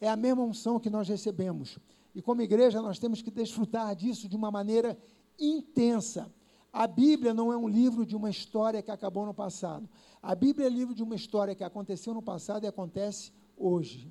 é 0.00 0.08
a 0.08 0.16
mesma 0.16 0.42
unção 0.42 0.78
que 0.78 0.88
nós 0.88 1.08
recebemos. 1.08 1.78
E 2.14 2.22
como 2.22 2.40
igreja, 2.40 2.80
nós 2.80 2.98
temos 2.98 3.20
que 3.20 3.30
desfrutar 3.30 3.94
disso 3.94 4.28
de 4.28 4.36
uma 4.36 4.50
maneira 4.50 4.96
intensa. 5.38 6.32
A 6.72 6.86
Bíblia 6.86 7.34
não 7.34 7.52
é 7.52 7.56
um 7.56 7.68
livro 7.68 8.06
de 8.06 8.14
uma 8.14 8.30
história 8.30 8.80
que 8.80 8.90
acabou 8.90 9.26
no 9.26 9.34
passado. 9.34 9.88
A 10.22 10.34
Bíblia 10.34 10.66
é 10.66 10.70
livro 10.70 10.94
de 10.94 11.02
uma 11.02 11.16
história 11.16 11.54
que 11.54 11.64
aconteceu 11.64 12.14
no 12.14 12.22
passado 12.22 12.64
e 12.64 12.68
acontece 12.68 13.32
hoje. 13.60 14.10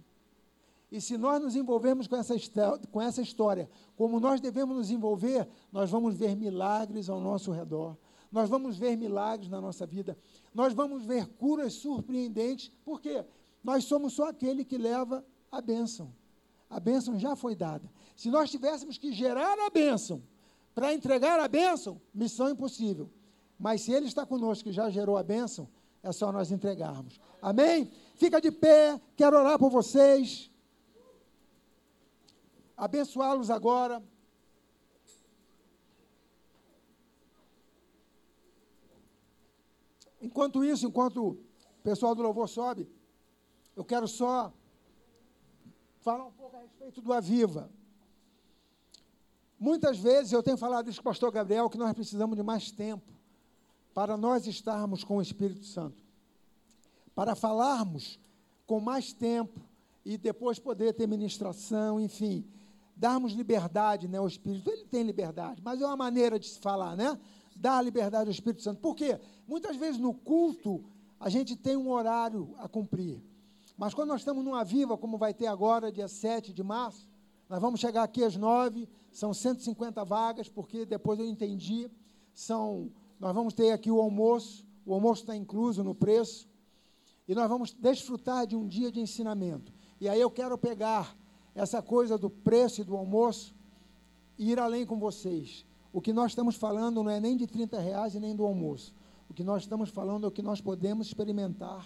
E 0.92 1.00
se 1.00 1.18
nós 1.18 1.42
nos 1.42 1.56
envolvermos 1.56 2.08
com 2.08 2.16
essa, 2.16 2.36
com 2.92 3.02
essa 3.02 3.22
história, 3.22 3.70
como 3.96 4.20
nós 4.20 4.42
devemos 4.42 4.76
nos 4.76 4.90
envolver, 4.90 5.48
nós 5.72 5.90
vamos 5.90 6.16
ver 6.16 6.36
milagres 6.36 7.10
ao 7.10 7.20
nosso 7.20 7.52
redor. 7.52 7.96
Nós 8.32 8.50
vamos 8.50 8.78
ver 8.78 8.96
milagres 8.96 9.50
na 9.50 9.60
nossa 9.60 9.86
vida. 9.86 10.18
Nós 10.54 10.74
vamos 10.74 11.06
ver 11.06 11.28
curas 11.28 11.74
surpreendentes. 11.74 12.72
Por 12.84 13.02
quê? 13.02 13.26
Nós 13.64 13.86
somos 13.86 14.14
só 14.14 14.30
aquele 14.30 14.64
que 14.64 14.78
leva 14.78 15.26
a 15.52 15.62
bênção. 15.62 16.14
A 16.70 16.80
bênção 16.80 17.18
já 17.18 17.36
foi 17.36 17.56
dada. 17.56 17.92
Se 18.16 18.30
nós 18.30 18.50
tivéssemos 18.50 18.98
que 18.98 19.12
gerar 19.12 19.58
a 19.60 19.70
bênção 19.70 20.22
para 20.74 20.94
entregar 20.94 21.40
a 21.40 21.48
bênção, 21.48 22.00
missão 22.14 22.50
impossível. 22.50 23.10
Mas 23.60 23.82
se 23.82 23.92
Ele 23.92 24.06
está 24.06 24.26
conosco 24.26 24.70
e 24.70 24.72
já 24.72 24.90
gerou 24.90 25.18
a 25.18 25.24
bênção, 25.24 25.68
é 26.02 26.12
só 26.12 26.32
nós 26.32 26.52
entregarmos. 26.52 27.20
Amém? 27.42 27.92
Fica 28.20 28.42
de 28.42 28.52
pé, 28.52 29.00
quero 29.16 29.38
orar 29.38 29.58
por 29.58 29.70
vocês. 29.70 30.52
Abençoá-los 32.76 33.50
agora. 33.50 34.04
Enquanto 40.22 40.66
isso, 40.66 40.86
enquanto 40.86 41.30
o 41.30 41.38
pessoal 41.82 42.14
do 42.14 42.22
louvor 42.22 42.50
sobe, 42.50 42.92
eu 43.74 43.86
quero 43.86 44.06
só 44.06 44.52
falar 46.02 46.26
um 46.26 46.34
pouco 46.34 46.58
a 46.58 46.60
respeito 46.60 47.02
do 47.02 47.14
Aviva. 47.14 47.72
Muitas 49.58 49.98
vezes 49.98 50.34
eu 50.34 50.44
tenho 50.44 50.58
falado 50.58 50.90
isso 50.90 51.02
com 51.02 51.08
o 51.08 51.12
pastor 51.12 51.32
Gabriel, 51.32 51.70
que 51.70 51.78
nós 51.78 51.94
precisamos 51.94 52.36
de 52.36 52.44
mais 52.44 52.70
tempo 52.70 53.14
para 53.94 54.18
nós 54.18 54.46
estarmos 54.46 55.06
com 55.06 55.16
o 55.16 55.22
Espírito 55.22 55.64
Santo. 55.64 56.09
Para 57.20 57.36
falarmos 57.36 58.18
com 58.66 58.80
mais 58.80 59.12
tempo 59.12 59.60
e 60.06 60.18
depois 60.18 60.58
poder 60.58 60.94
ter 60.94 61.06
ministração, 61.06 62.00
enfim, 62.00 62.46
darmos 62.96 63.34
liberdade 63.34 64.08
né, 64.08 64.20
ao 64.20 64.26
Espírito. 64.26 64.72
Ele 64.72 64.86
tem 64.86 65.04
liberdade, 65.04 65.62
mas 65.62 65.82
é 65.82 65.86
uma 65.86 65.98
maneira 65.98 66.40
de 66.40 66.48
se 66.48 66.58
falar, 66.60 66.96
né? 66.96 67.20
Dar 67.58 67.82
liberdade 67.82 68.30
ao 68.30 68.32
Espírito 68.32 68.62
Santo. 68.62 68.80
Por 68.80 68.96
quê? 68.96 69.20
Muitas 69.46 69.76
vezes 69.76 70.00
no 70.00 70.14
culto 70.14 70.82
a 71.20 71.28
gente 71.28 71.58
tem 71.58 71.76
um 71.76 71.90
horário 71.90 72.56
a 72.58 72.70
cumprir. 72.70 73.22
Mas 73.76 73.94
quando 73.94 74.08
nós 74.08 74.22
estamos 74.22 74.42
numa 74.42 74.64
viva, 74.64 74.98
como 74.98 75.18
vai 75.18 75.34
ter 75.34 75.48
agora, 75.48 75.92
dia 75.92 76.08
7 76.08 76.54
de 76.54 76.64
março, 76.64 77.06
nós 77.50 77.60
vamos 77.60 77.82
chegar 77.82 78.04
aqui 78.04 78.24
às 78.24 78.38
9, 78.38 78.88
são 79.12 79.34
150 79.34 80.06
vagas, 80.06 80.48
porque 80.48 80.86
depois 80.86 81.20
eu 81.20 81.26
entendi, 81.26 81.92
são, 82.34 82.90
nós 83.20 83.36
vamos 83.36 83.54
ter 83.54 83.74
aqui 83.74 83.92
o 83.92 84.00
almoço, 84.00 84.66
o 84.86 84.94
almoço 84.94 85.24
está 85.24 85.36
incluso 85.36 85.84
no 85.84 85.94
preço, 85.94 86.48
e 87.30 87.36
nós 87.36 87.48
vamos 87.48 87.72
desfrutar 87.72 88.48
de 88.48 88.56
um 88.56 88.68
dia 88.68 88.92
de 88.92 89.00
ensinamento. 89.00 89.72
E 90.02 90.10
aí 90.10 90.20
eu 90.20 90.32
quero 90.32 90.58
pegar 90.58 91.16
essa 91.54 91.80
coisa 91.80 92.18
do 92.18 92.28
preço 92.28 92.82
e 92.82 92.84
do 92.84 92.98
almoço 92.98 93.54
e 94.36 94.50
ir 94.52 94.58
além 94.58 94.84
com 94.84 94.98
vocês. 94.98 95.64
O 95.94 96.02
que 96.02 96.12
nós 96.12 96.32
estamos 96.32 96.56
falando 96.56 97.04
não 97.04 97.12
é 97.12 97.20
nem 97.20 97.38
de 97.38 97.46
30 97.46 97.80
reais 97.80 98.16
e 98.16 98.20
nem 98.20 98.36
do 98.36 98.44
almoço. 98.44 98.96
O 99.30 99.34
que 99.36 99.44
nós 99.44 99.62
estamos 99.62 99.92
falando 99.92 100.26
é 100.26 100.28
o 100.28 100.32
que 100.32 100.42
nós 100.42 100.60
podemos 100.60 101.06
experimentar 101.06 101.86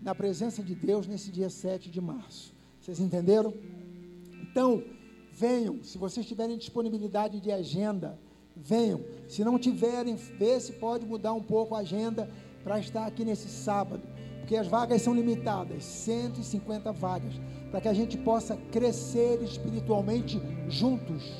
na 0.00 0.14
presença 0.14 0.62
de 0.62 0.74
Deus 0.74 1.06
nesse 1.06 1.30
dia 1.30 1.50
7 1.50 1.90
de 1.90 2.00
março. 2.00 2.54
Vocês 2.80 2.98
entenderam? 3.00 3.52
Então, 4.50 4.82
venham, 5.30 5.84
se 5.84 5.98
vocês 5.98 6.24
tiverem 6.24 6.56
disponibilidade 6.56 7.38
de 7.38 7.52
agenda, 7.52 8.18
venham. 8.56 9.04
Se 9.28 9.44
não 9.44 9.58
tiverem, 9.58 10.14
vê 10.14 10.58
se 10.58 10.72
pode 10.72 11.04
mudar 11.04 11.34
um 11.34 11.42
pouco 11.42 11.74
a 11.74 11.80
agenda 11.80 12.30
para 12.62 12.78
estar 12.78 13.04
aqui 13.04 13.26
nesse 13.26 13.50
sábado, 13.50 14.13
porque 14.44 14.56
as 14.58 14.66
vagas 14.66 15.00
são 15.00 15.14
limitadas, 15.14 15.82
150 15.82 16.92
vagas, 16.92 17.32
para 17.70 17.80
que 17.80 17.88
a 17.88 17.94
gente 17.94 18.18
possa 18.18 18.58
crescer 18.70 19.42
espiritualmente 19.42 20.38
juntos, 20.68 21.32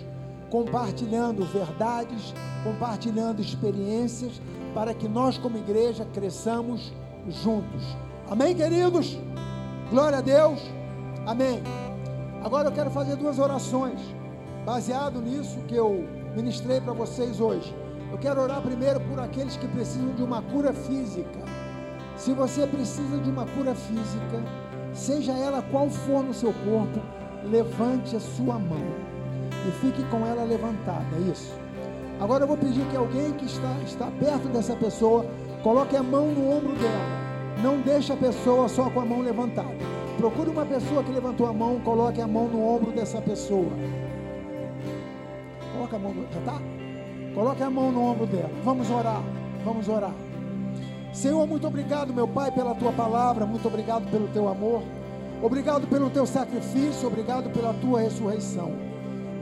compartilhando 0.48 1.44
verdades, 1.44 2.32
compartilhando 2.64 3.42
experiências, 3.42 4.40
para 4.72 4.94
que 4.94 5.07
nós 5.07 5.36
como 5.36 5.59
igreja 5.59 6.07
cresçamos 6.14 6.94
juntos. 7.28 7.82
Amém, 8.26 8.55
queridos? 8.55 9.18
Glória 9.90 10.16
a 10.16 10.22
Deus. 10.22 10.62
Amém. 11.26 11.62
Agora 12.42 12.68
eu 12.68 12.72
quero 12.72 12.90
fazer 12.90 13.16
duas 13.16 13.38
orações, 13.38 14.00
baseado 14.64 15.20
nisso 15.20 15.59
que 15.68 15.74
eu 15.74 16.09
ministrei 16.34 16.80
para 16.80 16.94
vocês 16.94 17.38
hoje. 17.38 17.70
Eu 18.11 18.16
quero 18.16 18.40
orar 18.40 18.62
primeiro 18.62 18.98
por 19.00 19.20
aqueles 19.20 19.59
que 19.59 19.68
precisam 19.68 20.14
de 20.14 20.22
uma 20.22 20.40
cura 20.40 20.72
física. 20.72 21.64
Se 22.17 22.33
você 22.33 22.67
precisa 22.67 23.19
de 23.19 23.31
uma 23.31 23.47
cura 23.47 23.75
física, 23.75 24.43
seja 24.93 25.33
ela 25.33 25.62
qual 25.62 25.91
for 25.91 26.23
no 26.23 26.33
seu 26.33 26.53
corpo, 26.53 27.01
levante 27.45 28.17
a 28.17 28.21
sua 28.21 28.59
mão 28.59 28.85
e 29.69 29.71
fique 29.81 30.03
com 30.05 30.27
ela 30.27 30.45
levantada. 30.45 31.17
Isso. 31.31 31.55
Agora 32.21 32.45
eu 32.45 32.49
vou 32.49 32.57
pedir 32.57 32.85
que 32.87 32.97
alguém 32.97 33.33
que 33.33 33.47
está, 33.47 33.77
está 33.85 34.07
perto 34.19 34.49
dessa 34.49 34.77
pessoa 34.77 35.27
coloque 35.62 35.97
a 35.97 36.03
mão 36.03 36.29
no 36.29 36.51
ombro 36.51 36.73
dela 36.75 37.25
não 37.62 37.81
deixe 37.81 38.12
a 38.12 38.17
pessoa 38.17 38.69
só 38.69 38.91
com 38.91 39.01
a 39.01 39.05
mão 39.05 39.21
levantada. 39.21 39.69
Procure 40.17 40.51
uma 40.51 40.67
pessoa 40.67 41.03
que 41.03 41.11
levantou 41.11 41.47
a 41.47 41.53
mão, 41.53 41.81
coloque 41.81 42.21
a 42.21 42.27
mão 42.27 42.49
no 42.49 42.62
ombro 42.62 42.93
dessa 42.93 43.21
pessoa. 43.21 43.71
Coloque 45.73 45.97
a 45.97 45.99
mão, 45.99 46.15
já 46.33 46.39
está? 46.39 46.61
Coloque 47.35 47.62
a 47.62 47.71
mão 47.71 47.91
no 47.91 48.03
ombro 48.03 48.27
dela. 48.27 48.51
Vamos 48.65 48.91
orar, 48.91 49.23
vamos 49.65 49.89
orar. 49.89 50.12
Senhor, 51.15 51.47
muito 51.47 51.67
obrigado, 51.67 52.12
meu 52.12 52.29
Pai, 52.29 52.51
pela 52.51 52.75
tua 52.75 52.93
palavra, 52.93 53.47
muito 53.47 53.67
obrigado 53.67 54.11
pelo 54.11 54.29
teu 54.29 54.47
amor, 54.47 54.83
obrigado 55.43 55.87
pelo 55.87 56.11
teu 56.11 56.27
sacrifício, 56.27 57.09
obrigado 57.09 57.49
pela 57.49 57.73
tua 57.73 58.03
ressurreição. 58.03 58.73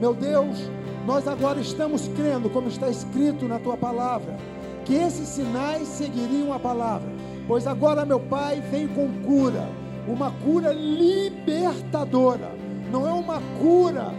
Meu 0.01 0.14
Deus, 0.14 0.70
nós 1.05 1.27
agora 1.27 1.61
estamos 1.61 2.07
crendo, 2.09 2.49
como 2.49 2.68
está 2.68 2.89
escrito 2.89 3.49
na 3.49 3.59
tua 3.59 3.77
palavra, 3.77 4.37
que 4.85 4.95
esses 4.95 5.27
sinais 5.27 5.89
seguiriam 5.89 6.53
a 6.53 6.61
palavra 6.61 7.11
Pois 7.47 7.66
agora, 7.66 8.05
meu 8.05 8.20
Pai, 8.20 8.61
vem 8.61 8.87
com 8.89 9.09
cura, 9.25 9.68
uma 10.07 10.31
cura 10.31 10.73
libertadora, 10.73 12.53
não 12.91 13.07
é 13.07 13.12
uma 13.12 13.41
cura 13.61 14.12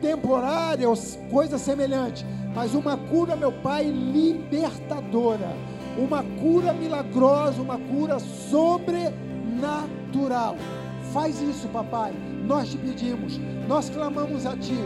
temporária 0.00 0.88
ou 0.88 0.96
coisa 1.30 1.58
semelhante, 1.58 2.24
mas 2.54 2.74
uma 2.74 2.96
cura, 2.96 3.36
meu 3.36 3.52
Pai, 3.52 3.84
libertadora, 3.84 5.54
uma 5.98 6.24
cura 6.40 6.72
milagrosa, 6.72 7.62
uma 7.62 7.78
cura 7.78 8.18
sobrenatural. 8.18 10.56
Faz 11.12 11.40
isso, 11.40 11.68
papai. 11.68 12.12
Nós 12.44 12.70
te 12.70 12.78
pedimos, 12.78 13.40
nós 13.68 13.88
clamamos 13.90 14.46
a 14.46 14.56
ti, 14.56 14.78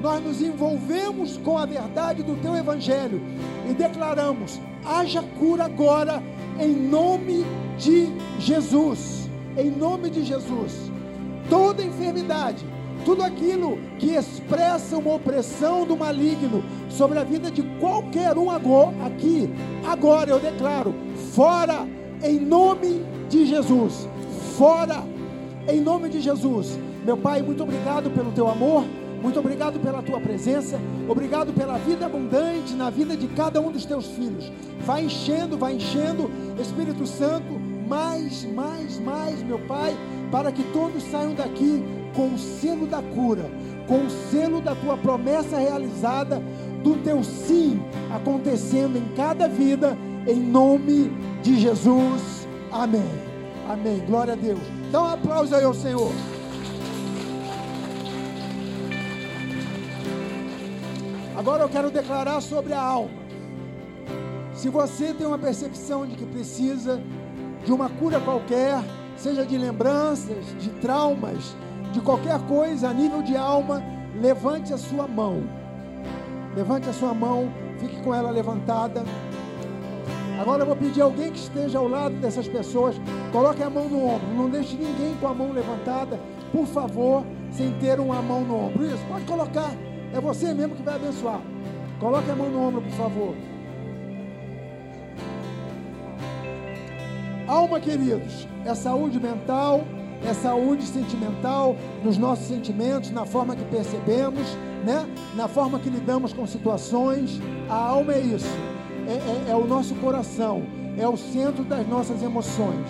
nós 0.00 0.22
nos 0.22 0.40
envolvemos 0.40 1.36
com 1.38 1.58
a 1.58 1.66
verdade 1.66 2.22
do 2.22 2.36
teu 2.40 2.56
evangelho 2.56 3.20
e 3.68 3.74
declaramos: 3.74 4.60
haja 4.84 5.22
cura 5.38 5.64
agora 5.64 6.22
em 6.58 6.74
nome 6.74 7.44
de 7.78 8.08
Jesus. 8.38 9.28
Em 9.56 9.70
nome 9.70 10.10
de 10.10 10.24
Jesus. 10.24 10.90
toda 11.50 11.82
enfermidade, 11.82 12.64
tudo 13.04 13.22
aquilo 13.22 13.78
que 13.98 14.14
expressa 14.14 14.96
uma 14.96 15.14
opressão 15.14 15.86
do 15.86 15.96
maligno 15.96 16.64
sobre 16.88 17.18
a 17.18 17.24
vida 17.24 17.50
de 17.50 17.62
qualquer 17.78 18.36
um 18.36 18.50
aqui, 18.50 19.50
agora 19.86 20.30
eu 20.30 20.38
declaro, 20.38 20.94
fora 21.34 21.86
em 22.22 22.38
nome 22.38 23.02
de 23.28 23.46
Jesus, 23.46 24.08
fora 24.56 25.02
em 25.68 25.80
nome 25.80 26.08
de 26.08 26.20
Jesus. 26.20 26.78
Meu 27.04 27.16
Pai, 27.16 27.42
muito 27.42 27.62
obrigado 27.62 28.10
pelo 28.10 28.32
teu 28.32 28.48
amor, 28.48 28.84
muito 29.20 29.38
obrigado 29.38 29.78
pela 29.80 30.02
tua 30.02 30.20
presença, 30.20 30.80
obrigado 31.08 31.52
pela 31.52 31.78
vida 31.78 32.06
abundante 32.06 32.74
na 32.74 32.90
vida 32.90 33.16
de 33.16 33.28
cada 33.28 33.60
um 33.60 33.70
dos 33.70 33.84
teus 33.84 34.06
filhos. 34.06 34.50
Vai 34.84 35.04
enchendo, 35.04 35.56
vai 35.56 35.74
enchendo, 35.74 36.30
Espírito 36.60 37.06
Santo, 37.06 37.52
mais, 37.88 38.44
mais, 38.44 38.98
mais, 38.98 39.42
meu 39.42 39.58
Pai, 39.60 39.96
para 40.30 40.50
que 40.50 40.62
todos 40.72 41.02
saiam 41.04 41.34
daqui 41.34 41.84
com 42.14 42.34
o 42.34 42.38
selo 42.38 42.86
da 42.86 43.02
cura, 43.02 43.50
com 43.86 44.06
o 44.06 44.10
selo 44.30 44.60
da 44.60 44.74
tua 44.74 44.96
promessa 44.96 45.58
realizada, 45.58 46.42
do 46.82 46.96
teu 47.02 47.22
sim 47.22 47.80
acontecendo 48.12 48.96
em 48.96 49.14
cada 49.14 49.48
vida, 49.48 49.96
em 50.26 50.40
nome 50.40 51.10
de 51.42 51.58
Jesus. 51.58 52.46
Amém. 52.70 53.10
Amém. 53.68 54.02
Glória 54.06 54.32
a 54.34 54.36
Deus. 54.36 54.60
Dá 54.90 55.02
um 55.02 55.06
aplauso 55.06 55.54
aí 55.54 55.64
ao 55.64 55.74
Senhor. 55.74 56.10
Agora 61.36 61.62
eu 61.62 61.68
quero 61.68 61.90
declarar 61.90 62.40
sobre 62.40 62.72
a 62.72 62.80
alma. 62.80 63.22
Se 64.54 64.68
você 64.68 65.12
tem 65.12 65.26
uma 65.26 65.38
percepção 65.38 66.06
de 66.06 66.14
que 66.14 66.24
precisa 66.26 67.02
de 67.64 67.72
uma 67.72 67.88
cura 67.88 68.20
qualquer, 68.20 68.80
seja 69.16 69.44
de 69.44 69.56
lembranças, 69.56 70.44
de 70.60 70.68
traumas, 70.80 71.56
de 71.92 72.00
qualquer 72.00 72.40
coisa 72.46 72.88
a 72.88 72.92
nível 72.92 73.22
de 73.22 73.36
alma, 73.36 73.82
levante 74.20 74.72
a 74.72 74.78
sua 74.78 75.06
mão. 75.06 75.42
Levante 76.56 76.88
a 76.88 76.92
sua 76.92 77.12
mão, 77.14 77.50
fique 77.78 78.02
com 78.02 78.14
ela 78.14 78.30
levantada. 78.30 79.04
Agora 80.40 80.62
eu 80.62 80.66
vou 80.66 80.74
pedir 80.74 81.02
a 81.02 81.04
alguém 81.04 81.30
que 81.30 81.38
esteja 81.38 81.78
ao 81.78 81.86
lado 81.86 82.16
dessas 82.16 82.48
pessoas, 82.48 83.00
coloque 83.30 83.62
a 83.62 83.70
mão 83.70 83.88
no 83.88 84.06
ombro. 84.06 84.26
Não 84.34 84.48
deixe 84.48 84.74
ninguém 84.76 85.14
com 85.20 85.28
a 85.28 85.34
mão 85.34 85.52
levantada, 85.52 86.18
por 86.50 86.66
favor, 86.66 87.24
sem 87.50 87.72
ter 87.74 88.00
uma 88.00 88.20
mão 88.22 88.40
no 88.40 88.66
ombro. 88.66 88.84
Isso, 88.84 89.04
pode 89.08 89.24
colocar. 89.26 89.70
É 90.14 90.20
você 90.20 90.52
mesmo 90.52 90.74
que 90.74 90.82
vai 90.82 90.96
abençoar. 90.96 91.40
Coloque 92.00 92.30
a 92.30 92.34
mão 92.34 92.48
no 92.48 92.68
ombro, 92.68 92.82
por 92.82 92.92
favor. 92.92 93.34
Alma, 97.46 97.78
queridos, 97.80 98.48
é 98.64 98.74
saúde 98.74 99.20
mental, 99.20 99.82
é 100.26 100.34
saúde 100.34 100.84
sentimental, 100.84 101.76
nos 102.02 102.16
nossos 102.16 102.46
sentimentos, 102.46 103.10
na 103.10 103.24
forma 103.24 103.56
que 103.56 103.64
percebemos, 103.64 104.46
né? 104.84 105.06
na 105.34 105.48
forma 105.48 105.78
que 105.78 105.90
lidamos 105.90 106.32
com 106.32 106.46
situações. 106.46 107.40
A 107.68 107.74
alma 107.74 108.14
é 108.14 108.20
isso, 108.20 108.46
é, 109.06 109.48
é, 109.48 109.52
é 109.52 109.56
o 109.56 109.66
nosso 109.66 109.94
coração, 109.96 110.62
é 110.96 111.06
o 111.06 111.16
centro 111.16 111.64
das 111.64 111.86
nossas 111.86 112.22
emoções. 112.22 112.86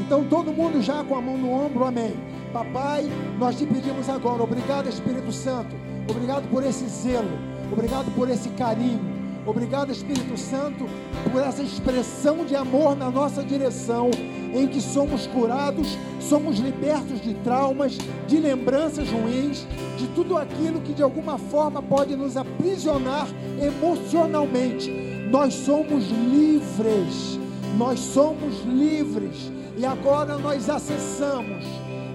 Então, 0.00 0.24
todo 0.24 0.52
mundo 0.52 0.82
já 0.82 1.02
com 1.02 1.16
a 1.16 1.20
mão 1.20 1.38
no 1.38 1.50
ombro, 1.50 1.84
amém. 1.84 2.14
Papai, 2.52 3.10
nós 3.38 3.56
te 3.56 3.66
pedimos 3.66 4.08
agora, 4.08 4.42
obrigado, 4.42 4.88
Espírito 4.88 5.32
Santo, 5.32 5.74
obrigado 6.08 6.48
por 6.48 6.64
esse 6.64 6.86
zelo, 6.86 7.38
obrigado 7.72 8.14
por 8.14 8.30
esse 8.30 8.48
carinho, 8.50 9.16
Obrigado, 9.46 9.92
Espírito 9.92 10.36
Santo, 10.36 10.88
por 11.30 11.40
essa 11.40 11.62
expressão 11.62 12.44
de 12.44 12.56
amor 12.56 12.96
na 12.96 13.08
nossa 13.08 13.44
direção, 13.44 14.10
em 14.56 14.66
que 14.66 14.80
somos 14.80 15.26
curados, 15.26 15.98
somos 16.20 16.58
libertos 16.58 17.20
de 17.20 17.34
traumas, 17.34 17.98
de 18.26 18.38
lembranças 18.38 19.08
ruins, 19.10 19.66
de 19.96 20.06
tudo 20.08 20.36
aquilo 20.36 20.80
que 20.80 20.92
de 20.92 21.02
alguma 21.02 21.38
forma 21.38 21.82
pode 21.82 22.16
nos 22.16 22.36
aprisionar 22.36 23.28
emocionalmente. 23.60 24.90
Nós 25.30 25.54
somos 25.54 26.08
livres, 26.08 27.38
nós 27.76 28.00
somos 28.00 28.64
livres, 28.64 29.52
e 29.76 29.84
agora 29.84 30.38
nós 30.38 30.70
acessamos, 30.70 31.64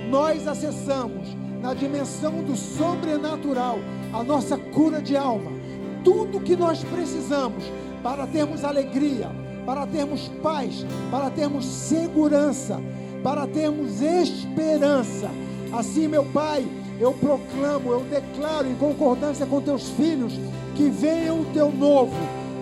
nós 0.09 0.47
acessamos 0.47 1.27
na 1.61 1.73
dimensão 1.73 2.43
do 2.43 2.55
sobrenatural 2.55 3.77
a 4.11 4.23
nossa 4.23 4.57
cura 4.57 5.01
de 5.01 5.15
alma 5.15 5.61
tudo 6.03 6.39
que 6.39 6.55
nós 6.55 6.83
precisamos 6.83 7.63
para 8.03 8.25
termos 8.27 8.63
alegria, 8.63 9.29
para 9.65 9.85
termos 9.85 10.27
paz, 10.41 10.85
para 11.09 11.29
termos 11.29 11.65
segurança, 11.65 12.79
para 13.23 13.47
termos 13.47 14.01
esperança. 14.01 15.29
Assim, 15.71 16.07
meu 16.07 16.23
Pai, 16.25 16.65
eu 16.99 17.13
proclamo, 17.13 17.91
eu 17.91 18.01
declaro 18.01 18.67
em 18.67 18.75
concordância 18.75 19.45
com 19.45 19.61
teus 19.61 19.89
filhos 19.91 20.33
que 20.75 20.89
venha 20.89 21.33
o 21.33 21.45
teu 21.53 21.71
novo, 21.71 22.15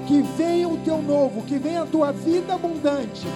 que 0.08 0.22
venha 0.38 0.68
o 0.68 0.78
teu 0.78 1.02
novo, 1.02 1.42
que 1.44 1.58
venha 1.58 1.84
a 1.84 1.86
tua 1.86 2.12
vida 2.12 2.54
abundante 2.54 3.28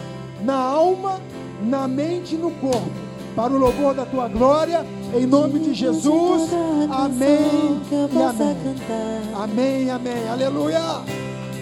na 0.44 0.56
alma, 0.56 1.20
na 1.64 1.88
mente 1.88 2.36
e 2.36 2.38
no 2.38 2.52
corpo 2.52 3.04
para 3.36 3.54
o 3.54 3.58
louvor 3.58 3.94
da 3.94 4.06
tua 4.06 4.28
glória, 4.28 4.86
em 5.14 5.26
nome 5.26 5.60
de 5.60 5.74
Jesus. 5.74 6.52
Amém 6.92 7.82
e 7.92 8.22
amém. 8.22 8.56
Amém, 9.34 9.90
amém. 9.90 10.30
Aleluia. 10.30 11.33